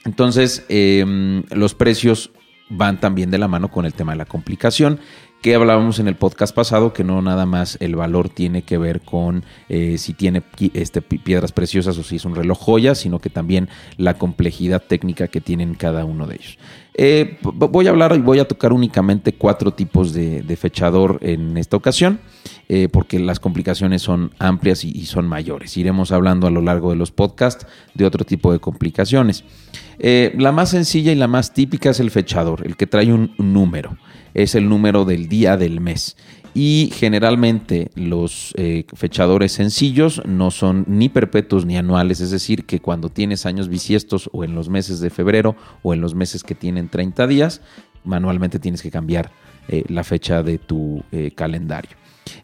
Entonces, 0.06 0.66
eh, 0.70 1.44
los 1.52 1.74
precios 1.74 2.32
van 2.70 3.00
también 3.00 3.30
de 3.32 3.38
la 3.38 3.48
mano 3.48 3.70
con 3.70 3.86
el 3.86 3.94
tema 3.94 4.14
de 4.14 4.18
la 4.20 4.26
complicación, 4.26 5.00
que 5.42 5.54
hablábamos 5.54 6.00
en 6.00 6.08
el 6.08 6.16
podcast 6.16 6.56
pasado, 6.56 6.94
que 6.94 7.04
no 7.04 7.22
nada 7.22 7.46
más 7.46 7.78
el 7.80 7.96
valor 7.96 8.30
tiene 8.30 8.64
que 8.64 8.80
ver 8.80 9.02
con 9.02 9.44
eh, 9.70 10.00
si 10.00 10.14
tiene 10.14 10.42
este, 10.74 11.02
pi- 11.04 11.20
piedras 11.20 11.52
preciosas 11.52 11.98
o 12.00 12.04
si 12.04 12.16
es 12.16 12.26
un 12.26 12.34
reloj 12.34 12.58
joya, 12.58 12.96
sino 12.96 13.20
que 13.20 13.30
también 13.30 13.70
la 13.98 14.16
complejidad 14.16 14.82
técnica 14.82 15.28
que 15.28 15.42
tienen 15.42 15.76
cada 15.76 16.04
uno 16.06 16.26
de 16.26 16.36
ellos. 16.36 16.58
Eh, 16.98 17.38
voy 17.42 17.88
a 17.88 17.90
hablar 17.90 18.16
y 18.16 18.22
voy 18.22 18.40
a 18.40 18.48
tocar 18.48 18.72
únicamente 18.72 19.34
cuatro 19.34 19.72
tipos 19.72 20.14
de, 20.14 20.58
fechador 20.60 21.20
en 21.22 21.58
esta 21.58 21.76
ocasión, 21.76 22.20
eh, 22.70 22.88
porque 22.90 23.20
las 23.20 23.40
complicaciones 23.40 24.02
son 24.02 24.32
amplias 24.40 24.86
y, 24.86 24.92
y 24.92 25.06
son 25.06 25.28
mayores. 25.28 25.76
Iremos 25.76 26.12
hablando 26.12 26.48
a 26.48 26.52
lo 26.52 26.62
largo 26.62 26.92
de 26.92 26.96
los 26.96 27.12
podcasts 27.12 27.68
de 27.94 28.06
otro 28.06 28.24
tipo 28.24 28.54
de 28.54 28.60
complicaciones. 28.60 29.44
Eh, 30.00 30.34
la 30.38 30.52
más 30.52 30.70
sencilla 30.70 31.12
y 31.12 31.16
la 31.16 31.28
más 31.28 31.54
típica 31.54 31.90
es 31.90 32.00
el 32.00 32.12
fechador, 32.12 32.66
el 32.66 32.76
que 32.76 32.88
trae 32.88 33.14
un 33.14 33.34
número. 33.38 33.98
Es 34.34 34.56
el 34.56 34.68
número 34.68 35.06
del 35.06 35.30
día 35.30 35.58
del 35.58 35.80
mes. 35.80 36.18
Y 36.58 36.90
generalmente 36.94 37.92
los 37.96 38.54
eh, 38.56 38.86
fechadores 38.94 39.52
sencillos 39.52 40.22
no 40.26 40.52
son 40.52 40.86
ni 40.88 41.10
perpetuos 41.10 41.66
ni 41.66 41.78
anuales, 41.78 42.22
es 42.22 42.32
decir, 42.32 42.64
que 42.64 42.80
cuando 42.80 43.10
tienes 43.10 43.46
años 43.46 43.68
bisiestos 43.68 44.30
o 44.32 44.46
en 44.46 44.56
los 44.56 44.70
meses 44.70 45.02
de 45.02 45.10
febrero 45.10 45.58
o 45.84 45.94
en 45.94 46.00
los 46.00 46.16
meses 46.16 46.44
que 46.44 46.56
tienen 46.56 46.88
30 46.88 47.28
días, 47.28 47.62
manualmente 48.06 48.58
tienes 48.58 48.82
que 48.82 48.90
cambiar 48.90 49.32
eh, 49.68 49.84
la 49.90 50.06
fecha 50.06 50.44
de 50.44 50.58
tu 50.58 51.04
eh, 51.12 51.32
calendario. 51.36 51.92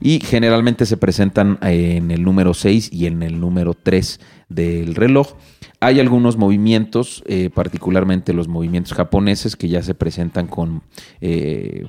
y 0.02 0.20
generalmente 0.20 0.86
se 0.86 0.98
presentan 0.98 1.58
en 1.62 2.12
el 2.12 2.22
número 2.22 2.54
6 2.54 2.90
y 2.92 3.06
en 3.06 3.24
el 3.24 3.40
número 3.40 3.76
3 3.76 4.20
del 4.50 4.94
reloj. 4.94 5.36
Hay 5.80 6.02
algunos 6.02 6.38
movimientos, 6.38 7.24
particularmente 7.56 8.34
los 8.34 8.48
movimientos 8.48 8.94
japoneses, 8.94 9.56
que 9.56 9.70
ya 9.70 9.82
se 9.82 9.96
presentan 9.96 10.46
con 10.46 10.84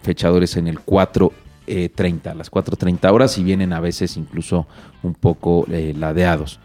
fechadores 0.01 0.57
en 0.57 0.69
el 0.69 0.81
4 0.81 1.31
30, 1.67 2.35
las 2.35 2.51
4.30 2.51 3.13
horas 3.13 3.39
y 3.39 3.45
vienen 3.45 3.73
a 3.73 3.81
veces 3.81 4.17
incluso 4.17 4.67
un 5.03 5.15
poco 5.15 5.67
ladeados. 5.69 6.61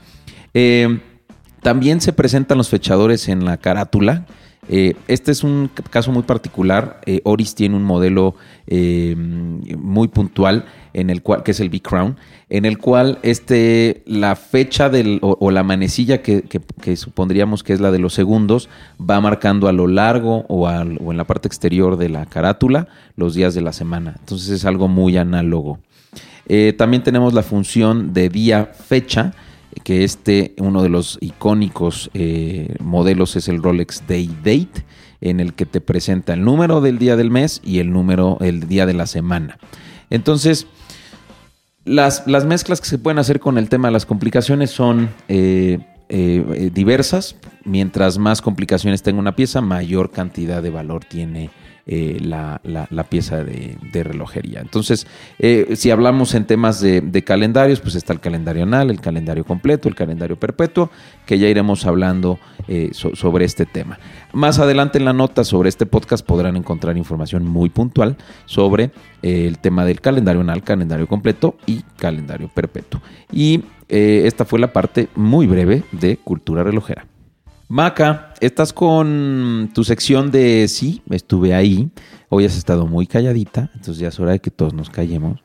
también 1.62 2.02
se 2.02 2.14
presentan 2.14 2.58
los 2.58 2.70
fechadores 2.70 3.28
en 3.30 3.46
la 3.46 3.58
carátula, 3.58 4.26
eh, 4.70 4.96
este 5.08 5.32
es 5.32 5.44
un 5.44 5.70
caso 5.90 6.12
muy 6.12 6.24
particular. 6.24 7.00
Eh, 7.06 7.22
Oris 7.24 7.56
tiene 7.56 7.76
un 7.76 7.84
modelo 7.84 8.36
eh, 8.68 9.16
muy 9.16 10.08
puntual 10.10 10.66
en 10.94 11.10
el 11.10 11.22
cual, 11.22 11.44
que 11.44 11.52
es 11.52 11.60
el 11.60 11.70
B-Crown, 11.70 12.18
en 12.50 12.66
el 12.66 12.78
cual 12.78 13.20
este, 13.22 14.04
la 14.06 14.36
fecha 14.36 14.92
o, 15.22 15.52
la 15.52 15.64
manecilla 15.64 16.22
que, 16.22 16.96
supondríamos 16.96 17.64
que 17.64 17.74
es 17.74 17.80
la 17.80 17.92
de 17.92 18.00
los 18.00 18.14
segundos 18.14 18.68
va 19.00 19.22
marcando 19.22 19.68
a 19.68 19.72
lo 19.72 19.88
largo 19.88 20.46
o, 20.48 20.68
o 20.68 21.12
en 21.12 21.18
la 21.18 21.24
parte 21.26 21.48
exterior 21.48 21.98
de 21.98 22.10
la 22.10 22.26
carátula 22.26 22.88
los 23.16 23.36
días 23.36 23.54
de 23.54 23.62
la 23.62 23.74
semana. 23.74 24.16
Entonces 24.20 24.50
es 24.50 24.66
algo 24.66 24.88
muy 24.88 25.18
análogo. 25.18 25.80
también 26.78 27.04
tenemos 27.04 27.34
la 27.34 27.44
función 27.44 28.14
de 28.14 28.30
día-fecha 28.30 29.34
que 29.84 30.04
este, 30.04 30.54
uno 30.58 30.82
de 30.84 30.90
los 30.90 31.18
icónicos 31.22 32.10
eh, 32.14 32.76
modelos 32.80 33.36
es 33.36 33.48
el 33.48 33.62
Rolex 33.62 34.04
Day 34.08 34.28
Date, 34.44 34.86
en 35.22 35.40
el 35.40 35.54
que 35.54 35.66
te 35.66 35.82
presenta 35.82 36.34
el 36.34 36.44
número 36.44 36.82
del 36.82 37.00
día 37.00 37.16
del 37.16 37.32
mes 37.32 37.62
y 37.64 37.80
el 37.80 37.92
número, 37.92 38.38
el 38.42 38.68
día 38.68 38.86
de 38.86 38.94
la 38.94 39.08
semana. 39.08 39.58
Entonces, 40.10 40.68
las, 41.86 42.28
las 42.28 42.46
mezclas 42.46 42.82
que 42.82 42.88
se 42.88 42.98
pueden 42.98 43.20
hacer 43.20 43.40
con 43.40 43.58
el 43.58 43.70
tema 43.70 43.88
de 43.88 43.94
las 43.94 44.06
complicaciones 44.06 44.72
son 44.72 45.10
eh, 45.28 45.80
eh, 46.10 46.72
diversas. 46.74 47.36
Mientras 47.64 48.18
más 48.18 48.42
complicaciones 48.42 49.02
tenga 49.04 49.20
una 49.20 49.36
pieza, 49.36 49.62
mayor 49.62 50.12
cantidad 50.12 50.62
de 50.62 50.70
valor 50.70 51.04
tiene 51.04 51.50
eh, 51.90 52.18
la, 52.22 52.60
pieza 53.10 53.46
de, 53.46 54.04
relojería. 54.04 54.60
Entonces, 54.60 55.08
eh, 55.40 55.76
si 55.78 55.90
hablamos 55.90 56.36
en 56.36 56.46
temas 56.46 56.82
de, 56.82 57.24
calendarios, 57.26 57.80
pues 57.80 57.96
está 57.96 58.12
el 58.12 58.20
calendario 58.20 58.64
anal, 58.64 58.90
el 58.90 59.00
calendario 59.00 59.46
completo, 59.46 59.88
el 59.88 59.96
calendario 59.96 60.38
perpetuo, 60.38 60.90
que 61.26 61.40
ya 61.40 61.48
iremos 61.48 61.86
hablando 61.86 62.40
eh, 62.68 62.92
sobre 62.92 63.46
este 63.46 63.66
tema. 63.66 64.00
Más 64.34 64.60
adelante 64.60 64.98
en 64.98 65.06
la 65.06 65.14
nota 65.14 65.46
sobre 65.46 65.70
este 65.70 65.86
podcast 65.86 66.26
podrán 66.26 66.58
encontrar 66.58 66.98
información 66.98 67.46
muy 67.46 67.70
puntual 67.70 68.18
sobre 68.46 68.92
el 69.22 69.58
tema 69.60 69.86
del 69.86 70.02
calendario 70.02 70.42
anal, 70.42 70.64
calendario 70.64 71.08
completo 71.08 71.56
y 71.66 71.84
calendario 71.98 72.50
perpetuo. 72.50 73.02
Y 73.32 73.64
esta 73.88 74.44
fue 74.44 74.60
la 74.60 74.74
parte 74.74 75.08
muy 75.16 75.48
breve 75.48 75.84
de 75.94 76.18
cultura 76.18 76.64
relojera. 76.64 77.06
Maca, 77.70 78.34
estás 78.40 78.72
con 78.72 79.72
tu 79.74 79.84
sección 79.84 80.32
de 80.32 80.70
sí, 80.70 81.02
estuve 81.10 81.54
ahí. 81.54 81.90
Hoy 82.30 82.46
has 82.46 82.56
estado 82.56 82.88
muy 82.88 83.08
calladita, 83.08 83.70
entonces 83.74 83.98
ya 83.98 84.08
es 84.08 84.20
hora 84.22 84.32
de 84.32 84.40
que 84.40 84.52
todos 84.52 84.74
nos 84.74 84.90
callemos 84.90 85.42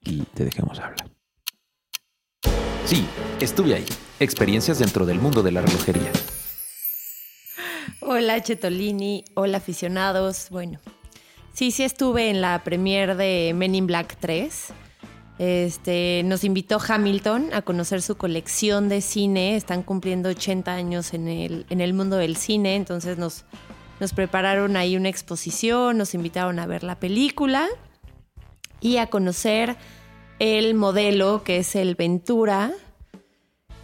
y 0.00 0.20
te 0.34 0.44
dejemos 0.44 0.78
hablar. 0.78 1.10
Sí, 2.84 3.04
estuve 3.40 3.74
ahí. 3.74 3.84
Experiencias 4.20 4.78
dentro 4.78 5.04
del 5.04 5.18
mundo 5.18 5.42
de 5.42 5.50
la 5.50 5.62
relojería. 5.62 6.12
Hola 8.00 8.40
Chetolini, 8.40 9.24
hola 9.34 9.58
aficionados. 9.58 10.50
Bueno, 10.50 10.78
sí, 11.52 11.72
sí 11.72 11.82
estuve 11.82 12.30
en 12.30 12.40
la 12.40 12.62
premiere 12.62 13.16
de 13.16 13.52
Men 13.52 13.74
in 13.74 13.88
Black 13.88 14.16
3. 14.20 14.72
Este, 15.38 16.22
nos 16.24 16.44
invitó 16.44 16.78
Hamilton 16.86 17.52
a 17.52 17.62
conocer 17.62 18.02
su 18.02 18.16
colección 18.16 18.88
de 18.88 19.00
cine. 19.00 19.56
Están 19.56 19.82
cumpliendo 19.82 20.28
80 20.28 20.72
años 20.72 21.12
en 21.12 21.28
el, 21.28 21.66
en 21.70 21.80
el 21.80 21.92
mundo 21.92 22.16
del 22.16 22.36
cine, 22.36 22.76
entonces 22.76 23.18
nos, 23.18 23.44
nos 24.00 24.12
prepararon 24.12 24.76
ahí 24.76 24.96
una 24.96 25.08
exposición, 25.08 25.98
nos 25.98 26.14
invitaron 26.14 26.58
a 26.58 26.66
ver 26.66 26.84
la 26.84 27.00
película 27.00 27.68
y 28.80 28.98
a 28.98 29.08
conocer 29.08 29.76
el 30.38 30.74
modelo 30.74 31.42
que 31.42 31.58
es 31.58 31.74
el 31.74 31.94
Ventura, 31.94 32.72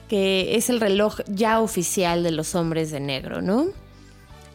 que 0.09 0.57
es 0.57 0.71
el 0.71 0.81
reloj 0.81 1.21
ya 1.27 1.61
oficial 1.61 2.23
de 2.23 2.33
los 2.33 2.55
hombres 2.55 2.91
de 2.91 3.01
negro, 3.01 3.43
¿no? 3.43 3.67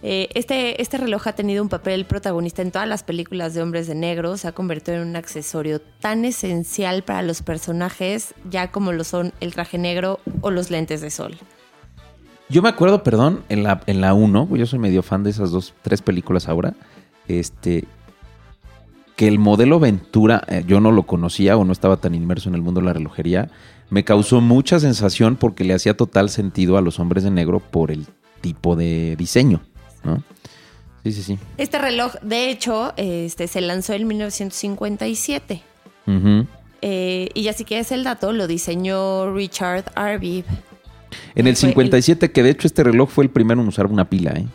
Eh, 0.07 0.29
este, 0.35 0.83
este 0.83 0.99
reloj 0.99 1.27
ha 1.27 1.33
tenido 1.33 1.63
un 1.63 1.69
papel 1.69 2.05
protagonista 2.05 2.61
en 2.61 2.69
todas 2.69 2.87
las 2.87 3.01
películas 3.01 3.55
de 3.55 3.63
hombres 3.63 3.87
de 3.87 3.95
negro, 3.95 4.37
se 4.37 4.47
ha 4.47 4.51
convertido 4.51 5.01
en 5.01 5.07
un 5.09 5.15
accesorio 5.15 5.81
tan 5.81 6.25
esencial 6.25 7.01
para 7.01 7.23
los 7.23 7.41
personajes 7.41 8.35
ya 8.47 8.69
como 8.69 8.91
lo 8.91 9.03
son 9.03 9.33
el 9.39 9.55
traje 9.55 9.79
negro 9.79 10.19
o 10.41 10.51
los 10.51 10.69
lentes 10.69 11.01
de 11.01 11.09
sol. 11.09 11.35
Yo 12.49 12.61
me 12.61 12.69
acuerdo, 12.69 13.01
perdón, 13.01 13.41
en 13.49 13.63
la, 13.63 13.81
en 13.87 13.99
la 13.99 14.13
1, 14.13 14.55
yo 14.55 14.67
soy 14.67 14.77
medio 14.77 15.01
fan 15.01 15.23
de 15.23 15.31
esas 15.31 15.49
dos, 15.49 15.73
tres 15.81 16.03
películas 16.03 16.47
ahora, 16.47 16.75
este, 17.27 17.85
que 19.15 19.27
el 19.27 19.39
modelo 19.39 19.79
Ventura, 19.79 20.43
eh, 20.47 20.63
yo 20.67 20.81
no 20.81 20.91
lo 20.91 21.07
conocía 21.07 21.57
o 21.57 21.65
no 21.65 21.71
estaba 21.71 21.97
tan 21.97 22.13
inmerso 22.13 22.47
en 22.49 22.53
el 22.53 22.61
mundo 22.61 22.79
de 22.79 22.85
la 22.85 22.93
relojería, 22.93 23.49
me 23.89 24.03
causó 24.03 24.39
mucha 24.39 24.79
sensación 24.79 25.35
porque 25.35 25.63
le 25.63 25.73
hacía 25.73 25.97
total 25.97 26.29
sentido 26.29 26.77
a 26.77 26.81
los 26.81 26.99
hombres 26.99 27.23
de 27.23 27.31
negro 27.31 27.59
por 27.59 27.89
el 27.89 28.05
tipo 28.41 28.75
de 28.75 29.15
diseño. 29.17 29.61
Sí, 31.03 31.11
sí, 31.11 31.23
sí. 31.23 31.39
Este 31.57 31.77
reloj, 31.77 32.13
de 32.21 32.49
hecho, 32.49 32.93
este, 32.97 33.47
se 33.47 33.61
lanzó 33.61 33.93
en 33.93 34.07
1957. 34.07 35.61
Eh, 36.81 37.29
y 37.33 37.43
ya 37.43 37.53
si 37.53 37.65
quieres 37.65 37.91
el 37.91 38.03
dato, 38.03 38.31
lo 38.31 38.47
diseñó 38.47 39.33
Richard 39.33 39.85
Arviv. 39.95 40.45
En 41.35 41.47
el 41.47 41.55
57, 41.55 42.31
que 42.31 42.43
de 42.43 42.49
hecho 42.51 42.67
este 42.67 42.83
reloj 42.83 43.09
fue 43.09 43.23
el 43.23 43.29
primero 43.29 43.61
en 43.61 43.67
usar 43.67 43.87
una 43.87 44.09
pila, 44.09 44.31
¿eh? 44.31 44.45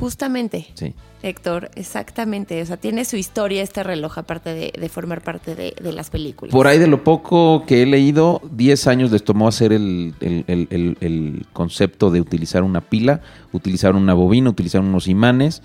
Justamente. 0.00 0.66
Sí. 0.74 0.94
Héctor, 1.22 1.70
exactamente. 1.74 2.62
O 2.62 2.66
sea, 2.66 2.78
tiene 2.78 3.04
su 3.04 3.16
historia 3.16 3.62
este 3.62 3.82
reloj, 3.82 4.18
aparte 4.18 4.54
de, 4.54 4.88
formar 4.88 5.20
parte 5.20 5.54
de, 5.54 5.92
las 5.92 6.08
películas. 6.08 6.52
Por 6.52 6.66
ahí 6.66 6.78
de 6.78 6.86
lo 6.86 7.04
poco 7.04 7.64
que 7.66 7.82
he 7.82 7.86
leído, 7.86 8.40
10 8.50 8.86
años 8.86 9.12
les 9.12 9.22
tomó 9.22 9.46
hacer 9.46 9.72
el, 9.72 10.14
el, 10.20 11.46
concepto 11.52 12.10
de 12.10 12.22
utilizar 12.22 12.62
una 12.62 12.80
pila, 12.80 13.20
utilizar 13.52 13.94
una 13.94 14.14
bobina, 14.14 14.48
utilizar 14.48 14.80
unos 14.80 15.06
imanes. 15.08 15.62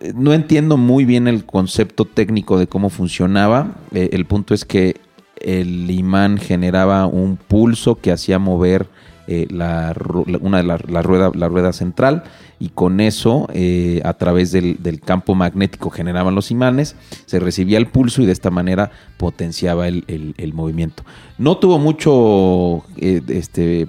Eh, 0.00 0.12
no 0.14 0.32
entiendo 0.32 0.76
muy 0.76 1.04
bien 1.04 1.26
el 1.26 1.44
concepto 1.44 2.04
técnico 2.04 2.58
de 2.58 2.68
cómo 2.68 2.88
funcionaba. 2.88 3.74
Eh, 3.92 4.10
el 4.12 4.24
punto 4.26 4.54
es 4.54 4.64
que 4.64 5.00
el 5.40 5.90
imán 5.90 6.38
generaba 6.38 7.06
un 7.06 7.36
pulso 7.36 7.96
que 7.96 8.12
hacía 8.12 8.38
mover 8.38 8.86
eh, 9.28 9.46
la, 9.50 9.94
una 10.40 10.58
de 10.58 10.62
la, 10.62 10.76
rueda, 11.02 11.30
la 11.34 11.48
rueda 11.48 11.72
central 11.72 12.24
y 12.58 12.70
con 12.70 13.00
eso 13.00 13.48
eh, 13.52 14.00
a 14.04 14.14
través 14.14 14.52
del, 14.52 14.78
campo 15.04 15.34
magnético 15.34 15.90
generaban 15.90 16.34
los 16.34 16.50
imanes, 16.50 16.96
se 17.26 17.38
recibía 17.38 17.78
el 17.78 17.86
pulso 17.86 18.22
y 18.22 18.26
de 18.26 18.32
esta 18.32 18.50
manera 18.50 18.90
potenciaba 19.16 19.88
el, 19.88 20.52
movimiento. 20.54 21.04
No 21.38 21.58
tuvo 21.58 21.78
mucho, 21.78 22.84
eh, 22.96 23.20
este, 23.28 23.86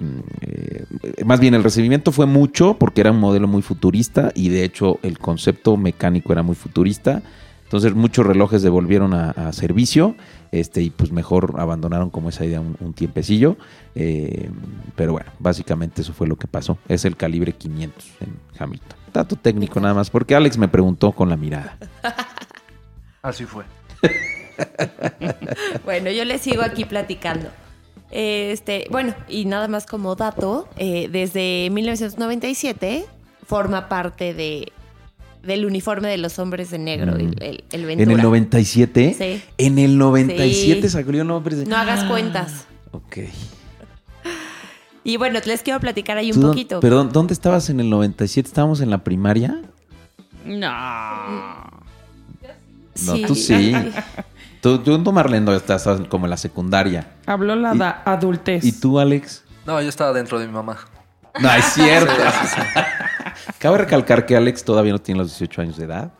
más 1.24 1.40
bien 1.40 1.54
el 1.54 1.62
recibimiento 1.62 2.12
fue 2.12 2.26
mucho 2.26 2.76
porque 2.78 3.00
era 3.00 3.12
un 3.12 3.20
modelo 3.20 3.48
muy 3.48 3.62
futurista 3.62 4.32
y 4.34 4.48
de 4.50 4.64
hecho 4.64 4.98
el 5.02 5.18
concepto 5.18 5.76
mecánico 5.76 6.32
era 6.32 6.42
muy 6.42 6.56
futurista. 6.56 7.22
Entonces 7.68 7.94
muchos 7.94 8.26
relojes 8.26 8.62
devolvieron 8.62 9.12
a 9.12 9.52
servicio 9.52 10.16
este, 10.50 10.80
y 10.82 10.90
pues 10.90 11.12
mejor 11.12 11.56
abandonaron 11.58 12.10
como 12.10 12.30
esa 12.30 12.44
idea 12.44 12.60
un, 12.60 12.94
tiempecillo. 12.94 13.56
Eh, 13.94 14.50
pero 14.96 15.12
bueno, 15.12 15.30
básicamente 15.38 16.02
eso 16.02 16.12
fue 16.12 16.26
lo 16.26 16.36
que 16.36 16.46
pasó. 16.46 16.78
Es 16.88 17.04
el 17.04 17.16
calibre 17.16 17.52
500 17.52 18.04
en 18.20 18.38
Hamilton. 18.58 18.98
Dato 19.12 19.36
técnico 19.36 19.80
nada 19.80 19.94
más, 19.94 20.10
porque 20.10 20.34
Alex 20.34 20.58
me 20.58 20.68
preguntó 20.68 21.12
con 21.12 21.28
la 21.28 21.36
mirada. 21.36 21.76
Así 23.22 23.44
fue. 23.44 23.64
bueno, 25.84 26.10
yo 26.10 26.24
le 26.24 26.38
sigo 26.38 26.62
aquí 26.62 26.84
platicando. 26.84 27.48
Este, 28.10 28.86
bueno, 28.90 29.14
y 29.28 29.44
nada 29.44 29.68
más 29.68 29.84
como 29.84 30.14
dato, 30.14 30.66
eh, 30.76 31.08
desde 31.10 31.68
1997 31.70 33.04
forma 33.46 33.88
parte 33.88 34.32
de 34.32 34.72
del 35.42 35.64
uniforme 35.64 36.08
de 36.08 36.18
los 36.18 36.38
hombres 36.38 36.70
de 36.70 36.78
negro, 36.78 37.12
mm. 37.12 37.18
el, 37.40 37.64
el, 37.70 37.84
Ventura. 37.86 38.10
¿En 38.10 38.10
el 38.10 38.22
97? 38.22 39.14
Sí. 39.16 39.42
En 39.58 39.78
el 39.78 39.98
97 39.98 40.82
sí. 40.82 40.88
salió 40.88 41.22
hombres 41.34 41.58
de 41.58 41.66
No 41.66 41.76
hagas 41.76 42.04
cuentas. 42.04 42.66
Ok. 42.92 43.18
Y 45.04 45.16
bueno, 45.16 45.40
les 45.44 45.62
quiero 45.62 45.80
platicar 45.80 46.18
ahí 46.18 46.32
un 46.32 46.42
poquito. 46.42 46.80
Perdón, 46.80 47.10
¿dónde 47.12 47.32
estabas 47.32 47.70
en 47.70 47.80
el 47.80 47.88
97? 47.88 48.46
¿Estábamos 48.46 48.80
en 48.80 48.90
la 48.90 49.04
primaria? 49.04 49.62
No. 50.44 50.68
No, 53.06 53.26
tú 53.26 53.34
sí. 53.34 53.74
tú, 54.60 54.78
tú, 54.80 55.02
tú, 55.02 55.12
Marlene, 55.12 55.54
estás 55.56 55.88
como 56.08 56.26
en 56.26 56.30
la 56.30 56.36
secundaria. 56.36 57.12
Habló 57.26 57.54
la 57.54 58.02
adultez. 58.04 58.64
¿Y 58.64 58.72
tú, 58.72 58.98
Alex? 58.98 59.44
No, 59.66 59.80
yo 59.80 59.88
estaba 59.88 60.12
dentro 60.12 60.38
de 60.38 60.46
mi 60.46 60.52
mamá. 60.52 60.78
No, 61.40 61.52
es 61.54 61.64
cierto. 61.74 62.12
Cabe 63.58 63.78
recalcar 63.78 64.26
que 64.26 64.36
Alex 64.36 64.64
todavía 64.64 64.92
no 64.92 64.98
tiene 64.98 65.18
los 65.20 65.28
18 65.30 65.62
años 65.62 65.76
de 65.76 65.84
edad. 65.84 66.12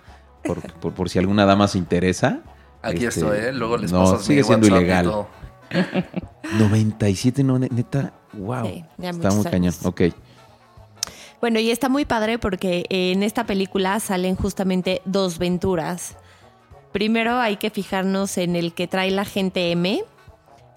Por, 0.81 1.09
si 1.11 1.19
alguna 1.19 1.45
dama 1.45 1.69
se 1.69 1.79
interesa. 1.79 2.41
Aquí 2.83 3.05
Este, 3.07 3.21
estoy, 3.21 3.39
¿eh? 3.39 3.53
Luego 3.53 3.77
les 3.77 3.93
no, 3.93 4.05
pasas 4.05 4.25
sigue 4.25 4.41
mi 4.43 4.45
siendo 4.47 4.67
WhatsApp 4.67 4.81
ilegal. 4.83 5.05
todo. 5.05 5.29
97, 6.59 7.45
no, 7.45 7.59
ne- 7.59 7.69
neta, 7.71 8.13
wow. 8.33 8.65
Sí, 8.67 8.85
ya 8.97 9.11
Está 9.11 9.31
muy 9.31 9.45
cañón. 9.45 9.55
años. 9.57 9.85
Ok. 9.85 10.03
Bueno, 11.41 11.61
y 11.61 11.71
está 11.71 11.89
muy 11.89 12.05
padre 12.05 12.39
porque 12.39 12.87
en 12.89 13.23
esta 13.23 13.45
película 13.45 14.01
salen 14.01 14.35
justamente 14.37 15.03
dos 15.05 15.39
Venturas. 15.39 16.17
Primero 16.93 17.37
hay 17.39 17.57
que 17.59 17.71
fijarnos 17.71 18.39
en 18.39 18.57
el 18.57 18.73
que 18.73 18.89
trae 18.89 19.11
la 19.11 19.25
gente 19.25 19.71
M, 19.71 20.03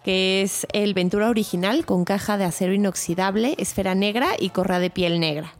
que 0.04 0.42
es 0.42 0.66
el 0.74 0.94
Ventura 0.94 1.30
original 1.30 1.86
con 1.86 2.06
caja 2.06 2.38
de 2.38 2.46
acero 2.46 2.74
inoxidable, 2.74 3.56
esfera 3.58 3.96
negra 3.96 4.30
y 4.40 4.50
correa 4.50 4.80
de 4.80 4.90
piel 4.90 5.20
negra. 5.20 5.54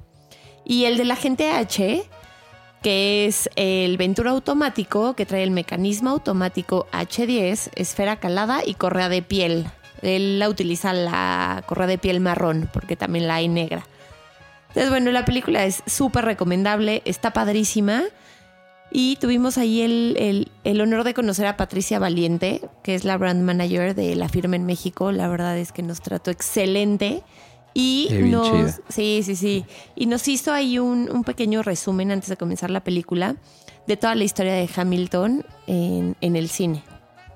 Y 0.66 0.86
el 0.86 0.98
de 0.98 1.06
la 1.06 1.16
gente 1.16 1.52
H, 1.52 2.04
que 2.82 3.26
es 3.26 3.50
el 3.56 3.98
Ventura 3.98 4.32
automático, 4.32 5.16
que 5.16 5.26
trae 5.26 5.44
el 5.44 5.52
mecanismo 5.52 6.10
automático 6.10 6.88
H10, 6.92 7.72
esfera 7.76 8.20
calada 8.20 8.62
y 8.66 8.74
correa 8.74 9.10
de 9.10 9.22
piel. 9.22 9.68
Él 10.02 10.40
la 10.40 10.50
utiliza 10.50 10.94
la 10.94 11.64
correa 11.68 11.88
de 11.88 11.98
piel 11.98 12.20
marrón, 12.20 12.70
porque 12.74 12.96
también 12.96 13.28
la 13.28 13.36
hay 13.36 13.48
negra. 13.48 13.86
Entonces, 14.70 14.90
bueno, 14.90 15.12
la 15.12 15.26
película 15.26 15.66
es 15.66 15.84
súper 15.86 16.26
recomendable, 16.26 17.02
está 17.06 17.34
padrísima. 17.34 18.04
Y 18.94 19.16
tuvimos 19.18 19.58
ahí 19.58 19.82
el, 19.82 20.16
el- 20.20 20.52
el 20.66 20.82
honor 20.82 21.04
de 21.06 21.14
conocer 21.14 21.46
a 21.48 21.56
Patricia 21.58 21.98
Valiente, 21.98 22.62
que 22.84 22.94
es 22.96 23.06
la 23.06 23.18
brand 23.18 23.42
manager 23.44 23.96
de 23.96 24.16
la 24.16 24.28
firma 24.28 24.56
en 24.58 24.66
México. 24.66 25.12
La 25.14 25.28
verdad 25.30 25.58
es 25.58 25.72
que 25.72 25.82
nos 25.82 26.02
trató 26.02 26.30
excelente. 26.32 27.24
Y 27.74 28.10
nos. 28.24 28.50
chida. 28.52 28.78
Sí, 28.90 29.22
sí, 29.24 29.36
sí. 29.38 29.66
Y 29.96 30.08
nos 30.08 30.28
hizo 30.28 30.52
ahí 30.52 30.78
un, 30.78 31.10
un 31.10 31.24
pequeño 31.24 31.64
resumen 31.64 32.12
antes 32.12 32.28
de 32.30 32.36
comenzar 32.36 32.70
la 32.70 32.84
película 32.84 33.38
de 33.88 33.96
toda 33.96 34.14
la 34.16 34.26
historia 34.26 34.54
de 34.54 34.70
Hamilton 34.76 35.46
en, 35.68 36.18
en 36.20 36.36
el 36.36 36.50
cine. 36.50 36.84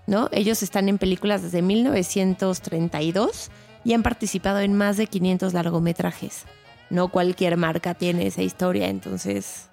¿No? 0.07 0.27
Ellos 0.33 0.61
están 0.61 0.89
en 0.89 0.97
películas 0.99 1.41
desde 1.41 1.61
1932 1.61 3.49
y 3.83 3.93
han 3.93 4.03
participado 4.03 4.59
en 4.59 4.73
más 4.75 4.97
de 4.97 5.07
500 5.07 5.53
largometrajes. 5.53 6.43
No 6.89 7.07
cualquier 7.09 7.57
marca 7.57 7.93
tiene 7.93 8.27
esa 8.27 8.41
historia, 8.43 8.87
entonces. 8.89 9.69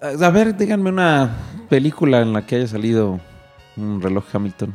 A 0.00 0.30
ver, 0.30 0.56
díganme 0.56 0.90
una 0.90 1.30
película 1.68 2.20
en 2.20 2.32
la 2.32 2.46
que 2.46 2.56
haya 2.56 2.66
salido 2.66 3.18
un 3.76 4.00
reloj 4.02 4.24
Hamilton. 4.32 4.74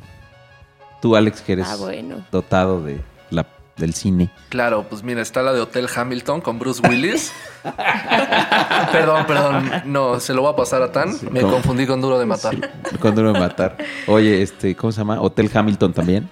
Tú, 1.01 1.15
Alex, 1.15 1.41
que 1.41 1.53
eres 1.53 1.67
Ah, 1.69 1.75
bueno. 1.77 2.25
dotado 2.31 2.81
de 2.83 2.99
la, 3.29 3.45
del 3.77 3.93
cine. 3.93 4.31
Claro, 4.49 4.85
pues 4.89 5.03
mira, 5.03 5.21
está 5.21 5.41
la 5.41 5.53
de 5.53 5.61
Hotel 5.61 5.87
Hamilton 5.95 6.41
con 6.41 6.59
Bruce 6.59 6.81
Willis. 6.87 7.31
perdón, 8.91 9.25
perdón. 9.25 9.71
No, 9.85 10.19
se 10.19 10.33
lo 10.33 10.41
voy 10.41 10.53
a 10.53 10.55
pasar 10.55 10.81
a 10.81 10.91
Tan. 10.91 11.13
Me 11.31 11.41
¿cómo? 11.41 11.53
confundí 11.53 11.85
con 11.85 12.01
Duro 12.01 12.19
de 12.19 12.25
Matar. 12.25 12.55
Cuando 12.99 13.21
uno 13.21 13.33
me 13.33 13.39
matar. 13.39 13.77
Oye, 14.07 14.41
este, 14.41 14.75
¿cómo 14.75 14.91
se 14.91 14.99
llama? 14.99 15.21
Hotel 15.21 15.49
Hamilton 15.53 15.93
también. 15.93 16.29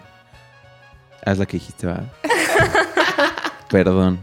Ah, 1.25 1.31
es 1.31 1.37
la 1.37 1.45
que 1.45 1.53
dijiste, 1.57 1.85
va. 1.87 2.01
Perdón. 3.69 4.19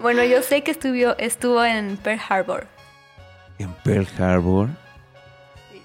Bueno, 0.00 0.22
yo 0.24 0.42
sé 0.42 0.62
que 0.62 0.70
estuvo, 0.72 1.16
estuvo 1.18 1.64
en 1.64 1.96
Pearl 1.96 2.20
Harbor. 2.28 2.66
En 3.58 3.72
Pearl 3.84 4.06
Harbor. 4.18 4.68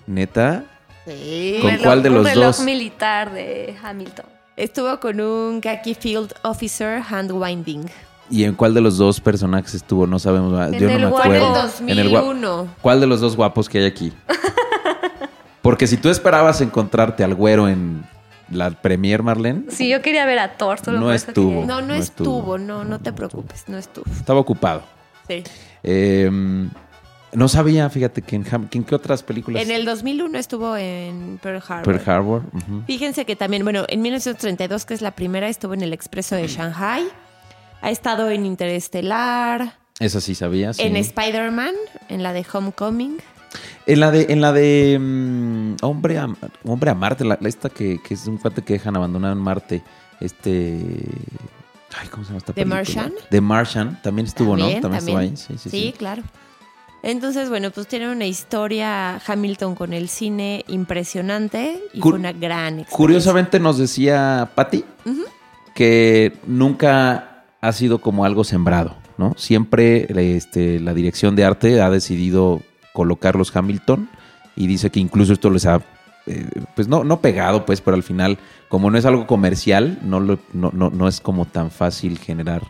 ¿Neta? 0.05 0.63
Sí. 1.05 1.59
¿Con 1.61 1.71
reloj- 1.71 1.83
cuál 1.83 2.03
de 2.03 2.09
los 2.09 2.19
un 2.19 2.25
reloj 2.25 2.45
dos? 2.45 2.59
militar 2.61 3.31
de 3.33 3.75
Hamilton. 3.81 4.25
Estuvo 4.55 4.99
con 4.99 5.19
un 5.21 5.61
khaki 5.61 5.93
field 5.95 6.33
officer 6.43 7.01
handwinding. 7.07 7.85
¿Y 8.29 8.43
en 8.43 8.55
cuál 8.55 8.73
de 8.73 8.81
los 8.81 8.97
dos 8.97 9.21
personajes 9.21 9.73
estuvo? 9.73 10.05
No 10.07 10.19
sabemos. 10.19 10.51
En 10.73 10.79
Yo 10.79 10.89
no 10.91 10.97
me 10.99 11.05
acuerdo. 11.15 11.69
En 11.87 11.99
el 11.99 12.09
gua- 12.09 12.21
2001. 12.23 12.67
¿Cuál 12.81 12.99
de 12.99 13.07
los 13.07 13.21
dos 13.21 13.35
guapos 13.37 13.69
que 13.69 13.79
hay 13.79 13.85
aquí? 13.85 14.11
Porque 15.61 15.87
si 15.87 15.97
tú 15.97 16.09
esperabas 16.09 16.61
encontrarte 16.61 17.23
al 17.23 17.35
güero 17.35 17.67
en 17.67 18.03
la 18.49 18.71
premier, 18.71 19.23
Marlene, 19.23 19.63
Sí, 19.69 19.89
yo 19.89 20.01
quería 20.01 20.25
ver 20.25 20.39
a 20.39 20.53
Thor. 20.57 20.79
solo 20.83 20.99
No 20.99 21.13
estuvo. 21.13 21.65
No, 21.65 21.81
no, 21.81 21.87
No 21.87 21.93
estuvo. 21.95 22.39
estuvo. 22.39 22.57
No, 22.57 22.83
no 22.83 22.99
te 22.99 23.11
preocupes, 23.13 23.65
no 23.67 23.77
estuvo. 23.77 24.05
estaba 24.11 24.39
ocupado. 24.39 24.83
Sí. 25.27 25.43
Eh, 25.83 26.29
no 27.33 27.47
sabía, 27.47 27.89
fíjate, 27.89 28.21
que 28.21 28.35
en, 28.35 28.45
Ham- 28.45 28.69
que 28.69 28.77
en 28.77 28.83
qué 28.83 28.95
otras 28.95 29.21
películas. 29.23 29.61
En 29.63 29.71
el 29.71 29.85
2001 29.85 30.37
estuvo 30.37 30.75
en 30.77 31.39
Pearl 31.41 31.61
Harbor. 31.67 31.83
Pearl 31.83 32.09
Harbor. 32.09 32.41
Fíjense 32.87 33.25
que 33.25 33.35
también, 33.35 33.63
bueno, 33.63 33.85
en 33.89 34.01
1932, 34.01 34.85
que 34.85 34.93
es 34.93 35.01
la 35.01 35.11
primera, 35.11 35.47
estuvo 35.49 35.73
en 35.73 35.81
el 35.81 35.93
Expreso 35.93 36.35
de 36.35 36.47
Shanghai. 36.47 37.03
Ha 37.81 37.91
estado 37.91 38.29
en 38.29 38.45
Interestelar, 38.45 39.73
Esa 39.99 40.21
sí 40.21 40.35
sabía. 40.35 40.73
sí. 40.73 40.81
en 40.81 40.95
Spider-Man, 40.95 41.73
en 42.09 42.23
la 42.23 42.33
de 42.33 42.45
Homecoming. 42.51 43.17
En 43.85 43.99
la 43.99 44.11
de, 44.11 44.25
en 44.29 44.41
la 44.41 44.51
de 44.51 44.97
mm, 44.99 45.75
Hombre, 45.81 46.17
a, 46.17 46.27
Hombre 46.65 46.91
a 46.91 46.95
Marte, 46.95 47.23
la, 47.23 47.37
la 47.39 47.47
esta 47.49 47.69
que, 47.69 47.99
que 48.01 48.13
es 48.13 48.27
un 48.27 48.37
cuate 48.37 48.61
que 48.61 48.73
dejan 48.73 48.95
abandonado 48.95 49.33
en 49.33 49.39
Marte. 49.39 49.83
Este. 50.19 50.79
Ay, 51.99 52.07
¿cómo 52.09 52.23
se 52.23 52.29
llama 52.29 52.37
esta 52.39 52.53
¿The 52.53 52.63
película? 52.65 52.75
Martian? 52.75 53.13
The 53.29 53.41
Martian. 53.41 54.01
También 54.01 54.27
estuvo, 54.27 54.57
¿no? 54.57 54.63
También, 54.63 54.81
También, 54.81 54.99
estuvo 54.99 55.15
también. 55.15 55.31
ahí. 55.33 55.37
Sí, 55.37 55.53
sí, 55.57 55.69
Sí, 55.69 55.81
sí. 55.87 55.93
claro. 55.97 56.23
Entonces, 57.03 57.49
bueno, 57.49 57.71
pues 57.71 57.87
tiene 57.87 58.11
una 58.11 58.25
historia 58.25 59.21
Hamilton 59.25 59.75
con 59.75 59.93
el 59.93 60.09
cine 60.09 60.65
impresionante 60.67 61.79
y 61.93 61.99
Cur- 61.99 62.09
fue 62.11 62.19
una 62.19 62.31
gran 62.33 62.79
experiencia. 62.79 62.95
Curiosamente 62.97 63.59
nos 63.59 63.77
decía 63.77 64.49
Patty 64.55 64.83
que 65.73 66.33
nunca 66.47 67.43
ha 67.61 67.71
sido 67.71 67.99
como 67.99 68.25
algo 68.25 68.43
sembrado, 68.43 68.95
¿no? 69.17 69.33
Siempre 69.37 70.07
este, 70.35 70.79
la 70.79 70.93
dirección 70.93 71.35
de 71.35 71.45
arte 71.45 71.81
ha 71.81 71.89
decidido 71.89 72.61
colocar 72.93 73.35
los 73.35 73.55
Hamilton 73.55 74.09
y 74.55 74.67
dice 74.67 74.89
que 74.89 74.99
incluso 74.99 75.33
esto 75.33 75.49
les 75.51 75.65
ha, 75.67 75.81
eh, 76.25 76.49
pues 76.75 76.87
no, 76.87 77.03
no 77.03 77.21
pegado, 77.21 77.65
pues, 77.65 77.79
pero 77.81 77.95
al 77.95 78.03
final, 78.03 78.39
como 78.69 78.89
no 78.89 78.97
es 78.97 79.05
algo 79.05 79.27
comercial, 79.27 79.99
no, 80.03 80.19
lo- 80.19 80.39
no, 80.51 80.71
no, 80.73 80.89
no 80.89 81.07
es 81.07 81.21
como 81.21 81.45
tan 81.45 81.69
fácil 81.69 82.17
generar 82.17 82.63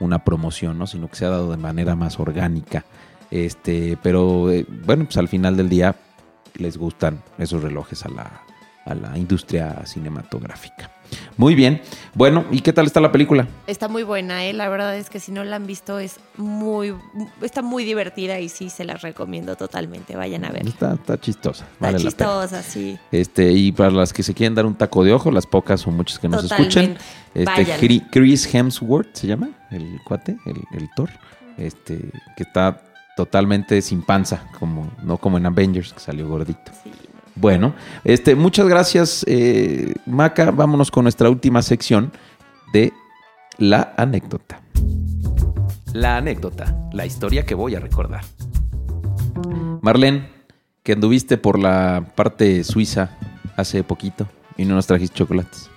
una 0.00 0.24
promoción, 0.24 0.78
¿no? 0.78 0.86
Sino 0.86 1.08
que 1.08 1.16
se 1.16 1.26
ha 1.26 1.30
dado 1.30 1.50
de 1.50 1.58
manera 1.58 1.94
más 1.94 2.18
orgánica. 2.18 2.84
Este, 3.30 3.98
pero 4.02 4.50
eh, 4.50 4.66
bueno, 4.68 5.04
pues 5.04 5.16
al 5.16 5.28
final 5.28 5.56
del 5.56 5.68
día 5.68 5.96
les 6.56 6.76
gustan 6.76 7.22
esos 7.38 7.62
relojes 7.62 8.04
a 8.04 8.08
la, 8.08 8.42
a 8.84 8.94
la 8.94 9.18
industria 9.18 9.84
cinematográfica. 9.86 10.90
Muy 11.36 11.54
bien. 11.54 11.82
Bueno, 12.14 12.44
¿y 12.50 12.60
qué 12.60 12.72
tal 12.72 12.86
está 12.86 13.00
la 13.00 13.12
película? 13.12 13.46
Está 13.66 13.88
muy 13.88 14.02
buena, 14.02 14.44
¿eh? 14.46 14.52
La 14.52 14.68
verdad 14.68 14.96
es 14.96 15.10
que 15.10 15.20
si 15.20 15.32
no 15.32 15.44
la 15.44 15.56
han 15.56 15.66
visto 15.66 15.98
es 15.98 16.18
muy... 16.36 16.94
Está 17.42 17.62
muy 17.62 17.84
divertida 17.84 18.40
y 18.40 18.48
sí 18.48 18.70
se 18.70 18.84
las 18.84 19.02
recomiendo 19.02 19.54
totalmente. 19.56 20.16
Vayan 20.16 20.44
a 20.44 20.50
verla. 20.50 20.70
Está, 20.70 20.94
está 20.94 21.20
chistosa. 21.20 21.64
Está 21.64 21.86
Vale 21.86 21.98
chistosa, 21.98 22.62
sí. 22.62 22.98
Este, 23.12 23.52
y 23.52 23.72
para 23.72 23.90
las 23.90 24.12
que 24.12 24.22
se 24.22 24.34
quieren 24.34 24.54
dar 24.54 24.66
un 24.66 24.74
taco 24.74 25.04
de 25.04 25.12
ojo, 25.12 25.30
las 25.30 25.46
pocas 25.46 25.86
o 25.86 25.90
muchas 25.90 26.18
que 26.18 26.28
nos 26.28 26.42
Totalmente. 26.42 26.80
escuchen, 26.80 26.98
este 27.34 28.06
Chris 28.10 28.52
Hemsworth 28.52 29.14
se 29.14 29.26
llama, 29.26 29.50
el 29.70 30.00
cuate, 30.04 30.36
el, 30.46 30.56
el 30.72 30.88
Thor, 30.96 31.10
este, 31.58 31.98
que 32.36 32.42
está 32.42 32.80
totalmente 33.16 33.80
sin 33.82 34.02
panza, 34.02 34.46
como, 34.58 34.90
no 35.02 35.18
como 35.18 35.38
en 35.38 35.46
Avengers, 35.46 35.92
que 35.92 36.00
salió 36.00 36.28
gordito. 36.28 36.72
Sí. 36.82 36.90
Bueno, 37.36 37.74
este, 38.04 38.34
muchas 38.34 38.68
gracias, 38.68 39.24
eh, 39.26 39.94
Maca. 40.06 40.50
Vámonos 40.50 40.90
con 40.90 41.04
nuestra 41.04 41.28
última 41.28 41.62
sección 41.62 42.12
de 42.72 42.92
la 43.58 43.92
anécdota. 43.96 44.60
La 45.92 46.16
anécdota, 46.16 46.76
la 46.92 47.06
historia 47.06 47.44
que 47.44 47.54
voy 47.54 47.74
a 47.74 47.80
recordar. 47.80 48.22
Marlene, 49.80 50.28
que 50.82 50.92
anduviste 50.92 51.36
por 51.36 51.58
la 51.58 52.12
parte 52.14 52.62
suiza 52.62 53.10
hace 53.56 53.82
poquito 53.82 54.28
y 54.56 54.64
no 54.64 54.74
nos 54.74 54.86
trajiste 54.86 55.16
chocolates. 55.16 55.70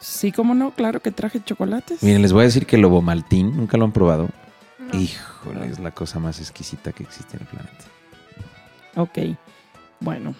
Sí, 0.00 0.32
cómo 0.32 0.54
no, 0.54 0.70
claro 0.70 1.00
que 1.00 1.10
traje 1.10 1.42
chocolates. 1.42 2.02
Miren, 2.02 2.22
les 2.22 2.32
voy 2.32 2.42
a 2.42 2.44
decir 2.44 2.66
que 2.66 2.76
el 2.76 2.82
lobo 2.82 3.00
maltín, 3.02 3.56
nunca 3.56 3.76
lo 3.76 3.84
han 3.84 3.92
probado. 3.92 4.28
Híjole, 4.92 5.66
es 5.66 5.78
la 5.78 5.90
cosa 5.90 6.18
más 6.18 6.38
exquisita 6.40 6.92
que 6.92 7.02
existe 7.02 7.36
en 7.36 7.42
el 7.42 7.48
planeta. 7.48 7.84
Ok, 8.96 9.38
bueno, 10.00 10.34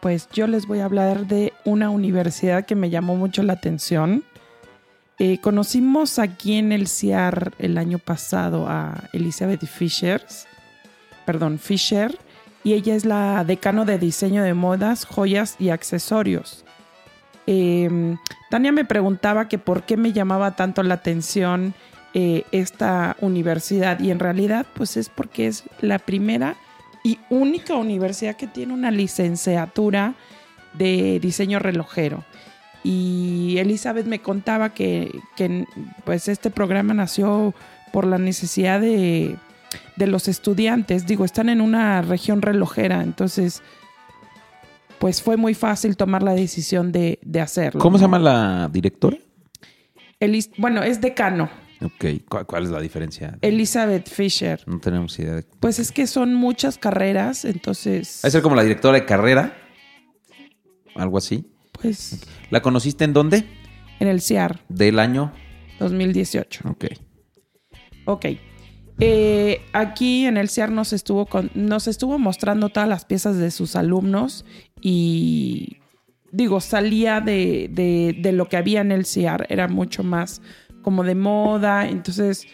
pues 0.00 0.28
yo 0.32 0.46
les 0.46 0.66
voy 0.66 0.80
a 0.80 0.84
hablar 0.84 1.26
de 1.26 1.52
una 1.64 1.90
universidad 1.90 2.64
que 2.64 2.74
me 2.74 2.90
llamó 2.90 3.16
mucho 3.16 3.42
la 3.42 3.54
atención. 3.54 4.24
Eh, 5.18 5.38
conocimos 5.40 6.18
aquí 6.18 6.54
en 6.54 6.72
el 6.72 6.88
CIAR 6.88 7.52
el 7.58 7.76
año 7.78 7.98
pasado 7.98 8.66
a 8.68 9.08
Elizabeth 9.12 9.66
Fisher, 9.66 10.24
perdón, 11.26 11.58
Fisher, 11.58 12.16
y 12.64 12.74
ella 12.74 12.94
es 12.94 13.04
la 13.04 13.44
decano 13.44 13.84
de 13.84 13.98
diseño 13.98 14.42
de 14.42 14.54
modas, 14.54 15.04
joyas 15.04 15.56
y 15.58 15.70
accesorios. 15.70 16.64
Eh, 17.46 18.16
Tania 18.50 18.72
me 18.72 18.84
preguntaba 18.84 19.48
que 19.48 19.58
por 19.58 19.82
qué 19.82 19.96
me 19.96 20.12
llamaba 20.12 20.56
tanto 20.56 20.82
la 20.82 20.94
atención 20.94 21.74
eh, 22.14 22.44
esta 22.52 23.16
universidad 23.20 24.00
y 24.00 24.10
en 24.10 24.18
realidad 24.18 24.66
pues 24.74 24.96
es 24.96 25.08
porque 25.08 25.46
es 25.46 25.64
la 25.80 25.98
primera 25.98 26.56
y 27.04 27.18
única 27.30 27.74
universidad 27.76 28.36
que 28.36 28.46
tiene 28.46 28.74
una 28.74 28.90
licenciatura 28.90 30.14
de 30.74 31.18
diseño 31.20 31.58
relojero. 31.58 32.24
Y 32.82 33.56
Elizabeth 33.58 34.06
me 34.06 34.20
contaba 34.20 34.72
que, 34.72 35.10
que, 35.36 35.66
pues 36.04 36.28
este 36.28 36.50
programa 36.50 36.94
nació 36.94 37.54
por 37.92 38.06
la 38.06 38.18
necesidad 38.18 38.80
de, 38.80 39.36
de 39.96 40.06
los 40.06 40.28
estudiantes. 40.28 41.06
Digo, 41.06 41.24
están 41.24 41.48
en 41.48 41.60
una 41.60 42.00
región 42.02 42.40
relojera, 42.40 43.02
entonces 43.02 43.62
pues 44.98 45.22
fue 45.22 45.36
muy 45.36 45.54
fácil 45.54 45.96
tomar 45.96 46.22
la 46.22 46.34
decisión 46.34 46.92
de, 46.92 47.18
de 47.22 47.40
hacerlo. 47.40 47.80
¿Cómo 47.80 47.96
se 47.98 48.02
llama 48.04 48.18
la 48.18 48.68
directora? 48.70 49.16
Elis- 50.20 50.50
bueno, 50.58 50.82
es 50.82 51.00
decano, 51.00 51.48
Ok, 51.82 52.04
¿cuál, 52.28 52.46
cuál 52.46 52.64
es 52.64 52.70
la 52.70 52.80
diferencia? 52.80 53.38
Elizabeth 53.40 54.08
Fisher. 54.08 54.60
No 54.66 54.80
tenemos 54.80 55.18
idea. 55.18 55.36
de- 55.36 55.44
Pues 55.60 55.78
es 55.78 55.92
que 55.92 56.06
son 56.06 56.34
muchas 56.34 56.76
carreras, 56.78 57.44
entonces, 57.44 58.20
¿Va 58.24 58.28
a 58.28 58.30
ser 58.30 58.42
como 58.42 58.54
la 58.56 58.62
directora 58.62 58.98
de 58.98 59.06
carrera? 59.06 59.56
Algo 60.94 61.18
así. 61.18 61.46
pues 61.72 62.20
¿La 62.50 62.60
conociste 62.62 63.04
en 63.04 63.12
dónde? 63.12 63.44
en 64.00 64.08
el 64.08 64.20
CIAR 64.20 64.60
Del 64.68 64.98
año. 64.98 65.32
2018. 65.78 66.68
Ok. 66.68 66.84
Ok. 68.06 68.26
Eh, 68.98 69.62
aquí 69.72 70.26
en 70.26 70.36
el 70.36 70.50
CIAR 70.50 70.70
nos 70.70 70.92
estuvo, 70.92 71.24
con- 71.26 71.50
nos 71.54 71.86
estuvo 71.88 72.18
mostrando 72.18 72.68
todas 72.68 72.88
las 72.88 73.04
piezas 73.06 73.38
de 73.38 73.50
sus 73.50 73.76
alumnos 73.76 74.44
y 74.82 75.78
digo, 76.32 76.60
salía 76.60 77.20
de, 77.22 77.68
de- 77.72 78.14
de 78.20 78.32
lo 78.32 78.48
que 78.48 78.56
había 78.58 78.82
en 78.82 78.92
el 78.92 79.06
CIAR, 79.06 79.46
era 79.48 79.68
mucho 79.68 80.02
más 80.02 80.42
como 80.82 81.04
de 81.04 81.14
moda, 81.14 81.88
entonces 81.88 82.46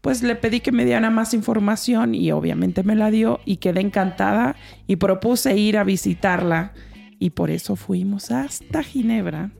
pues 0.00 0.22
le 0.22 0.36
pedí 0.36 0.60
que 0.60 0.72
me 0.72 0.84
diera 0.84 1.10
más 1.10 1.34
información 1.34 2.14
y 2.14 2.30
obviamente 2.30 2.82
me 2.82 2.94
la 2.94 3.10
dio 3.10 3.40
y 3.44 3.56
quedé 3.56 3.80
encantada 3.80 4.56
y 4.86 4.96
propuse 4.96 5.56
ir 5.56 5.76
a 5.76 5.84
visitarla 5.84 6.72
y 7.18 7.30
por 7.30 7.50
eso 7.50 7.76
fuimos 7.76 8.30
hasta 8.30 8.82
Ginebra 8.82 9.50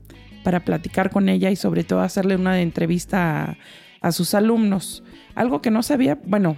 para 0.44 0.64
platicar 0.64 1.10
con 1.10 1.28
ella 1.28 1.50
y 1.50 1.56
sobre 1.56 1.84
todo 1.84 2.00
hacerle 2.00 2.36
una 2.36 2.60
entrevista 2.60 3.58
a, 4.00 4.12
sus 4.12 4.34
alumnos. 4.34 5.02
Algo 5.34 5.60
que 5.60 5.70
no 5.70 5.82
sabía, 5.82 6.18
bueno, 6.24 6.56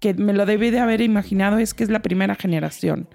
que 0.00 0.14
me 0.14 0.32
lo 0.32 0.46
debí 0.46 0.70
de 0.70 0.80
haber 0.80 1.02
imaginado 1.02 1.58
es 1.58 1.74
que 1.74 1.84
es 1.84 1.90
la 1.90 2.00
primera 2.00 2.34
generación. 2.34 3.08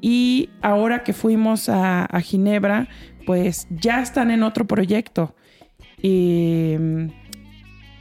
Y 0.00 0.50
ahora 0.62 1.02
que 1.02 1.12
fuimos 1.12 1.68
a, 1.68 2.04
a 2.04 2.20
Ginebra, 2.20 2.88
pues 3.26 3.66
ya 3.70 4.00
están 4.00 4.30
en 4.30 4.44
otro 4.44 4.66
proyecto. 4.68 5.34
Y 6.00 6.76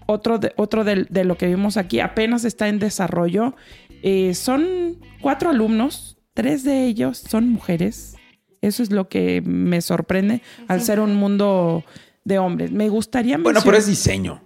otro 0.08 0.40
de, 0.40 0.54
otro 0.58 0.84
del- 0.84 1.06
de, 1.10 1.24
lo 1.24 1.38
que 1.38 1.46
vimos 1.48 1.78
aquí 1.78 2.00
apenas 2.00 2.44
está 2.46 2.68
en 2.68 2.80
desarrollo. 2.80 3.56
Eh, 4.04 4.34
son 4.34 4.98
cuatro 5.22 5.50
alumnos, 5.52 6.18
tres 6.34 6.64
de 6.64 6.86
ellos 6.86 7.18
son 7.20 7.50
mujeres. 7.50 8.16
Eso 8.62 8.82
es 8.82 8.92
lo 8.92 9.08
que 9.08 9.42
me 9.42 9.82
sorprende 9.82 10.42
al 10.68 10.82
ser 10.82 11.00
un 11.00 11.16
mundo 11.16 11.84
de 12.26 12.40
hombres. 12.40 12.72
Me 12.72 12.90
gustaría 12.90 13.38
Bueno, 13.38 13.60
pero 13.64 13.78
es 13.78 13.86
diseño. 13.88 14.42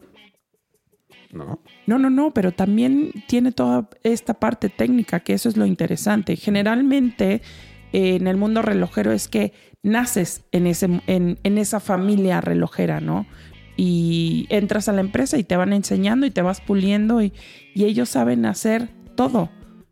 ¿No? 1.31 1.61
no, 1.87 1.97
no, 1.97 2.09
no, 2.09 2.33
pero 2.33 2.51
también 2.51 3.11
tiene 3.27 3.53
toda 3.53 3.89
esta 4.03 4.33
parte 4.33 4.67
técnica, 4.67 5.21
que 5.21 5.31
eso 5.33 5.47
es 5.47 5.55
lo 5.55 5.65
interesante. 5.65 6.35
Generalmente 6.35 7.41
eh, 7.93 8.15
en 8.17 8.27
el 8.27 8.35
mundo 8.35 8.61
relojero 8.61 9.13
es 9.13 9.29
que 9.29 9.53
naces 9.81 10.43
en, 10.51 10.67
ese, 10.67 11.01
en, 11.07 11.39
en 11.43 11.57
esa 11.57 11.79
familia 11.79 12.41
relojera, 12.41 12.99
¿no? 12.99 13.25
Y 13.83 14.45
entras 14.49 14.87
a 14.89 14.93
la 14.93 15.01
empresa 15.01 15.39
y 15.39 15.43
te 15.43 15.55
van 15.57 15.73
enseñando 15.73 16.27
y 16.27 16.29
te 16.31 16.43
vas 16.43 16.61
puliendo 16.61 17.19
y, 17.23 17.33
y 17.73 17.85
ellos 17.85 18.09
saben 18.09 18.45
hacer 18.45 18.89
todo. 19.15 19.49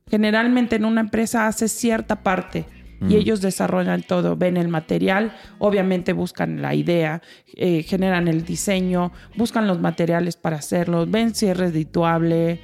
Generalmente 0.07 0.75
en 0.75 0.85
una 0.85 1.01
empresa 1.01 1.47
haces 1.47 1.71
cierta 1.71 2.21
parte 2.21 2.65
y 3.09 3.15
ellos 3.15 3.41
desarrollan 3.41 4.03
todo, 4.03 4.35
ven 4.35 4.57
el 4.57 4.67
material, 4.67 5.33
obviamente 5.57 6.11
buscan 6.13 6.61
la 6.61 6.75
idea, 6.75 7.21
eh, 7.55 7.81
generan 7.81 8.27
el 8.27 8.43
diseño, 8.43 9.11
buscan 9.37 9.65
los 9.67 9.79
materiales 9.79 10.35
para 10.35 10.57
hacerlo, 10.57 11.07
ven 11.07 11.33
si 11.33 11.47
es 11.47 11.55
redituable, 11.57 12.59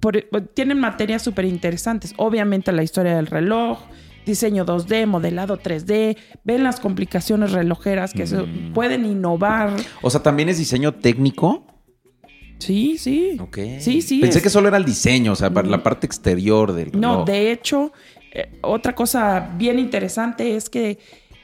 por- 0.00 0.20
tienen 0.52 0.80
materias 0.80 1.22
súper 1.22 1.44
interesantes, 1.44 2.12
obviamente 2.16 2.72
la 2.72 2.82
historia 2.82 3.14
del 3.16 3.28
reloj, 3.28 3.78
diseño 4.28 4.64
2D, 4.64 5.06
modelado 5.06 5.58
3D, 5.58 6.16
ven 6.44 6.62
las 6.62 6.78
complicaciones 6.78 7.50
relojeras 7.50 8.12
que 8.12 8.26
se- 8.28 8.44
pueden 8.72 9.04
innovar. 9.04 9.74
O 10.02 10.10
sea, 10.10 10.22
también 10.22 10.48
es 10.48 10.58
diseño 10.58 10.94
técnico. 10.94 11.66
Sí, 12.58 12.98
sí. 12.98 13.36
Ok. 13.40 13.58
Sí, 13.80 14.02
sí. 14.02 14.20
Pensé 14.20 14.38
es- 14.38 14.42
que 14.44 14.50
solo 14.50 14.68
era 14.68 14.76
el 14.76 14.84
diseño, 14.84 15.32
o 15.32 15.36
sea, 15.36 15.50
para 15.50 15.68
la 15.68 15.82
parte 15.82 16.06
exterior 16.06 16.72
del 16.72 16.90
No, 16.92 17.10
reloj. 17.10 17.26
de 17.26 17.52
hecho, 17.52 17.92
eh, 18.32 18.58
otra 18.62 18.94
cosa 18.94 19.50
bien 19.56 19.78
interesante 19.78 20.56
es 20.56 20.68
que 20.68 20.98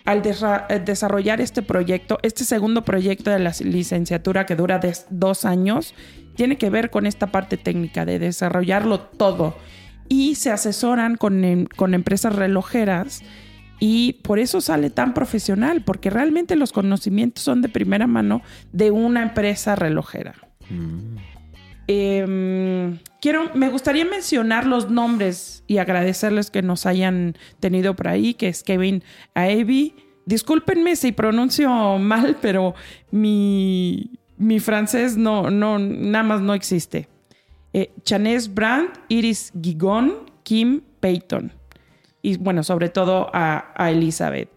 al 0.04 0.22
eh, 0.68 0.80
desarrollar 0.84 1.40
este 1.40 1.62
proyecto, 1.62 2.18
este 2.22 2.44
segundo 2.44 2.84
proyecto 2.84 3.30
de 3.30 3.38
la 3.38 3.52
licenciatura 3.60 4.44
que 4.44 4.54
dura 4.56 4.78
dos 5.10 5.44
años, 5.44 5.94
tiene 6.36 6.58
que 6.58 6.68
ver 6.68 6.90
con 6.90 7.06
esta 7.06 7.28
parte 7.28 7.56
técnica 7.56 8.04
de 8.04 8.18
desarrollarlo 8.18 9.00
todo. 9.00 9.56
Y 10.08 10.34
se 10.34 10.50
asesoran 10.50 11.16
con, 11.16 11.44
em- 11.44 11.66
con 11.66 11.94
empresas 11.94 12.34
relojeras 12.34 13.22
y 13.80 14.14
por 14.22 14.38
eso 14.38 14.60
sale 14.60 14.90
tan 14.90 15.14
profesional, 15.14 15.82
porque 15.82 16.10
realmente 16.10 16.56
los 16.56 16.72
conocimientos 16.72 17.42
son 17.42 17.62
de 17.62 17.68
primera 17.68 18.06
mano 18.06 18.42
de 18.72 18.90
una 18.90 19.22
empresa 19.22 19.74
relojera. 19.74 20.34
Mm. 20.70 21.16
Eh, 21.86 22.98
quiero, 23.20 23.50
me 23.54 23.68
gustaría 23.68 24.04
mencionar 24.04 24.66
los 24.66 24.90
nombres 24.90 25.64
y 25.66 25.78
agradecerles 25.78 26.50
que 26.50 26.62
nos 26.62 26.86
hayan 26.86 27.36
tenido 27.60 27.94
por 27.94 28.08
ahí, 28.08 28.34
que 28.34 28.48
es 28.48 28.62
Kevin 28.62 29.02
Aevi. 29.34 29.94
Discúlpenme 30.26 30.96
si 30.96 31.12
pronuncio 31.12 31.98
mal, 31.98 32.38
pero 32.40 32.74
mi, 33.10 34.12
mi 34.38 34.60
francés 34.60 35.16
no, 35.16 35.50
no, 35.50 35.78
nada 35.78 36.24
más 36.24 36.40
no 36.40 36.54
existe. 36.54 37.08
Eh, 37.74 37.92
Chanés 38.04 38.54
Brandt, 38.54 39.00
Iris 39.08 39.52
Gigon, 39.60 40.30
Kim 40.44 40.80
Payton. 41.00 41.52
Y 42.22 42.36
bueno, 42.38 42.62
sobre 42.62 42.88
todo 42.88 43.30
a, 43.34 43.72
a 43.76 43.90
Elizabeth. 43.90 44.48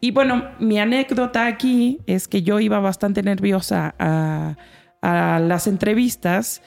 Y 0.00 0.10
bueno, 0.10 0.50
mi 0.58 0.78
anécdota 0.78 1.46
aquí 1.46 2.00
es 2.06 2.28
que 2.28 2.42
yo 2.42 2.58
iba 2.58 2.80
bastante 2.80 3.22
nerviosa 3.22 3.94
a, 3.98 4.56
a 5.02 5.38
las 5.38 5.66
entrevistas 5.66 6.62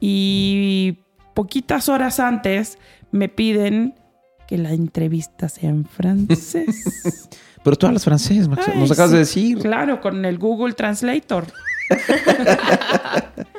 y 0.00 0.98
poquitas 1.34 1.88
horas 1.88 2.20
antes 2.20 2.78
me 3.12 3.28
piden 3.28 3.94
que 4.48 4.58
la 4.58 4.72
entrevista 4.72 5.48
sea 5.48 5.68
en 5.70 5.84
francés. 5.84 7.28
Pero 7.64 7.76
tú 7.76 7.86
hablas 7.86 8.04
francés, 8.04 8.48
Max. 8.48 8.66
Ay, 8.66 8.78
Nos 8.78 8.90
acabas 8.90 9.10
sí, 9.10 9.14
de 9.14 9.18
decir. 9.20 9.58
Claro, 9.58 10.00
con 10.00 10.24
el 10.24 10.38
Google 10.38 10.72
Translator. 10.74 11.46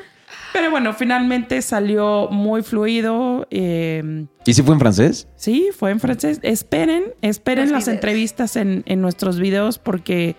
Pero 0.56 0.72
bueno, 0.72 0.94
finalmente 0.94 1.62
salió 1.62 2.30
muy 2.32 2.64
fluido. 2.64 3.46
eh, 3.52 4.26
¿Y 4.46 4.54
si 4.54 4.64
fue 4.64 4.74
en 4.74 4.80
francés? 4.80 5.28
Sí, 5.36 5.68
fue 5.78 5.92
en 5.92 6.00
francés. 6.00 6.40
Esperen, 6.44 7.14
esperen 7.22 7.66
Los 7.66 7.72
las 7.74 7.84
videos. 7.86 7.96
entrevistas 7.96 8.56
en, 8.56 8.84
en 8.86 9.02
nuestros 9.02 9.38
videos 9.38 9.80
porque 9.80 10.38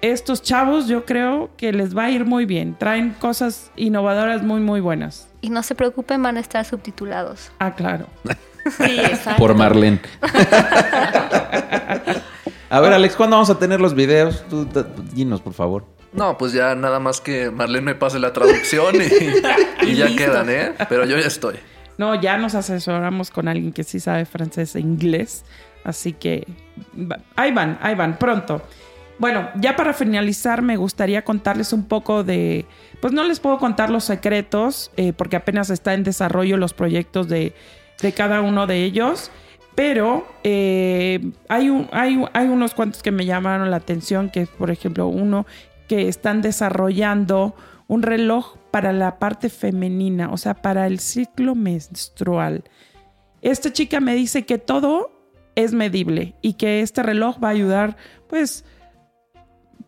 estos 0.00 0.42
chavos 0.42 0.86
yo 0.86 1.04
creo 1.06 1.50
que 1.56 1.72
les 1.72 1.96
va 1.96 2.04
a 2.04 2.10
ir 2.10 2.24
muy 2.24 2.46
bien. 2.46 2.76
Traen 2.78 3.10
cosas 3.18 3.72
innovadoras 3.74 4.44
muy, 4.44 4.60
muy 4.60 4.78
buenas. 4.80 5.28
Y 5.40 5.50
no 5.50 5.64
se 5.64 5.74
preocupen, 5.74 6.22
van 6.22 6.36
a 6.36 6.40
estar 6.40 6.64
subtitulados. 6.64 7.50
Ah, 7.58 7.74
claro. 7.74 8.06
Sí, 8.76 9.00
exacto. 9.00 9.38
Por 9.38 9.54
Marlene. 9.54 10.00
a 12.70 12.80
ver, 12.80 12.92
Alex, 12.92 13.16
¿cuándo 13.16 13.36
vamos 13.36 13.48
a 13.48 13.58
tener 13.58 13.80
los 13.80 13.94
videos? 13.94 14.44
Tú, 14.50 14.68
dinos, 15.14 15.40
por 15.40 15.54
favor. 15.54 15.86
No, 16.12 16.36
pues 16.38 16.52
ya 16.52 16.74
nada 16.74 16.98
más 16.98 17.20
que 17.20 17.50
Marlene 17.50 17.82
me 17.82 17.94
pase 17.94 18.18
la 18.18 18.32
traducción 18.32 18.96
y, 18.96 18.98
y 19.86 19.94
ya 19.94 20.06
listo. 20.06 20.24
quedan, 20.24 20.50
¿eh? 20.50 20.72
Pero 20.88 21.04
yo 21.04 21.16
ya 21.18 21.26
estoy. 21.26 21.56
No, 21.98 22.20
ya 22.20 22.36
nos 22.36 22.54
asesoramos 22.54 23.30
con 23.30 23.46
alguien 23.46 23.72
que 23.72 23.84
sí 23.84 24.00
sabe 24.00 24.24
francés 24.24 24.74
e 24.74 24.80
inglés. 24.80 25.44
Así 25.84 26.12
que 26.12 26.46
ahí 27.36 27.52
van, 27.52 27.78
ahí 27.82 27.94
van, 27.94 28.18
pronto. 28.18 28.62
Bueno, 29.18 29.50
ya 29.56 29.76
para 29.76 29.92
finalizar 29.92 30.62
me 30.62 30.76
gustaría 30.76 31.22
contarles 31.22 31.72
un 31.74 31.84
poco 31.84 32.24
de... 32.24 32.64
Pues 33.02 33.12
no 33.12 33.22
les 33.24 33.38
puedo 33.38 33.58
contar 33.58 33.90
los 33.90 34.04
secretos 34.04 34.90
eh, 34.96 35.12
porque 35.12 35.36
apenas 35.36 35.68
está 35.70 35.92
en 35.94 36.04
desarrollo 36.04 36.56
los 36.56 36.72
proyectos 36.74 37.28
de, 37.28 37.54
de 38.00 38.12
cada 38.12 38.40
uno 38.40 38.66
de 38.66 38.82
ellos. 38.84 39.30
Pero 39.74 40.26
eh, 40.42 41.20
hay, 41.48 41.68
un- 41.70 41.88
hay, 41.92 42.22
hay 42.32 42.46
unos 42.48 42.74
cuantos 42.74 43.02
que 43.02 43.10
me 43.10 43.24
llamaron 43.24 43.70
la 43.70 43.76
atención, 43.76 44.28
que 44.30 44.42
es 44.42 44.48
por 44.48 44.70
ejemplo 44.70 45.06
uno 45.06 45.46
que 45.90 46.06
están 46.06 46.40
desarrollando 46.40 47.56
un 47.88 48.02
reloj 48.02 48.54
para 48.70 48.92
la 48.92 49.18
parte 49.18 49.48
femenina, 49.48 50.30
o 50.30 50.36
sea, 50.36 50.54
para 50.54 50.86
el 50.86 51.00
ciclo 51.00 51.56
menstrual. 51.56 52.62
Esta 53.42 53.72
chica 53.72 53.98
me 53.98 54.14
dice 54.14 54.46
que 54.46 54.58
todo 54.58 55.10
es 55.56 55.72
medible 55.72 56.36
y 56.42 56.52
que 56.52 56.82
este 56.82 57.02
reloj 57.02 57.42
va 57.42 57.48
a 57.48 57.50
ayudar, 57.50 57.96
pues, 58.28 58.64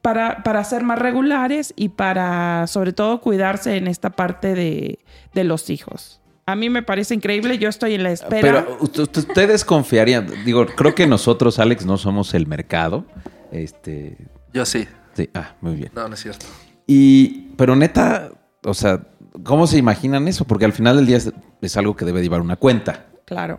para, 0.01 0.43
para 0.43 0.65
ser 0.65 0.83
más 0.83 0.99
regulares 0.99 1.73
y 1.77 1.91
para, 1.91 2.67
sobre 2.67 2.93
todo, 2.93 3.21
cuidarse 3.21 3.77
en 3.77 3.87
esta 3.87 4.11
parte 4.11 4.57
de, 4.57 4.99
de 5.35 5.45
los 5.45 5.71
hijos. 5.71 6.21
A 6.47 6.57
mí 6.57 6.69
me 6.69 6.83
parece 6.83 7.15
increíble, 7.15 7.59
yo 7.59 7.69
estoy 7.69 7.95
en 7.95 8.03
la 8.03 8.11
espera. 8.11 8.67
Pero 8.67 8.79
ustedes 8.81 9.65
confiarían. 9.65 10.27
Digo, 10.45 10.67
creo 10.67 10.97
que 10.97 11.07
nosotros, 11.07 11.61
Alex, 11.61 11.87
no 11.87 11.97
somos 11.97 12.35
el 12.35 12.49
mercado. 12.49 13.05
Este. 13.53 14.17
Yo 14.53 14.67
sí. 14.67 14.89
Sí, 15.15 15.29
ah, 15.35 15.55
muy 15.61 15.75
bien. 15.77 15.91
No, 15.95 16.09
no 16.09 16.15
es 16.15 16.21
cierto. 16.21 16.47
Y, 16.87 17.51
pero 17.57 17.77
neta, 17.77 18.31
o 18.65 18.75
sea, 18.75 19.01
¿cómo 19.45 19.67
se 19.67 19.79
imaginan 19.79 20.27
eso? 20.29 20.45
Porque 20.47 20.65
al 20.65 20.73
final 20.73 20.97
del 20.97 21.07
día 21.07 21.17
es, 21.19 21.33
es 21.61 21.77
algo 21.77 21.95
que 21.97 22.05
debe 22.05 22.23
llevar 22.23 22.41
una 22.41 22.57
cuenta. 22.57 23.07
Claro. 23.25 23.59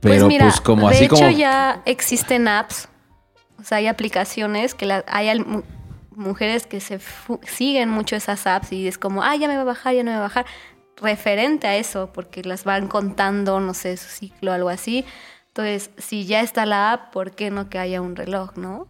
Pero 0.00 0.26
pues, 0.26 0.28
mira, 0.28 0.52
como 0.62 0.88
de 0.88 0.94
así 0.94 1.04
hecho 1.06 1.16
como... 1.16 1.30
ya 1.30 1.82
existen 1.86 2.46
apps, 2.48 2.88
o 3.58 3.64
sea, 3.64 3.78
hay 3.78 3.86
aplicaciones 3.88 4.74
que 4.74 4.86
la- 4.86 5.04
hay 5.08 5.28
al- 5.28 5.64
mujeres 6.14 6.66
que 6.66 6.80
se 6.80 6.98
siguen 7.42 7.88
mucho 7.90 8.16
esas 8.16 8.46
apps 8.46 8.72
y 8.72 8.86
es 8.88 8.96
como, 8.98 9.22
ah, 9.22 9.34
ya 9.36 9.48
me 9.48 9.56
va 9.56 9.62
a 9.62 9.64
bajar, 9.64 9.94
ya 9.94 10.02
no 10.02 10.10
me 10.12 10.16
va 10.16 10.24
a 10.24 10.28
bajar, 10.28 10.46
referente 11.00 11.66
a 11.66 11.76
eso, 11.76 12.10
porque 12.12 12.42
las 12.42 12.64
van 12.64 12.88
contando, 12.88 13.60
no 13.60 13.74
sé, 13.74 13.96
su 13.96 14.08
ciclo, 14.08 14.52
algo 14.52 14.68
así. 14.70 15.04
Entonces, 15.48 15.90
si 15.98 16.24
ya 16.26 16.40
está 16.40 16.64
la 16.66 16.92
app, 16.92 17.12
¿por 17.12 17.32
qué 17.32 17.50
no 17.50 17.68
que 17.68 17.78
haya 17.78 18.00
un 18.00 18.16
reloj, 18.16 18.56
no? 18.56 18.86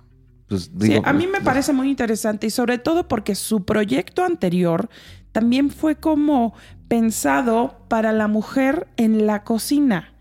Pues, 0.48 0.70
Sí, 0.80 1.00
a 1.02 1.12
mí 1.12 1.26
me 1.26 1.32
pues, 1.34 1.44
parece 1.44 1.72
muy 1.72 1.90
interesante 1.90 2.46
y 2.46 2.50
sobre 2.50 2.78
todo 2.78 3.08
porque 3.08 3.34
su 3.34 3.64
proyecto 3.64 4.24
anterior 4.24 4.88
también 5.32 5.70
fue 5.70 5.96
como 5.96 6.54
pensado 6.88 7.76
para 7.88 8.12
la 8.12 8.28
mujer 8.28 8.86
en 8.96 9.26
la 9.26 9.44
cocina. 9.44 10.12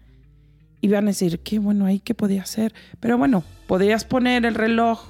Y 0.82 0.88
van 0.90 1.06
a 1.06 1.08
decir, 1.08 1.40
qué 1.40 1.58
bueno 1.60 1.86
ahí, 1.86 2.00
¿qué 2.00 2.14
podía 2.14 2.42
hacer? 2.44 2.74
Pero 3.00 3.18
bueno, 3.18 3.44
podrías 3.68 4.04
poner 4.06 4.46
el 4.46 4.56
reloj 4.56 5.02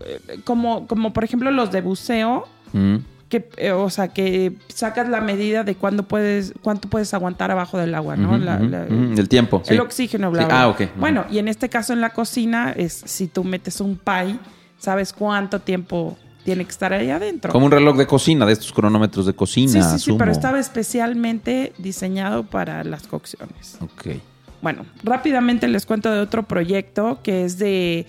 eh, 0.00 0.20
como, 0.44 0.86
como 0.86 1.12
por 1.12 1.24
ejemplo 1.24 1.50
los 1.50 1.70
de 1.72 1.80
buceo, 1.82 2.46
mm, 2.72 2.96
que, 3.28 3.50
eh, 3.58 3.72
o 3.72 3.90
sea, 3.90 4.08
que 4.08 4.54
sacas 4.68 5.08
la 5.08 5.20
medida 5.20 5.64
de 5.64 5.74
cuándo 5.74 6.04
puedes, 6.04 6.54
cuánto 6.62 6.88
puedes 6.88 7.12
aguantar 7.12 7.50
abajo 7.50 7.76
del 7.76 7.94
agua, 7.94 8.16
¿no? 8.16 8.38
La- 8.38 8.56
el 8.58 9.28
tiempo. 9.28 9.60
sí. 9.64 9.74
el 9.74 9.80
oxígeno, 9.80 10.30
bla, 10.30 10.42
Sí, 10.42 10.46
bla. 10.46 10.62
ah, 10.62 10.68
ok. 10.68 10.82
Bueno, 10.96 11.26
y 11.30 11.38
en 11.38 11.48
este 11.48 11.68
caso 11.68 11.92
en 11.92 12.00
la 12.00 12.10
cocina 12.10 12.72
es 12.74 12.92
si 13.04 13.26
tú 13.26 13.44
metes 13.44 13.80
un 13.82 13.96
pie, 13.98 14.38
sabes 14.78 15.12
cuánto 15.12 15.60
tiempo 15.60 16.16
tiene 16.44 16.64
que 16.64 16.70
estar 16.70 16.92
ahí 16.92 17.10
adentro. 17.10 17.52
Como 17.52 17.66
un 17.66 17.72
reloj 17.72 17.96
de 17.96 18.06
cocina, 18.06 18.46
de 18.46 18.54
estos 18.54 18.72
cronómetros 18.72 19.26
de 19.26 19.34
cocina, 19.34 19.70
sí, 19.70 19.82
sí, 19.82 19.98
sí, 19.98 20.16
pero 20.16 20.32
estaba 20.32 20.58
especialmente 20.58 21.72
diseñado 21.78 22.44
para 22.44 22.84
las 22.84 23.06
cocciones. 23.06 23.78
Ok. 23.82 24.16
Bueno, 24.62 24.86
rápidamente 25.04 25.68
les 25.68 25.86
cuento 25.86 26.10
de 26.10 26.20
otro 26.20 26.44
proyecto 26.44 27.20
que 27.22 27.44
es 27.44 27.58
de 27.58 28.06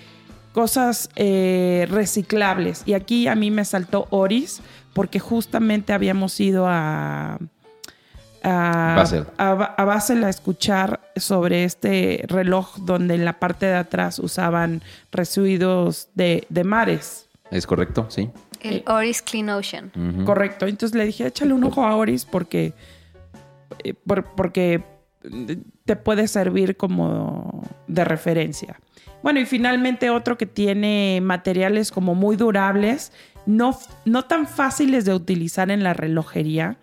cosas 0.54 1.10
eh, 1.16 1.88
reciclables. 1.90 2.84
Y 2.86 2.94
aquí 2.94 3.28
a 3.28 3.36
mí 3.36 3.52
me 3.52 3.66
saltó 3.66 4.08
Oris 4.10 4.62
porque 4.94 5.20
justamente 5.20 5.94
habíamos 5.94 6.40
ido 6.40 6.66
a... 6.68 7.38
A 8.44 8.94
Basel. 8.96 9.26
a, 9.38 9.54
Ba- 9.54 9.76
a 9.78 9.84
Basel 9.86 10.24
a 10.24 10.30
escuchar 10.30 11.00
sobre 11.16 11.64
este 11.64 12.24
reloj 12.28 12.78
donde 12.80 13.16
en 13.16 13.26
la 13.26 13.40
parte 13.40 13.66
de 13.66 13.76
atrás 13.76 14.20
usaban 14.20 14.82
residuos 15.12 16.10
de, 16.16 16.46
de 16.50 16.64
mares. 16.64 17.28
¿Es 17.52 17.66
correcto? 17.68 18.06
Sí. 18.10 18.30
El 18.62 18.78
Eh, 18.78 18.84
Oris 18.88 19.22
Clean 19.22 19.50
Ocean. 19.50 19.92
Correcto. 20.26 20.68
Entonces 20.68 20.96
le 20.98 21.06
dije, 21.06 21.26
échale 21.28 21.54
un 21.54 21.64
ojo 21.64 21.84
a 21.86 21.96
Oris 21.96 22.26
porque, 22.26 22.74
eh, 23.84 23.94
por- 23.94 24.24
porque 24.36 24.84
te 25.86 25.96
puede 25.96 26.28
servir 26.28 26.78
como 26.78 27.64
de 27.88 28.06
referencia. 28.06 28.80
Bueno, 29.22 29.40
y 29.42 29.46
finalmente 29.46 30.10
otro 30.10 30.38
que 30.38 30.46
tiene 30.46 31.20
materiales 31.22 31.92
como 31.92 32.16
muy 32.16 32.38
durables, 32.38 33.12
no, 33.46 33.78
no 34.06 34.24
tan 34.26 34.48
fáciles 34.48 35.04
de 35.06 35.14
utilizar 35.14 35.72
en 35.72 35.84
la 35.84 35.94
relojería. 35.94 36.78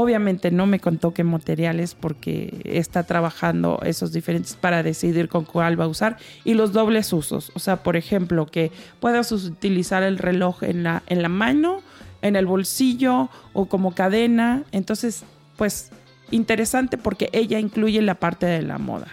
Obviamente 0.00 0.50
no 0.50 0.66
me 0.66 0.80
contó 0.80 1.12
qué 1.12 1.24
materiales 1.24 1.94
porque 1.94 2.62
está 2.64 3.02
trabajando 3.02 3.80
esos 3.84 4.12
diferentes 4.12 4.54
para 4.54 4.82
decidir 4.82 5.28
con 5.28 5.44
cuál 5.44 5.78
va 5.78 5.84
a 5.84 5.88
usar. 5.88 6.16
Y 6.42 6.54
los 6.54 6.72
dobles 6.72 7.12
usos. 7.12 7.52
O 7.54 7.58
sea, 7.58 7.82
por 7.82 7.96
ejemplo, 7.96 8.46
que 8.46 8.72
puedas 8.98 9.30
utilizar 9.30 10.02
el 10.02 10.16
reloj 10.16 10.62
en 10.62 10.84
la, 10.84 11.02
en 11.06 11.20
la 11.20 11.28
mano, 11.28 11.82
en 12.22 12.34
el 12.34 12.46
bolsillo 12.46 13.28
o 13.52 13.66
como 13.66 13.94
cadena. 13.94 14.64
Entonces, 14.72 15.24
pues 15.56 15.90
interesante 16.30 16.96
porque 16.96 17.28
ella 17.32 17.58
incluye 17.58 18.00
la 18.00 18.14
parte 18.14 18.46
de 18.46 18.62
la 18.62 18.78
moda. 18.78 19.08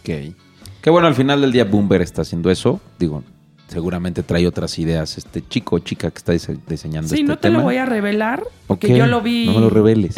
Ok. 0.00 0.34
Qué 0.82 0.90
bueno, 0.90 1.08
al 1.08 1.14
final 1.14 1.40
del 1.40 1.50
día 1.50 1.64
Boomer 1.64 2.02
está 2.02 2.20
haciendo 2.20 2.50
eso. 2.50 2.78
Digo, 2.98 3.24
seguramente 3.68 4.22
trae 4.22 4.46
otras 4.46 4.78
ideas 4.78 5.16
este 5.18 5.46
chico 5.48 5.76
o 5.76 5.78
chica 5.78 6.10
que 6.10 6.18
está 6.18 6.32
dise- 6.32 6.58
diseñando 6.68 7.08
Sí, 7.08 7.16
este 7.16 7.24
no 7.26 7.36
te 7.36 7.42
tema. 7.48 7.58
lo 7.58 7.64
voy 7.64 7.76
a 7.78 7.86
revelar 7.86 8.44
porque 8.66 8.96
yo 8.96 9.06
lo 9.06 9.20
vi. 9.20 9.46
No 9.46 9.54
me 9.54 9.60
lo 9.60 9.70
reveles. 9.70 10.14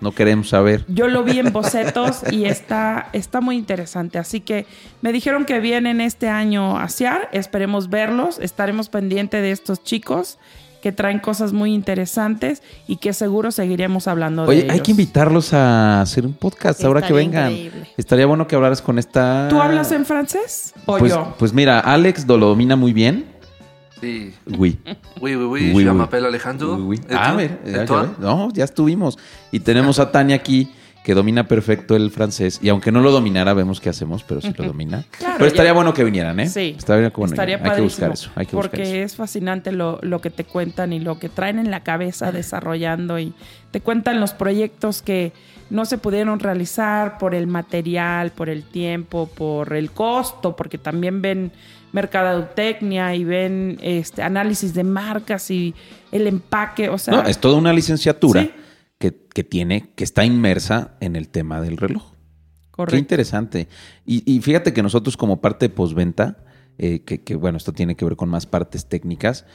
No 0.00 0.12
queremos 0.12 0.48
saber. 0.50 0.84
Yo 0.88 1.08
lo 1.08 1.24
vi 1.24 1.38
en 1.38 1.52
bocetos 1.52 2.22
y 2.30 2.44
está, 2.44 3.08
está 3.12 3.40
muy 3.40 3.56
interesante. 3.56 4.18
Así 4.18 4.40
que 4.40 4.66
me 5.00 5.12
dijeron 5.12 5.44
que 5.46 5.58
vienen 5.60 6.00
este 6.00 6.28
año 6.28 6.78
a 6.78 6.88
SIAR. 6.88 7.28
Esperemos 7.32 7.88
verlos. 7.88 8.38
Estaremos 8.38 8.88
pendientes 8.90 9.40
de 9.42 9.50
estos 9.52 9.82
chicos 9.82 10.38
que 10.82 10.92
traen 10.92 11.18
cosas 11.18 11.52
muy 11.52 11.74
interesantes 11.74 12.62
y 12.86 12.96
que 12.96 13.12
seguro 13.12 13.50
seguiremos 13.50 14.06
hablando 14.08 14.42
de 14.42 14.48
Oye, 14.48 14.58
ellos. 14.60 14.72
hay 14.74 14.80
que 14.80 14.90
invitarlos 14.92 15.52
a 15.52 16.00
hacer 16.00 16.24
un 16.24 16.32
podcast 16.34 16.82
ahora 16.84 17.02
que 17.02 17.12
vengan. 17.12 17.50
increíble. 17.52 17.88
Estaría 17.96 18.26
bueno 18.26 18.46
que 18.46 18.54
hablaras 18.56 18.80
con 18.80 18.98
esta. 18.98 19.48
¿Tú 19.48 19.60
hablas 19.60 19.90
en 19.92 20.04
francés 20.04 20.72
o 20.86 20.96
pues, 20.98 21.12
yo? 21.12 21.34
Pues 21.38 21.52
mira, 21.52 21.80
Alex 21.80 22.26
lo 22.26 22.36
domina 22.38 22.76
muy 22.76 22.92
bien. 22.92 23.26
Sí. 24.00 24.32
Oui. 24.56 24.78
Oui, 25.20 25.34
oui, 25.34 25.44
oui, 25.44 25.72
Oui, 25.74 25.82
je 25.84 25.90
oui. 25.90 25.96
m'appelle 25.96 26.24
Alejandro. 26.26 26.76
Oui, 26.76 26.98
oui. 27.00 27.00
Ah, 27.10 27.34
mira, 27.36 27.58
Et 27.64 27.74
ya, 27.74 27.84
ya. 27.84 28.14
No, 28.20 28.48
ya 28.52 28.62
estuvimos. 28.64 29.18
Y 29.50 29.58
tenemos 29.60 29.98
a 29.98 30.12
Tania 30.12 30.36
aquí, 30.36 30.70
que 31.04 31.14
domina 31.14 31.48
perfecto 31.48 31.96
el 31.96 32.10
francés. 32.10 32.58
Y 32.62 32.68
aunque 32.68 32.92
no 32.92 33.00
lo 33.00 33.10
dominara, 33.10 33.54
vemos 33.54 33.80
qué 33.80 33.88
hacemos, 33.88 34.22
pero 34.24 34.40
sí 34.42 34.52
lo 34.58 34.64
domina. 34.66 35.04
Claro, 35.18 35.34
pero 35.38 35.46
estaría 35.46 35.70
ya- 35.70 35.74
bueno 35.74 35.94
que 35.94 36.04
vinieran, 36.04 36.38
¿eh? 36.40 36.48
Sí. 36.48 36.74
Estaría, 36.76 37.08
bueno, 37.10 37.32
Estaría 37.32 37.60
hay 37.62 37.70
que 37.76 37.80
buscar 37.80 38.12
eso. 38.12 38.30
Hay 38.34 38.44
que 38.46 38.52
porque 38.52 38.76
buscar 38.78 38.96
eso. 38.96 39.04
es 39.06 39.16
fascinante 39.16 39.72
lo, 39.72 39.98
lo 40.02 40.20
que 40.20 40.28
te 40.30 40.44
cuentan 40.44 40.92
y 40.92 41.00
lo 41.00 41.18
que 41.18 41.28
traen 41.30 41.58
en 41.58 41.70
la 41.70 41.80
cabeza 41.82 42.30
desarrollando 42.32 43.18
y 43.18 43.32
te 43.70 43.80
cuentan 43.80 44.20
los 44.20 44.32
proyectos 44.32 45.00
que 45.00 45.32
no 45.70 45.84
se 45.86 45.96
pudieron 45.98 46.40
realizar 46.40 47.16
por 47.18 47.34
el 47.34 47.46
material, 47.46 48.30
por 48.32 48.48
el 48.50 48.62
tiempo, 48.64 49.30
por 49.34 49.72
el 49.74 49.90
costo, 49.90 50.56
porque 50.56 50.76
también 50.78 51.22
ven 51.22 51.52
mercadotecnia 51.92 53.14
y 53.14 53.24
ven 53.24 53.78
este 53.82 54.22
análisis 54.22 54.74
de 54.74 54.84
marcas 54.84 55.50
y 55.50 55.74
el 56.12 56.26
empaque, 56.26 56.88
o 56.88 56.98
sea, 56.98 57.14
No, 57.14 57.22
es 57.28 57.38
toda 57.38 57.56
una 57.58 57.72
licenciatura 57.72 58.42
Sí. 58.42 58.50
Que, 58.98 59.14
que 59.32 59.44
tiene, 59.44 59.90
que 59.94 60.04
está 60.04 60.24
inmersa 60.24 60.96
en 61.00 61.16
el 61.16 61.28
tema 61.28 61.60
del 61.60 61.76
reloj. 61.76 62.10
Qué 62.12 62.70
correcto. 62.70 62.96
interesante. 62.98 63.68
Y, 64.06 64.22
y 64.30 64.40
fíjate 64.40 64.72
que 64.72 64.82
nosotros 64.82 65.16
como 65.16 65.40
parte 65.40 65.68
de 65.68 65.74
postventa, 65.74 66.44
eh, 66.78 67.00
que, 67.00 67.22
que, 67.22 67.34
bueno, 67.34 67.58
esto 67.58 67.72
tiene 67.72 67.96
que 67.96 68.04
ver 68.04 68.16
con 68.16 68.28
más 68.28 68.46
partes 68.46 68.86
técnicas, 68.86 69.46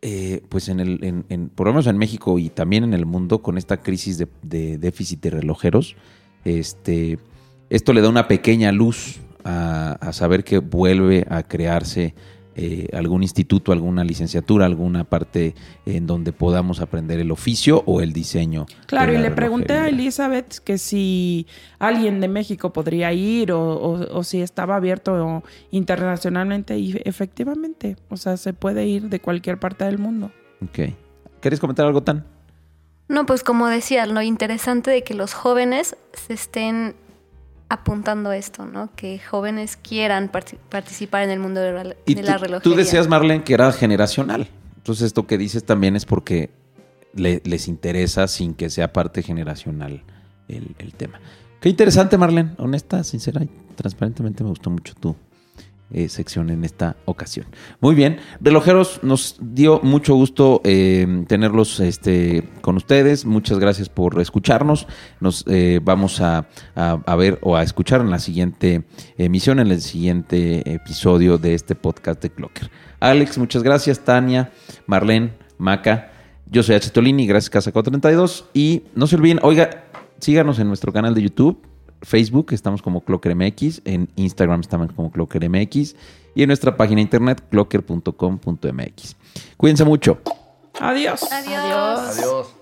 eh, 0.00 0.42
pues 0.48 0.68
en 0.68 0.80
el, 0.80 1.02
en, 1.04 1.24
en- 1.28 1.48
por 1.48 1.66
lo 1.66 1.72
menos 1.72 1.86
en 1.86 1.96
México 1.98 2.38
y 2.38 2.50
también 2.50 2.84
en 2.84 2.94
el 2.94 3.06
mundo, 3.06 3.42
con 3.42 3.56
esta 3.58 3.78
crisis 3.78 4.18
de, 4.18 4.28
de 4.42 4.78
déficit 4.78 5.20
de 5.22 5.30
relojeros, 5.30 5.96
este, 6.44 7.18
esto 7.70 7.92
le 7.94 8.02
da 8.02 8.08
una 8.10 8.28
pequeña 8.28 8.70
luz 8.72 9.20
a, 9.44 9.92
a 10.00 10.12
saber 10.12 10.44
que 10.44 10.58
vuelve 10.58 11.26
a 11.30 11.42
crearse 11.42 12.14
eh, 12.56 12.88
algún 12.92 13.22
instituto, 13.22 13.72
alguna 13.72 14.04
licenciatura, 14.04 14.66
alguna 14.66 15.04
parte 15.04 15.54
en 15.86 16.06
donde 16.06 16.32
podamos 16.32 16.80
aprender 16.80 17.18
el 17.18 17.30
oficio 17.30 17.82
o 17.86 18.00
el 18.00 18.12
diseño. 18.12 18.66
Claro, 18.86 19.12
y 19.12 19.18
le 19.18 19.30
pregunté 19.30 19.72
a. 19.74 19.88
Elizabeth 19.88 20.58
que 20.64 20.78
si 20.78 21.46
alguien 21.78 22.20
de 22.20 22.28
México 22.28 22.72
podría 22.72 23.12
ir 23.12 23.52
o, 23.52 23.60
o- 23.60 24.18
o 24.18 24.22
si 24.24 24.40
estaba 24.40 24.76
abierto 24.76 25.42
internacionalmente 25.70 26.78
y 26.78 27.00
efectivamente, 27.04 27.96
o 28.08 28.16
sea, 28.16 28.36
se 28.36 28.52
puede 28.52 28.86
ir 28.86 29.08
de 29.08 29.20
cualquier 29.20 29.58
parte 29.58 29.84
del 29.84 29.98
mundo. 29.98 30.30
Ok. 30.62 30.92
¿Quieres 31.40 31.60
comentar 31.60 31.86
algo 31.86 32.02
tan? 32.02 32.24
No, 33.08 33.26
pues 33.26 33.42
como 33.44 33.66
decía, 33.68 34.06
lo 34.06 34.22
interesante 34.22 34.90
de 34.90 35.02
que 35.04 35.12
los 35.14 35.34
jóvenes 35.34 35.96
se 36.14 36.32
estén 36.32 36.94
apuntando 37.68 38.30
a 38.30 38.36
esto, 38.36 38.66
¿no? 38.66 38.90
Que 38.94 39.18
jóvenes 39.18 39.76
quieran 39.76 40.28
parti- 40.30 40.58
participar 40.68 41.22
en 41.22 41.30
el 41.30 41.40
mundo 41.40 41.60
de, 41.60 41.96
Y 42.06 42.14
de 42.14 42.22
tú, 42.22 42.26
la 42.26 42.36
tú 42.38 42.44
relojería. 42.44 42.76
decías, 42.76 43.08
Marlene, 43.08 43.42
que 43.44 43.54
era 43.54 43.72
generacional. 43.72 44.48
Entonces, 44.76 45.06
esto 45.06 45.26
que 45.26 45.38
dices 45.38 45.64
también 45.64 45.96
es 45.96 46.04
porque 46.04 46.50
le- 47.14 47.40
les 47.44 47.68
interesa 47.68 48.28
sin 48.28 48.54
que 48.54 48.68
sea 48.70 48.92
parte 48.92 49.22
generacional 49.22 50.02
el, 50.48 50.74
el 50.78 50.92
tema. 50.94 51.20
Qué 51.60 51.68
interesante, 51.70 52.18
Marlene. 52.18 52.52
Honesta, 52.58 53.02
sincera 53.02 53.42
y 53.42 53.48
transparentemente 53.76 54.44
me 54.44 54.50
gustó 54.50 54.68
mucho 54.70 54.94
tu 54.94 55.16
eh, 55.90 56.08
sección 56.08 56.50
en 56.50 56.64
esta 56.64 56.96
ocasión. 57.04 57.46
Muy 57.80 57.94
bien. 57.94 58.18
Relojeros, 58.40 59.00
nos 59.02 59.36
dio 59.40 59.80
mucho 59.82 60.14
gusto 60.14 60.60
eh, 60.64 61.24
tenerlos 61.28 61.78
este, 61.80 62.48
con 62.62 62.76
ustedes. 62.76 63.24
Muchas 63.24 63.58
gracias 63.58 63.88
por 63.88 64.20
escucharnos. 64.20 64.86
Nos 65.20 65.44
eh, 65.46 65.80
vamos 65.82 66.20
a, 66.20 66.46
a- 66.74 67.16
ver 67.16 67.38
o 67.42 67.56
a 67.56 67.62
escuchar 67.62 68.00
en 68.00 68.10
la 68.10 68.18
siguiente 68.18 68.84
emisión, 69.18 69.60
en 69.60 69.68
el 69.70 69.80
siguiente 69.80 70.72
episodio 70.72 71.38
de 71.38 71.54
este 71.54 71.74
podcast 71.74 72.20
de 72.22 72.30
Clocker. 72.30 72.70
Alex, 73.00 73.38
muchas 73.38 73.62
gracias. 73.62 74.00
Tania, 74.00 74.50
Marlene, 74.86 75.32
Maca. 75.58 76.10
Yo 76.50 76.62
soy 76.62 76.74
H. 76.76 76.90
Tolini, 76.90 77.26
gracias 77.26 77.50
Casa 77.50 77.72
432. 77.72 78.50
Y 78.54 78.84
no 78.94 79.06
se 79.06 79.16
olviden, 79.16 79.38
oiga, 79.42 79.84
síganos 80.20 80.58
en 80.58 80.68
nuestro 80.68 80.92
canal 80.92 81.14
de 81.14 81.22
YouTube, 81.22 81.60
Facebook 82.04 82.52
estamos 82.52 82.82
como 82.82 83.00
ClockerMX, 83.00 83.82
en 83.84 84.08
Instagram 84.16 84.60
estamos 84.60 84.92
como 84.92 85.10
ClockerMX 85.10 85.96
y 86.34 86.42
en 86.42 86.48
nuestra 86.48 86.76
página 86.76 87.00
internet 87.00 87.42
clocker.com.mx. 87.50 89.16
Cuídense 89.56 89.84
mucho. 89.84 90.20
Adiós. 90.80 91.22
Adiós. 91.32 92.18
Adiós. 92.18 92.54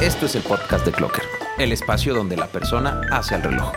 Esto 0.00 0.26
es 0.26 0.36
el 0.36 0.42
podcast 0.42 0.86
de 0.86 0.92
Clocker, 0.92 1.24
el 1.58 1.72
espacio 1.72 2.14
donde 2.14 2.36
la 2.36 2.46
persona 2.46 3.02
hace 3.10 3.34
el 3.34 3.42
reloj. 3.42 3.72